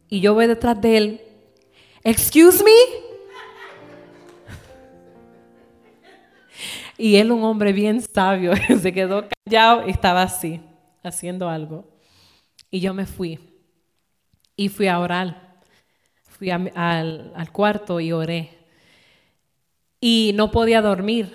Y 0.09 0.19
yo 0.19 0.33
voy 0.33 0.47
detrás 0.47 0.81
de 0.81 0.97
él, 0.97 1.21
excuse 2.03 2.63
me. 2.63 2.71
Y 6.97 7.15
él, 7.15 7.31
un 7.31 7.43
hombre 7.43 7.71
bien 7.71 8.01
sabio, 8.01 8.53
se 8.81 8.91
quedó 8.91 9.25
callado 9.45 9.87
y 9.87 9.91
estaba 9.91 10.23
así, 10.23 10.59
haciendo 11.03 11.47
algo. 11.47 11.87
Y 12.71 12.79
yo 12.81 12.93
me 12.93 13.05
fui. 13.05 13.39
Y 14.55 14.67
fui 14.67 14.87
a 14.87 14.99
orar. 14.99 15.61
Fui 16.23 16.49
al, 16.49 16.71
al 16.75 17.51
cuarto 17.51 17.99
y 17.99 18.11
oré. 18.11 18.57
Y 20.01 20.31
no 20.35 20.51
podía 20.51 20.81
dormir 20.81 21.31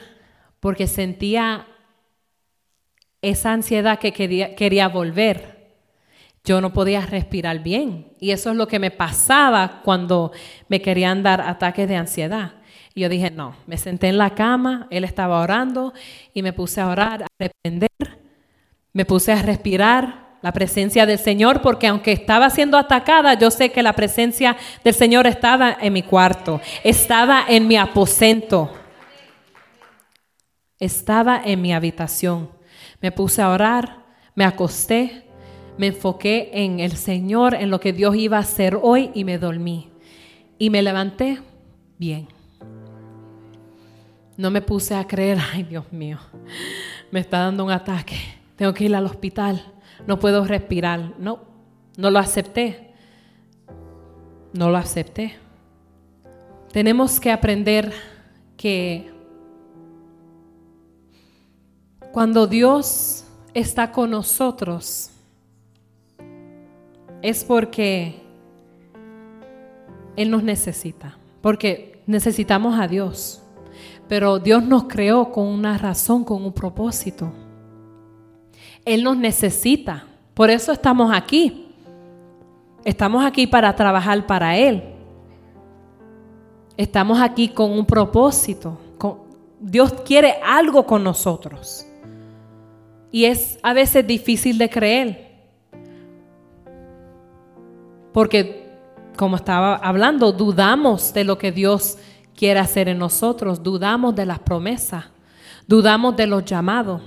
porque 0.59 0.87
sentía 0.87 1.67
esa 3.29 3.53
ansiedad 3.53 3.99
que 3.99 4.13
quería, 4.13 4.55
quería 4.55 4.89
volver. 4.89 5.73
Yo 6.45 6.61
no 6.61 6.73
podía 6.73 7.01
respirar 7.07 7.61
bien. 7.61 8.13
Y 8.21 8.31
eso 8.31 8.51
es 8.51 8.57
lo 8.57 8.69
que 8.69 8.79
me 8.79 8.91
pasaba 8.91 9.81
cuando 9.83 10.33
me 10.69 10.83
querían 10.83 11.23
dar 11.23 11.41
ataques 11.41 11.89
de 11.89 11.97
ansiedad. 11.97 12.53
Y 12.95 13.01
yo 13.01 13.09
dije, 13.09 13.31
no, 13.31 13.57
me 13.67 13.77
senté 13.77 14.09
en 14.09 14.19
la 14.19 14.31
cama, 14.31 14.87
él 14.91 15.05
estaba 15.05 15.41
orando 15.41 15.93
y 16.33 16.43
me 16.43 16.53
puse 16.53 16.81
a 16.81 16.89
orar, 16.89 17.25
a 17.25 17.27
reprender, 17.39 17.89
me 18.93 19.05
puse 19.05 19.33
a 19.33 19.43
respirar 19.43 20.37
la 20.43 20.53
presencia 20.53 21.07
del 21.07 21.19
Señor, 21.19 21.61
porque 21.61 21.89
aunque 21.89 22.13
estaba 22.13 22.51
siendo 22.51 22.79
atacada, 22.79 23.35
yo 23.35 23.51
sé 23.51 23.71
que 23.71 23.83
la 23.83 23.95
presencia 23.95 24.57
del 24.85 24.95
Señor 24.95 25.27
estaba 25.27 25.77
en 25.81 25.93
mi 25.93 26.03
cuarto, 26.03 26.61
estaba 26.85 27.45
en 27.49 27.67
mi 27.67 27.77
aposento 27.77 28.71
estaba 30.79 31.41
en 31.45 31.63
mi 31.63 31.73
habitación. 31.73 32.51
Me 33.05 33.13
puse 33.13 33.43
a 33.43 33.51
orar, 33.51 34.03
me 34.35 34.47
acosté, 34.47 35.27
me 35.77 35.89
enfoqué 35.89 36.49
en 36.55 36.81
el 36.81 36.93
Señor, 36.93 37.53
en 37.53 37.69
lo 37.69 37.79
que 37.79 37.93
Dios 37.93 38.17
iba 38.17 38.39
a 38.39 38.41
hacer 38.41 38.79
hoy 38.81 39.11
y 39.13 39.25
me 39.25 39.37
dormí. 39.37 39.91
Y 40.57 40.71
me 40.71 40.81
levanté 40.81 41.39
bien. 41.99 42.29
No 44.39 44.51
me 44.51 44.63
puse 44.63 44.95
a 44.95 45.07
creer, 45.07 45.37
ay 45.53 45.65
Dios 45.65 45.93
mío, 45.93 46.17
me 47.11 47.21
está 47.21 47.41
dando 47.41 47.67
un 47.67 47.73
ataque, 47.73 48.17
tengo 48.57 48.73
que 48.73 48.85
ir 48.85 48.97
al 48.97 49.05
hospital, 49.05 49.63
no 50.07 50.19
puedo 50.19 50.43
respirar. 50.47 51.13
No, 51.19 51.41
no 51.99 52.11
lo 52.11 52.19
acepté. 52.19 52.95
No 54.55 54.71
lo 54.71 54.79
acepté. 54.79 55.37
Tenemos 56.73 57.21
que 57.21 57.31
aprender 57.31 57.93
que 58.57 59.14
Cuando 62.15 62.47
Dios 62.47 63.25
está 63.55 63.91
con 63.91 64.13
nosotros, 64.13 65.11
es 67.21 67.43
porque 67.43 68.23
Él 70.15 70.31
nos 70.31 70.45
necesita, 70.45 71.19
porque 71.41 72.01
necesitamos 72.07 72.79
a 72.79 72.87
Dios. 72.87 73.43
Pero 74.07 74.39
Dios 74.39 74.63
nos 74.63 74.85
creó 74.85 75.33
con 75.33 75.49
una 75.49 75.77
razón, 75.77 76.23
con 76.23 76.45
un 76.45 76.53
propósito. 76.53 77.33
Él 78.85 79.03
nos 79.03 79.17
necesita, 79.17 80.05
por 80.35 80.51
eso 80.51 80.71
estamos 80.71 81.13
aquí. 81.13 81.67
Estamos 82.85 83.25
aquí 83.25 83.49
para 83.49 83.75
trabajar 83.75 84.25
para 84.25 84.57
Él. 84.57 84.85
Estamos 86.77 87.21
aquí 87.21 87.49
con 87.49 87.73
un 87.73 87.85
propósito. 87.85 88.79
Dios 89.59 89.93
quiere 90.05 90.37
algo 90.45 90.87
con 90.87 91.03
nosotros. 91.03 91.89
Y 93.15 93.27
es 93.27 93.61
a 93.63 93.73
veces 93.75 94.05
difícil 94.05 94.59
de 94.59 94.69
creer. 94.69 95.31
Porque, 98.13 98.73
como 99.17 99.37
estaba 99.37 99.77
hablando, 99.77 100.33
dudamos 100.33 101.15
de 101.15 101.23
lo 101.23 101.39
que 101.39 101.53
Dios 101.53 101.97
quiere 102.35 102.59
hacer 102.59 102.89
en 102.89 102.99
nosotros, 102.99 103.63
dudamos 103.63 104.17
de 104.17 104.27
las 104.27 104.41
promesas, 104.41 105.05
dudamos 105.69 106.17
de 106.17 106.27
los 106.27 106.45
llamados. 106.45 107.03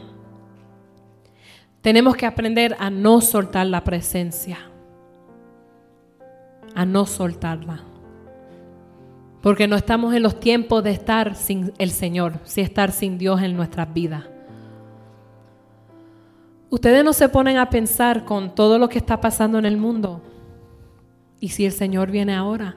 Tenemos 1.82 2.16
que 2.16 2.26
aprender 2.26 2.78
a 2.80 2.89
no 2.89 3.20
soltar 3.20 3.68
la 3.68 3.84
presencia, 3.84 4.60
a 6.74 6.86
no 6.86 7.05
soltarla. 7.05 7.84
Porque 9.41 9.68
no 9.68 9.76
estamos 9.76 10.16
en 10.16 10.24
los 10.24 10.39
tiempos 10.39 10.86
de 10.86 10.91
estar 10.91 11.36
sin 11.36 11.74
el 11.78 11.91
Señor, 11.91 12.39
si 12.45 12.62
estar 12.62 12.93
sin 12.93 13.18
Dios 13.18 13.41
en 13.41 13.58
nuestras 13.58 13.93
vidas. 13.93 14.37
Ustedes 16.70 17.03
no 17.03 17.13
se 17.13 17.30
ponen 17.30 17.57
a 17.57 17.70
pensar 17.70 18.26
con 18.26 18.53
todo 18.53 18.78
lo 18.78 18.89
que 18.89 18.97
está 18.97 19.22
pasando 19.22 19.57
en 19.57 19.65
el 19.65 19.78
mundo. 19.78 20.22
¿Y 21.39 21.49
si 21.49 21.65
el 21.65 21.72
Señor 21.72 22.11
viene 22.11 22.36
ahora? 22.36 22.76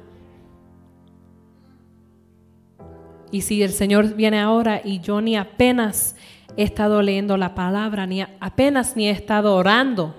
Y 3.32 3.42
si 3.42 3.62
el 3.62 3.70
Señor 3.70 4.14
viene 4.14 4.40
ahora 4.40 4.80
y 4.84 5.00
yo 5.00 5.20
ni 5.20 5.36
apenas 5.36 6.16
he 6.56 6.62
estado 6.62 7.02
leyendo 7.02 7.36
la 7.36 7.54
palabra, 7.54 8.06
ni 8.06 8.22
apenas 8.22 8.96
ni 8.96 9.08
he 9.08 9.10
estado 9.10 9.54
orando, 9.56 10.14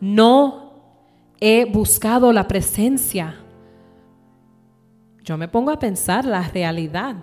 no 0.00 0.72
he 1.40 1.64
buscado 1.66 2.32
la 2.32 2.48
presencia. 2.48 3.36
Yo 5.22 5.36
me 5.36 5.48
pongo 5.48 5.70
a 5.70 5.78
pensar 5.78 6.24
la 6.24 6.42
realidad. 6.42 7.16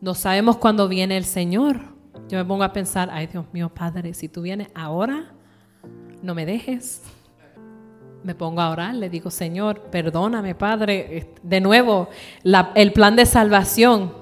No 0.00 0.14
sabemos 0.14 0.58
cuándo 0.58 0.88
viene 0.88 1.16
el 1.16 1.24
Señor. 1.24 1.97
Yo 2.28 2.38
me 2.38 2.44
pongo 2.44 2.64
a 2.64 2.72
pensar, 2.72 3.08
ay 3.12 3.26
Dios 3.26 3.46
mío, 3.52 3.68
Padre, 3.68 4.12
si 4.14 4.28
tú 4.28 4.42
vienes 4.42 4.68
ahora, 4.74 5.32
no 6.22 6.34
me 6.34 6.44
dejes. 6.44 7.02
Me 8.22 8.34
pongo 8.34 8.60
a 8.60 8.70
orar, 8.70 8.94
le 8.94 9.08
digo, 9.08 9.30
Señor, 9.30 9.80
perdóname, 9.90 10.54
Padre. 10.54 11.32
De 11.42 11.60
nuevo, 11.60 12.08
el 12.74 12.92
plan 12.92 13.16
de 13.16 13.24
salvación, 13.24 14.12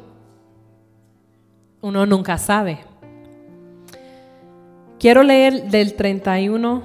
uno 1.80 2.06
nunca 2.06 2.38
sabe. 2.38 2.80
Quiero 4.98 5.22
leer 5.22 5.70
del 5.70 5.94
31 5.94 6.82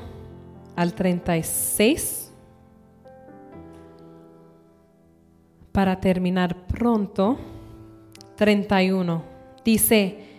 al 0.75 0.93
36 0.93 2.33
para 5.71 5.99
terminar 5.99 6.67
pronto. 6.67 7.37
31. 8.35 9.23
Dice, 9.63 10.30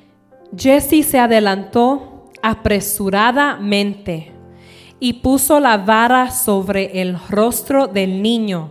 Jesse 0.57 1.03
se 1.03 1.19
adelantó 1.19 2.31
apresuradamente 2.43 4.33
y 5.01 5.15
puso 5.15 5.61
la 5.61 5.79
vara 5.79 6.31
sobre 6.31 7.01
el 7.01 7.19
rostro 7.31 7.87
del 7.87 8.21
niño, 8.21 8.71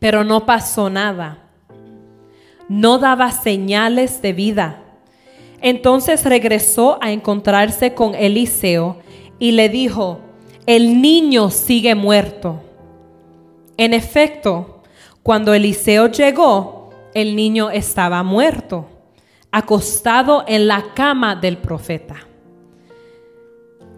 pero 0.00 0.24
no 0.24 0.46
pasó 0.46 0.90
nada. 0.90 1.38
No 2.68 2.98
daba 2.98 3.30
señales 3.30 4.20
de 4.20 4.32
vida. 4.32 4.82
Entonces 5.60 6.24
regresó 6.24 6.98
a 7.00 7.12
encontrarse 7.12 7.94
con 7.94 8.14
Eliseo 8.16 8.98
y 9.38 9.52
le 9.52 9.68
dijo, 9.68 10.18
el 10.66 11.00
niño 11.00 11.50
sigue 11.50 11.94
muerto. 11.94 12.60
En 13.76 13.94
efecto, 13.94 14.82
cuando 15.22 15.54
Eliseo 15.54 16.08
llegó, 16.08 16.90
el 17.14 17.36
niño 17.36 17.70
estaba 17.70 18.22
muerto 18.24 18.86
acostado 19.50 20.44
en 20.46 20.68
la 20.68 20.94
cama 20.94 21.36
del 21.36 21.58
profeta. 21.58 22.16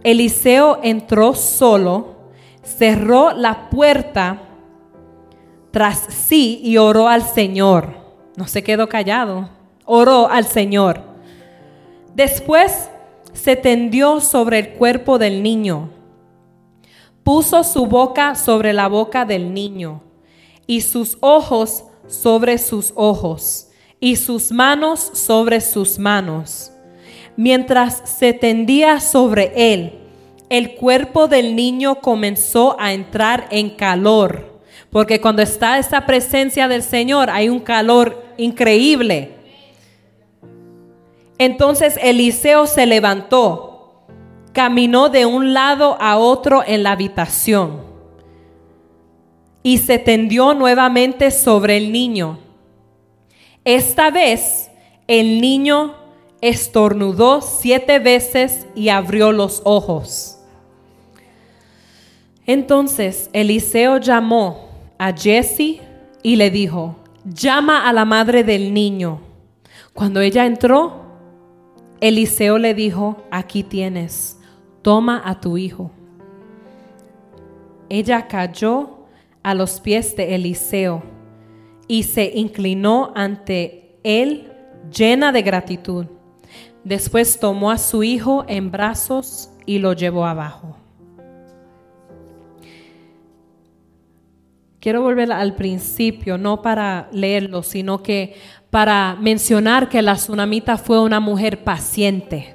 Eliseo 0.03 0.79
entró 0.83 1.35
solo, 1.35 2.17
cerró 2.63 3.33
la 3.33 3.69
puerta 3.69 4.43
tras 5.71 6.07
sí 6.09 6.61
y 6.63 6.77
oró 6.79 7.09
al 7.09 7.23
Señor. 7.23 7.95
No 8.37 8.47
se 8.47 8.63
quedó 8.63 8.89
callado, 8.89 9.51
oró 9.85 10.29
al 10.29 10.47
Señor. 10.47 11.03
Después 12.15 12.91
se 13.33 13.57
tendió 13.57 14.21
sobre 14.21 14.59
el 14.59 14.71
cuerpo 14.71 15.19
del 15.19 15.43
niño, 15.43 15.91
puso 17.23 17.63
su 17.63 17.87
boca 17.87 18.35
sobre 18.35 18.73
la 18.73 18.89
boca 18.89 19.25
del 19.25 19.53
niño 19.53 20.03
y 20.67 20.81
sus 20.81 21.19
ojos 21.21 21.85
sobre 22.07 22.59
sus 22.59 22.93
ojos 22.97 23.70
y 24.01 24.17
sus 24.17 24.51
manos 24.51 25.11
sobre 25.15 25.61
sus 25.61 25.99
manos. 25.99 26.73
Mientras 27.37 28.03
se 28.19 28.33
tendía 28.33 28.99
sobre 29.01 29.53
él, 29.55 29.93
el 30.49 30.75
cuerpo 30.75 31.29
del 31.29 31.55
niño 31.55 32.01
comenzó 32.01 32.77
a 32.81 32.93
entrar 32.93 33.47
en 33.51 33.71
calor, 33.71 34.61
porque 34.91 35.21
cuando 35.21 35.43
está 35.43 35.79
esa 35.79 36.07
presencia 36.07 36.67
del 36.67 36.83
Señor 36.83 37.31
hay 37.31 37.49
un 37.49 37.61
calor 37.61 38.25
increíble. 38.37 39.37
Entonces 41.39 41.99
Eliseo 42.03 42.67
se 42.67 42.87
levantó, 42.87 44.03
caminó 44.53 45.09
de 45.09 45.25
un 45.27 45.55
lado 45.55 45.97
a 46.01 46.19
otro 46.19 46.65
en 46.67 46.83
la 46.83 46.93
habitación 46.93 47.83
y 49.63 49.79
se 49.79 49.99
tendió 49.99 50.55
nuevamente 50.55 51.31
sobre 51.31 51.77
el 51.77 51.93
niño. 51.93 52.50
Esta 53.65 54.11
vez 54.11 54.71
el 55.07 55.41
niño 55.41 55.95
estornudó 56.41 57.43
siete 57.43 57.99
veces 57.99 58.67
y 58.75 58.89
abrió 58.89 59.33
los 59.33 59.61
ojos. 59.65 60.39
Entonces 62.47 63.29
Eliseo 63.35 63.99
llamó 63.99 64.71
a 64.99 65.13
Jesse 65.13 65.81
y 66.23 66.37
le 66.37 66.51
dijo, 66.51 66.97
llama 67.25 67.87
a 67.87 67.93
la 67.93 68.07
madre 68.07 68.45
del 68.45 68.73
niño. 68.73 69.21
Cuando 69.93 70.21
ella 70.21 70.47
entró, 70.47 71.03
Eliseo 72.01 72.57
le 72.57 72.73
dijo, 72.73 73.23
aquí 73.31 73.63
tienes, 73.63 74.39
toma 74.81 75.21
a 75.23 75.39
tu 75.39 75.59
hijo. 75.59 75.91
Ella 77.91 78.27
cayó 78.27 79.01
a 79.43 79.55
los 79.55 79.81
pies 79.81 80.17
de 80.17 80.35
Eliseo 80.35 81.10
y 81.91 82.05
se 82.05 82.31
inclinó 82.37 83.11
ante 83.17 83.99
él 84.05 84.53
llena 84.97 85.33
de 85.33 85.43
gratitud. 85.43 86.07
Después 86.85 87.41
tomó 87.41 87.73
a 87.73 87.79
su 87.79 88.05
hijo 88.05 88.45
en 88.47 88.71
brazos 88.71 89.51
y 89.67 89.81
lo 89.81 89.93
llevó 89.93 90.25
abajo. 90.25 90.77
Quiero 94.79 95.03
volver 95.03 95.33
al 95.33 95.57
principio, 95.57 96.39
no 96.39 96.63
para 96.63 97.09
leerlo, 97.11 97.65
sino 97.65 98.05
que 98.05 98.37
para 98.71 99.17
mencionar 99.21 99.89
que 99.89 100.01
la 100.01 100.15
tsunamita 100.15 100.79
fue 100.79 101.01
una 101.01 101.19
mujer 101.19 101.65
paciente. 101.65 102.55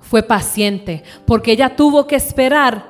Fue 0.00 0.24
paciente, 0.24 1.04
porque 1.24 1.52
ella 1.52 1.76
tuvo 1.76 2.08
que 2.08 2.16
esperar 2.16 2.88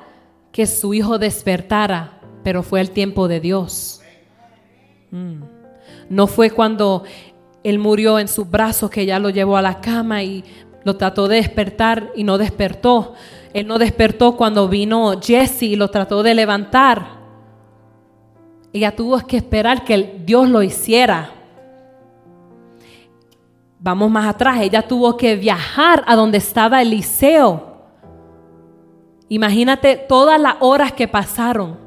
que 0.51 0.65
su 0.65 0.95
hijo 0.95 1.19
despertara, 1.19 2.19
pero 2.43 2.63
fue 2.63 2.81
el 2.81 2.91
tiempo 2.91 3.27
de 3.27 3.39
Dios. 3.39 4.01
Mm. 5.11 5.43
No 6.09 6.27
fue 6.27 6.51
cuando 6.51 7.03
él 7.63 7.79
murió 7.79 8.19
en 8.19 8.27
sus 8.27 8.49
brazos 8.49 8.89
que 8.89 9.01
ella 9.01 9.19
lo 9.19 9.29
llevó 9.29 9.57
a 9.57 9.61
la 9.61 9.79
cama 9.79 10.21
y 10.23 10.43
lo 10.83 10.97
trató 10.97 11.27
de 11.27 11.37
despertar 11.37 12.11
y 12.15 12.23
no 12.23 12.37
despertó. 12.37 13.13
Él 13.53 13.67
no 13.67 13.77
despertó 13.77 14.35
cuando 14.35 14.67
vino 14.67 15.19
Jesse 15.21 15.63
y 15.63 15.75
lo 15.75 15.89
trató 15.89 16.23
de 16.23 16.33
levantar. 16.33 17.23
Ella 18.73 18.95
tuvo 18.95 19.19
que 19.19 19.37
esperar 19.37 19.83
que 19.85 20.21
Dios 20.25 20.49
lo 20.49 20.63
hiciera. 20.63 21.31
Vamos 23.79 24.09
más 24.09 24.27
atrás, 24.27 24.61
ella 24.61 24.81
tuvo 24.87 25.15
que 25.17 25.35
viajar 25.35 26.03
a 26.07 26.15
donde 26.15 26.39
estaba 26.39 26.81
Eliseo. 26.81 27.73
Imagínate 29.29 29.97
todas 29.97 30.39
las 30.39 30.55
horas 30.59 30.93
que 30.93 31.07
pasaron. 31.07 31.82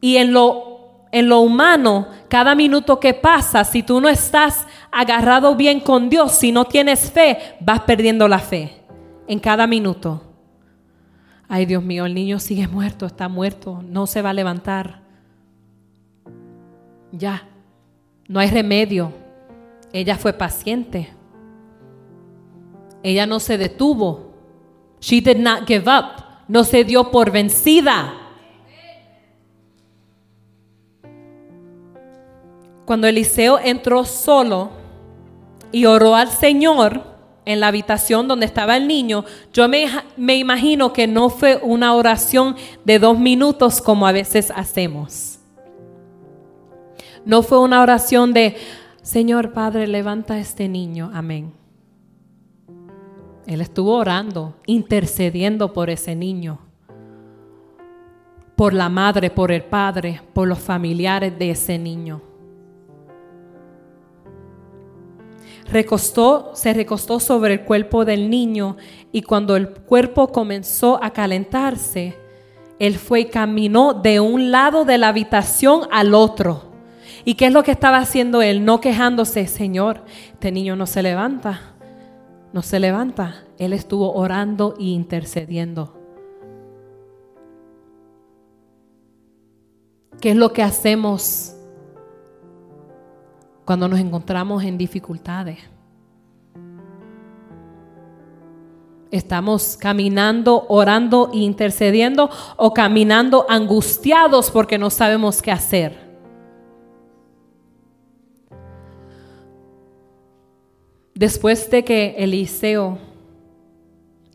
Y 0.00 0.16
en 0.16 0.32
lo, 0.32 1.06
en 1.12 1.28
lo 1.28 1.40
humano, 1.40 2.08
cada 2.28 2.54
minuto 2.54 3.00
que 3.00 3.14
pasa, 3.14 3.64
si 3.64 3.82
tú 3.82 4.00
no 4.00 4.08
estás 4.08 4.66
agarrado 4.90 5.56
bien 5.56 5.80
con 5.80 6.08
Dios, 6.08 6.32
si 6.32 6.52
no 6.52 6.64
tienes 6.64 7.10
fe, 7.10 7.56
vas 7.60 7.80
perdiendo 7.80 8.28
la 8.28 8.38
fe 8.38 8.82
en 9.26 9.38
cada 9.38 9.66
minuto. 9.66 10.22
Ay, 11.48 11.66
Dios 11.66 11.82
mío, 11.82 12.06
el 12.06 12.14
niño 12.14 12.38
sigue 12.38 12.68
muerto, 12.68 13.06
está 13.06 13.28
muerto, 13.28 13.82
no 13.84 14.06
se 14.06 14.22
va 14.22 14.30
a 14.30 14.34
levantar. 14.34 15.02
Ya, 17.12 17.48
no 18.28 18.38
hay 18.38 18.50
remedio. 18.50 19.12
Ella 19.92 20.16
fue 20.16 20.32
paciente. 20.32 21.10
Ella 23.02 23.26
no 23.26 23.40
se 23.40 23.58
detuvo. 23.58 24.32
She 25.00 25.20
did 25.20 25.38
not 25.38 25.66
give 25.66 25.90
up. 25.90 26.22
No 26.46 26.62
se 26.62 26.84
dio 26.84 27.10
por 27.10 27.32
vencida. 27.32 28.19
Cuando 32.90 33.06
Eliseo 33.06 33.60
entró 33.62 34.04
solo 34.04 34.70
y 35.70 35.84
oró 35.84 36.16
al 36.16 36.28
Señor, 36.28 37.04
en 37.44 37.60
la 37.60 37.68
habitación 37.68 38.26
donde 38.26 38.46
estaba 38.46 38.76
el 38.76 38.88
niño, 38.88 39.24
yo 39.52 39.68
me, 39.68 39.86
me, 40.16 40.34
imagino 40.38 40.92
que 40.92 41.06
no 41.06 41.30
fue 41.30 41.60
una 41.62 41.94
oración 41.94 42.56
de 42.84 42.98
dos 42.98 43.16
minutos 43.16 43.80
como 43.80 44.08
a 44.08 44.10
veces 44.10 44.52
hacemos. 44.56 45.38
No 47.24 47.44
fue 47.44 47.60
una 47.60 47.80
oración 47.80 48.32
de, 48.32 48.56
Señor 49.02 49.52
Padre, 49.52 49.86
levanta 49.86 50.34
a 50.34 50.40
este 50.40 50.68
niño. 50.68 51.12
Amén. 51.14 51.52
Él 53.46 53.60
estuvo 53.60 53.94
orando, 53.94 54.56
intercediendo 54.66 55.72
por 55.72 55.90
ese 55.90 56.16
niño, 56.16 56.58
por 58.56 58.74
la 58.74 58.88
madre, 58.88 59.30
por 59.30 59.52
el 59.52 59.62
padre, 59.62 60.22
por 60.32 60.48
los 60.48 60.58
familiares 60.58 61.38
de 61.38 61.52
ese 61.52 61.78
niño. 61.78 62.22
Recostó, 65.70 66.50
se 66.54 66.72
recostó 66.74 67.20
sobre 67.20 67.54
el 67.54 67.60
cuerpo 67.62 68.04
del 68.04 68.30
niño 68.30 68.76
y 69.12 69.22
cuando 69.22 69.56
el 69.56 69.68
cuerpo 69.70 70.28
comenzó 70.28 71.02
a 71.02 71.10
calentarse, 71.10 72.16
él 72.78 72.96
fue 72.96 73.20
y 73.20 73.24
caminó 73.26 73.94
de 73.94 74.20
un 74.20 74.50
lado 74.50 74.84
de 74.84 74.98
la 74.98 75.08
habitación 75.08 75.82
al 75.90 76.14
otro. 76.14 76.70
¿Y 77.24 77.34
qué 77.34 77.46
es 77.46 77.52
lo 77.52 77.62
que 77.62 77.72
estaba 77.72 77.98
haciendo 77.98 78.40
él? 78.40 78.64
No 78.64 78.80
quejándose, 78.80 79.46
Señor, 79.46 80.02
este 80.32 80.50
niño 80.50 80.76
no 80.76 80.86
se 80.86 81.02
levanta, 81.02 81.74
no 82.52 82.62
se 82.62 82.80
levanta. 82.80 83.44
Él 83.58 83.74
estuvo 83.74 84.14
orando 84.14 84.74
e 84.78 84.84
intercediendo. 84.84 85.94
¿Qué 90.20 90.30
es 90.30 90.36
lo 90.36 90.52
que 90.52 90.62
hacemos 90.62 91.54
cuando 93.70 93.86
nos 93.86 94.00
encontramos 94.00 94.64
en 94.64 94.76
dificultades. 94.76 95.60
Estamos 99.12 99.76
caminando, 99.76 100.66
orando 100.68 101.30
e 101.32 101.36
intercediendo 101.36 102.30
o 102.56 102.74
caminando 102.74 103.46
angustiados 103.48 104.50
porque 104.50 104.76
no 104.76 104.90
sabemos 104.90 105.40
qué 105.40 105.52
hacer. 105.52 105.96
Después 111.14 111.70
de 111.70 111.84
que 111.84 112.16
Eliseo 112.18 112.98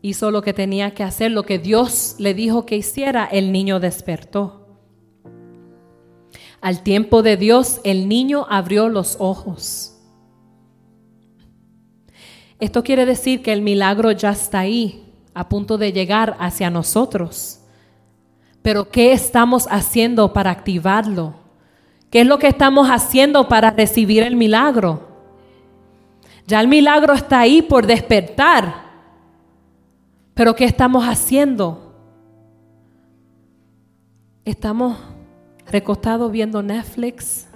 hizo 0.00 0.30
lo 0.30 0.40
que 0.40 0.54
tenía 0.54 0.94
que 0.94 1.02
hacer, 1.02 1.30
lo 1.30 1.42
que 1.42 1.58
Dios 1.58 2.16
le 2.18 2.32
dijo 2.32 2.64
que 2.64 2.78
hiciera, 2.78 3.26
el 3.26 3.52
niño 3.52 3.80
despertó. 3.80 4.65
Al 6.66 6.82
tiempo 6.82 7.22
de 7.22 7.36
Dios, 7.36 7.80
el 7.84 8.08
niño 8.08 8.44
abrió 8.50 8.88
los 8.88 9.18
ojos. 9.20 9.96
Esto 12.58 12.82
quiere 12.82 13.06
decir 13.06 13.40
que 13.40 13.52
el 13.52 13.62
milagro 13.62 14.10
ya 14.10 14.30
está 14.30 14.58
ahí, 14.58 15.04
a 15.32 15.48
punto 15.48 15.78
de 15.78 15.92
llegar 15.92 16.36
hacia 16.40 16.68
nosotros. 16.68 17.60
Pero 18.62 18.88
¿qué 18.88 19.12
estamos 19.12 19.68
haciendo 19.70 20.32
para 20.32 20.50
activarlo? 20.50 21.34
¿Qué 22.10 22.22
es 22.22 22.26
lo 22.26 22.40
que 22.40 22.48
estamos 22.48 22.88
haciendo 22.88 23.46
para 23.46 23.70
recibir 23.70 24.24
el 24.24 24.34
milagro? 24.34 25.06
Ya 26.48 26.60
el 26.60 26.66
milagro 26.66 27.14
está 27.14 27.38
ahí 27.38 27.62
por 27.62 27.86
despertar. 27.86 28.74
Pero 30.34 30.56
¿qué 30.56 30.64
estamos 30.64 31.04
haciendo? 31.04 31.94
Estamos 34.44 34.96
recostado 35.76 36.30
viendo 36.30 36.62
Netflix. 36.62 37.46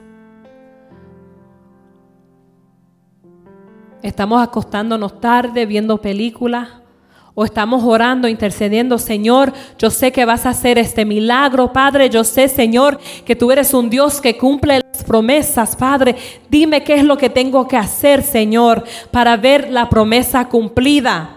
Estamos 4.03 4.43
acostándonos 4.43 5.23
tarde 5.23 5.65
viendo 5.65 5.97
películas. 5.97 6.69
O 7.33 7.45
estamos 7.47 7.83
orando, 7.83 8.29
intercediendo, 8.29 8.99
Señor, 8.99 9.55
yo 9.79 9.89
sé 9.89 10.13
que 10.13 10.27
vas 10.27 10.45
a 10.45 10.51
hacer 10.51 10.77
este 10.77 11.07
milagro, 11.07 11.73
Padre. 11.73 12.11
Yo 12.11 12.23
sé, 12.25 12.49
Señor, 12.49 12.99
que 13.25 13.37
tú 13.37 13.51
eres 13.51 13.73
un 13.73 13.89
Dios 13.89 14.21
que 14.21 14.37
cumple 14.37 14.81
las 14.81 15.05
promesas, 15.05 15.75
Padre. 15.75 16.17
Dime 16.51 16.85
qué 16.85 16.97
es 16.97 17.05
lo 17.05 17.17
que 17.17 17.31
tengo 17.31 17.67
que 17.67 17.79
hacer, 17.79 18.23
Señor, 18.23 18.85
para 19.11 19.39
ver 19.39 19.71
la 19.71 19.89
promesa 19.89 20.47
cumplida 20.47 21.37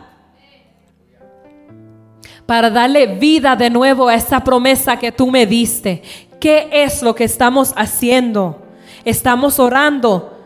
para 2.45 2.69
darle 2.69 3.07
vida 3.07 3.55
de 3.55 3.69
nuevo 3.69 4.09
a 4.09 4.15
esa 4.15 4.43
promesa 4.43 4.97
que 4.97 5.11
tú 5.11 5.31
me 5.31 5.45
diste. 5.45 6.01
¿Qué 6.43 6.67
es 6.73 7.01
lo 7.01 7.15
que 7.15 7.23
estamos 7.23 7.71
haciendo? 7.77 8.61
Estamos 9.05 9.59
orando. 9.59 10.37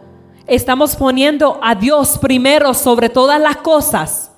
Estamos 0.45 0.95
poniendo 0.95 1.59
a 1.59 1.73
Dios 1.73 2.19
primero 2.19 2.75
sobre 2.75 3.09
todas 3.09 3.41
las 3.41 3.57
cosas. 3.57 4.31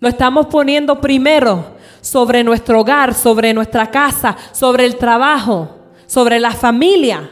Lo 0.00 0.08
estamos 0.10 0.48
poniendo 0.48 1.00
primero 1.00 1.64
sobre 2.02 2.44
nuestro 2.44 2.78
hogar, 2.78 3.14
sobre 3.14 3.54
nuestra 3.54 3.90
casa, 3.90 4.36
sobre 4.52 4.84
el 4.84 4.96
trabajo, 4.96 5.70
sobre 6.04 6.38
la 6.38 6.50
familia. 6.50 7.30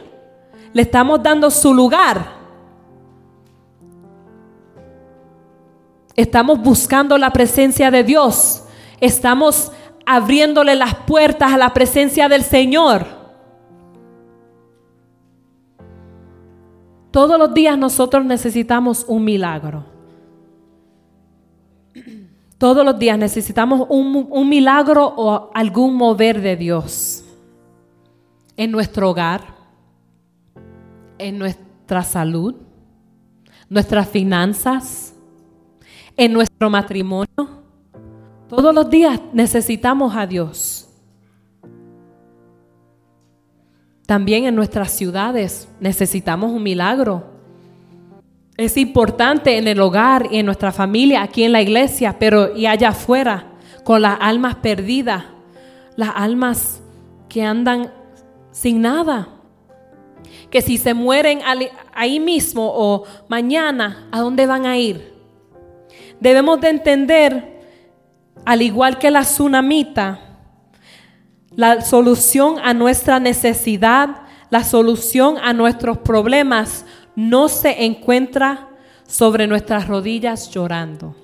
Le 0.73 0.81
estamos 0.81 1.21
dando 1.21 1.51
su 1.51 1.71
lugar. 1.71 2.31
Estamos 6.15 6.59
buscando 6.59 7.15
la 7.15 7.29
presencia 7.29 7.91
de 7.91 8.03
Dios. 8.03 8.63
Estamos 8.99 9.71
abriéndole 10.03 10.73
las 10.73 10.95
puertas 10.95 11.53
a 11.53 11.57
la 11.59 11.71
presencia 11.71 12.27
del 12.27 12.43
Señor. 12.43 13.20
Todos 17.11 17.37
los 17.37 17.53
días 17.53 17.77
nosotros 17.77 18.25
necesitamos 18.25 19.05
un 19.07 19.25
milagro. 19.25 19.85
Todos 22.57 22.85
los 22.85 22.97
días 22.97 23.17
necesitamos 23.17 23.87
un, 23.89 24.27
un, 24.29 24.47
milagro 24.47 25.13
o 25.17 25.51
algún 25.53 25.95
mover 25.95 26.41
de 26.41 26.55
Dios 26.55 27.25
en 28.55 28.71
nuestro 28.71 29.09
hogar, 29.09 29.41
en 31.17 31.39
nuestra 31.39 32.03
salud, 32.03 32.55
nuestras 33.67 34.07
finanzas, 34.07 35.15
en 36.15 36.33
nuestro 36.33 36.69
matrimonio. 36.69 37.63
Todos 38.47 38.75
los 38.75 38.89
días 38.89 39.19
necesitamos 39.33 40.15
a 40.15 40.27
Dios. 40.27 40.90
También 44.11 44.43
en 44.43 44.55
nuestras 44.55 44.91
ciudades 44.91 45.69
necesitamos 45.79 46.51
un 46.51 46.61
milagro. 46.61 47.23
Es 48.57 48.75
importante 48.75 49.57
en 49.57 49.69
el 49.69 49.79
hogar 49.79 50.27
y 50.29 50.39
en 50.39 50.47
nuestra 50.47 50.73
familia, 50.73 51.21
aquí 51.21 51.45
en 51.45 51.53
la 51.53 51.61
iglesia, 51.61 52.17
pero 52.19 52.53
y 52.53 52.65
allá 52.65 52.89
afuera, 52.89 53.53
con 53.85 54.01
las 54.01 54.17
almas 54.19 54.55
perdidas, 54.55 55.23
las 55.95 56.09
almas 56.13 56.81
que 57.29 57.41
andan 57.41 57.89
sin 58.51 58.81
nada. 58.81 59.29
Que 60.49 60.61
si 60.61 60.77
se 60.77 60.93
mueren 60.93 61.39
ahí 61.93 62.19
mismo 62.19 62.69
o 62.69 63.05
mañana, 63.29 64.09
¿a 64.11 64.19
dónde 64.19 64.45
van 64.45 64.65
a 64.65 64.77
ir? 64.77 65.13
Debemos 66.19 66.59
de 66.59 66.67
entender, 66.67 67.61
al 68.43 68.61
igual 68.61 68.99
que 68.99 69.09
la 69.09 69.21
tsunamita, 69.21 70.30
la 71.61 71.81
solución 71.81 72.55
a 72.57 72.73
nuestra 72.73 73.19
necesidad, 73.19 74.23
la 74.49 74.63
solución 74.63 75.37
a 75.37 75.53
nuestros 75.53 75.99
problemas 75.99 76.87
no 77.15 77.49
se 77.49 77.85
encuentra 77.85 78.67
sobre 79.05 79.45
nuestras 79.45 79.87
rodillas 79.87 80.49
llorando. 80.49 81.15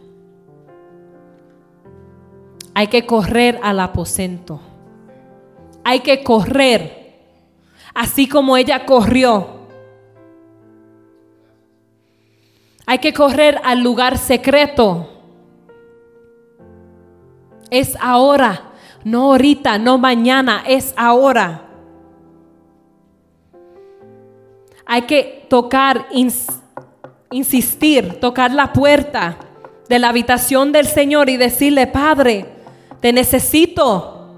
Hay 2.76 2.86
que 2.86 3.08
correr 3.08 3.60
al 3.64 3.80
aposento. 3.80 4.62
Hay 5.84 6.02
que 6.02 6.24
correr, 6.24 7.16
así 7.96 8.30
como 8.30 8.58
ella 8.58 8.86
corrió. 8.86 9.62
Hay 12.86 13.00
que 13.00 13.12
correr 13.12 13.60
al 13.64 13.82
lugar 13.82 14.20
secreto. 14.20 15.10
Es 17.72 17.98
ahora, 18.00 18.67
no 19.08 19.32
ahorita, 19.32 19.78
no 19.78 19.98
mañana, 19.98 20.64
es 20.68 20.94
ahora. 20.98 21.64
Hay 24.86 25.04
que 25.04 25.46
tocar, 25.50 26.08
insistir, 27.32 28.20
tocar 28.20 28.52
la 28.52 28.74
puerta 28.74 29.38
de 29.88 30.00
la 30.00 30.10
habitación 30.10 30.72
del 30.72 30.86
Señor 30.86 31.30
y 31.30 31.38
decirle, 31.38 31.88
Padre, 31.88 32.46
te 33.00 33.14
necesito. 33.14 34.30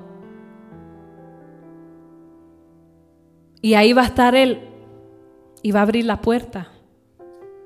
Y 3.62 3.74
ahí 3.74 3.94
va 3.94 4.04
a 4.04 4.06
estar 4.06 4.36
Él 4.36 4.62
y 5.64 5.72
va 5.72 5.80
a 5.80 5.84
abrir 5.84 6.06
la 6.06 6.22
puerta 6.22 6.70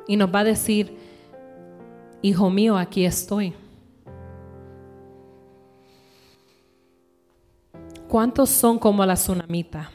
y 0.08 0.16
nos 0.16 0.34
va 0.34 0.40
a 0.40 0.44
decir, 0.46 0.98
Hijo 2.22 2.50
mío, 2.50 2.78
aquí 2.78 3.06
estoy. 3.06 3.54
¿Cuántos 8.14 8.52
son 8.52 8.78
como 8.78 9.04
la 9.08 9.16
tsunamita? 9.16 9.90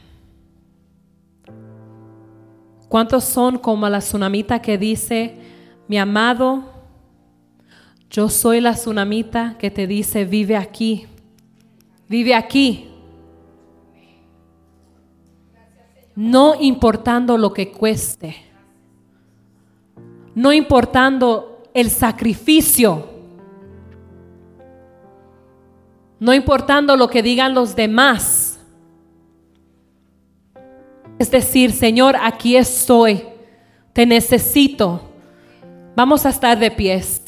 ¿Cuántos 2.89 3.23
son 3.23 3.57
como 3.57 3.87
la 3.87 3.99
tsunamita 3.99 4.61
que 4.61 4.77
dice, 4.77 5.37
mi 5.87 5.97
amado, 5.97 6.65
yo 8.09 8.27
soy 8.27 8.59
la 8.59 8.73
tsunamita 8.73 9.55
que 9.57 9.71
te 9.71 9.87
dice, 9.87 10.25
vive 10.25 10.57
aquí, 10.57 11.07
vive 12.09 12.35
aquí? 12.35 12.89
No 16.13 16.55
importando 16.59 17.37
lo 17.37 17.53
que 17.53 17.71
cueste, 17.71 18.35
no 20.35 20.51
importando 20.51 21.63
el 21.73 21.89
sacrificio, 21.89 23.08
no 26.19 26.33
importando 26.33 26.97
lo 26.97 27.09
que 27.09 27.23
digan 27.23 27.53
los 27.53 27.75
demás 27.75 28.49
es 31.19 31.29
decir, 31.29 31.73
Señor, 31.73 32.15
aquí 32.19 32.55
estoy, 32.55 33.25
te 33.91 34.05
necesito. 34.05 35.01
Vamos 35.93 36.25
a 36.25 36.29
estar 36.29 36.57
de 36.57 36.71
pies. 36.71 37.21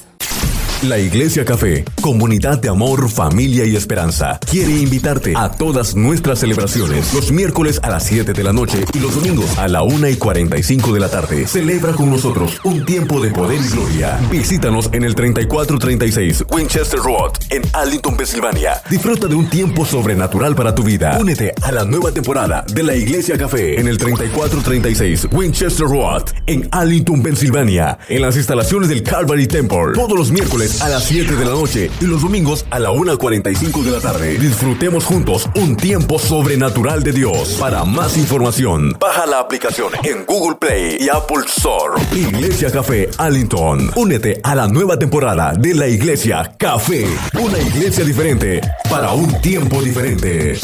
La 0.84 0.98
Iglesia 0.98 1.46
Café, 1.46 1.86
comunidad 2.02 2.60
de 2.60 2.68
amor, 2.68 3.08
familia 3.08 3.66
y 3.66 3.76
esperanza, 3.76 4.40
quiere 4.50 4.72
invitarte 4.72 5.34
a 5.38 5.52
todas 5.52 5.96
nuestras 5.96 6.40
celebraciones 6.40 7.14
los 7.14 7.32
miércoles 7.32 7.80
a 7.84 7.92
las 7.92 8.04
7 8.08 8.34
de 8.34 8.44
la 8.44 8.52
noche 8.52 8.84
y 8.92 9.00
los 9.00 9.14
domingos 9.14 9.60
a 9.60 9.68
la 9.68 9.84
1 9.84 10.10
y 10.10 10.16
45 10.16 10.92
de 10.92 11.00
la 11.00 11.08
tarde. 11.08 11.46
Celebra 11.46 11.94
con 11.94 12.10
nosotros 12.10 12.60
un 12.64 12.84
tiempo 12.84 13.22
de 13.22 13.30
poder 13.30 13.62
y 13.62 13.68
gloria. 13.68 14.20
Visítanos 14.32 14.90
en 14.92 15.04
el 15.04 15.14
3436 15.14 16.46
Winchester 16.50 17.00
Road 17.00 17.34
en 17.52 17.62
Arlington, 17.74 18.18
Pensilvania. 18.18 18.82
Disfruta 18.90 19.28
de 19.28 19.36
un 19.36 19.48
tiempo 19.52 19.86
sobrenatural 19.86 20.56
para 20.56 20.74
tu 20.74 20.82
vida. 20.82 21.16
Únete 21.22 21.54
a 21.62 21.72
la 21.72 21.86
nueva 21.86 22.12
temporada 22.12 22.66
de 22.74 22.82
la 22.82 22.96
Iglesia 22.96 23.38
Café 23.38 23.80
en 23.80 23.88
el 23.88 24.00
3436 24.00 25.28
Winchester 25.32 25.86
Road 25.86 26.24
en 26.48 26.68
Arlington, 26.72 27.22
Pensilvania, 27.22 28.00
en 28.10 28.24
las 28.24 28.36
instalaciones 28.36 28.90
del 28.90 29.04
Calvary 29.04 29.46
Temple. 29.46 29.94
Todos 29.94 30.18
los 30.18 30.32
miércoles 30.32 30.71
a 30.80 30.90
las 30.90 31.04
7 31.04 31.36
de 31.36 31.46
la 31.46 31.52
noche 31.52 31.92
y 32.00 32.06
los 32.06 32.22
domingos 32.22 32.66
a 32.70 32.80
la 32.80 32.92
1.45 32.92 33.84
de 33.84 33.92
la 33.92 34.00
tarde. 34.00 34.38
Disfrutemos 34.38 35.04
juntos 35.04 35.50
un 35.56 35.76
tiempo 35.76 36.18
sobrenatural 36.18 37.04
de 37.04 37.12
Dios. 37.12 37.58
Para 37.60 37.84
más 37.84 38.16
información, 38.16 38.96
baja 39.00 39.26
la 39.26 39.40
aplicación 39.40 39.92
en 40.04 40.26
Google 40.26 40.58
Play 40.58 40.98
y 41.00 41.10
Apple 41.10 41.44
Store. 41.48 42.02
Iglesia 42.14 42.72
Café 42.72 43.10
Allington. 43.18 43.92
Únete 43.96 44.40
a 44.44 44.56
la 44.56 44.68
nueva 44.68 44.98
temporada 44.98 45.54
de 45.54 45.74
la 45.74 45.88
Iglesia 45.88 46.56
Café. 46.58 47.06
Una 47.40 47.60
iglesia 47.60 48.06
diferente 48.06 48.62
para 48.90 49.12
un 49.14 49.42
tiempo 49.42 49.82
diferente. 49.82 50.58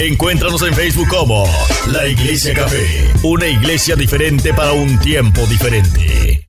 Encuéntranos 0.00 0.62
en 0.62 0.74
Facebook 0.74 1.08
como 1.08 1.44
La 1.92 2.06
Iglesia 2.06 2.52
Café, 2.52 2.84
una 3.22 3.46
iglesia 3.46 3.96
diferente 3.96 4.52
para 4.52 4.72
un 4.72 4.98
tiempo 4.98 5.40
diferente. 5.46 6.48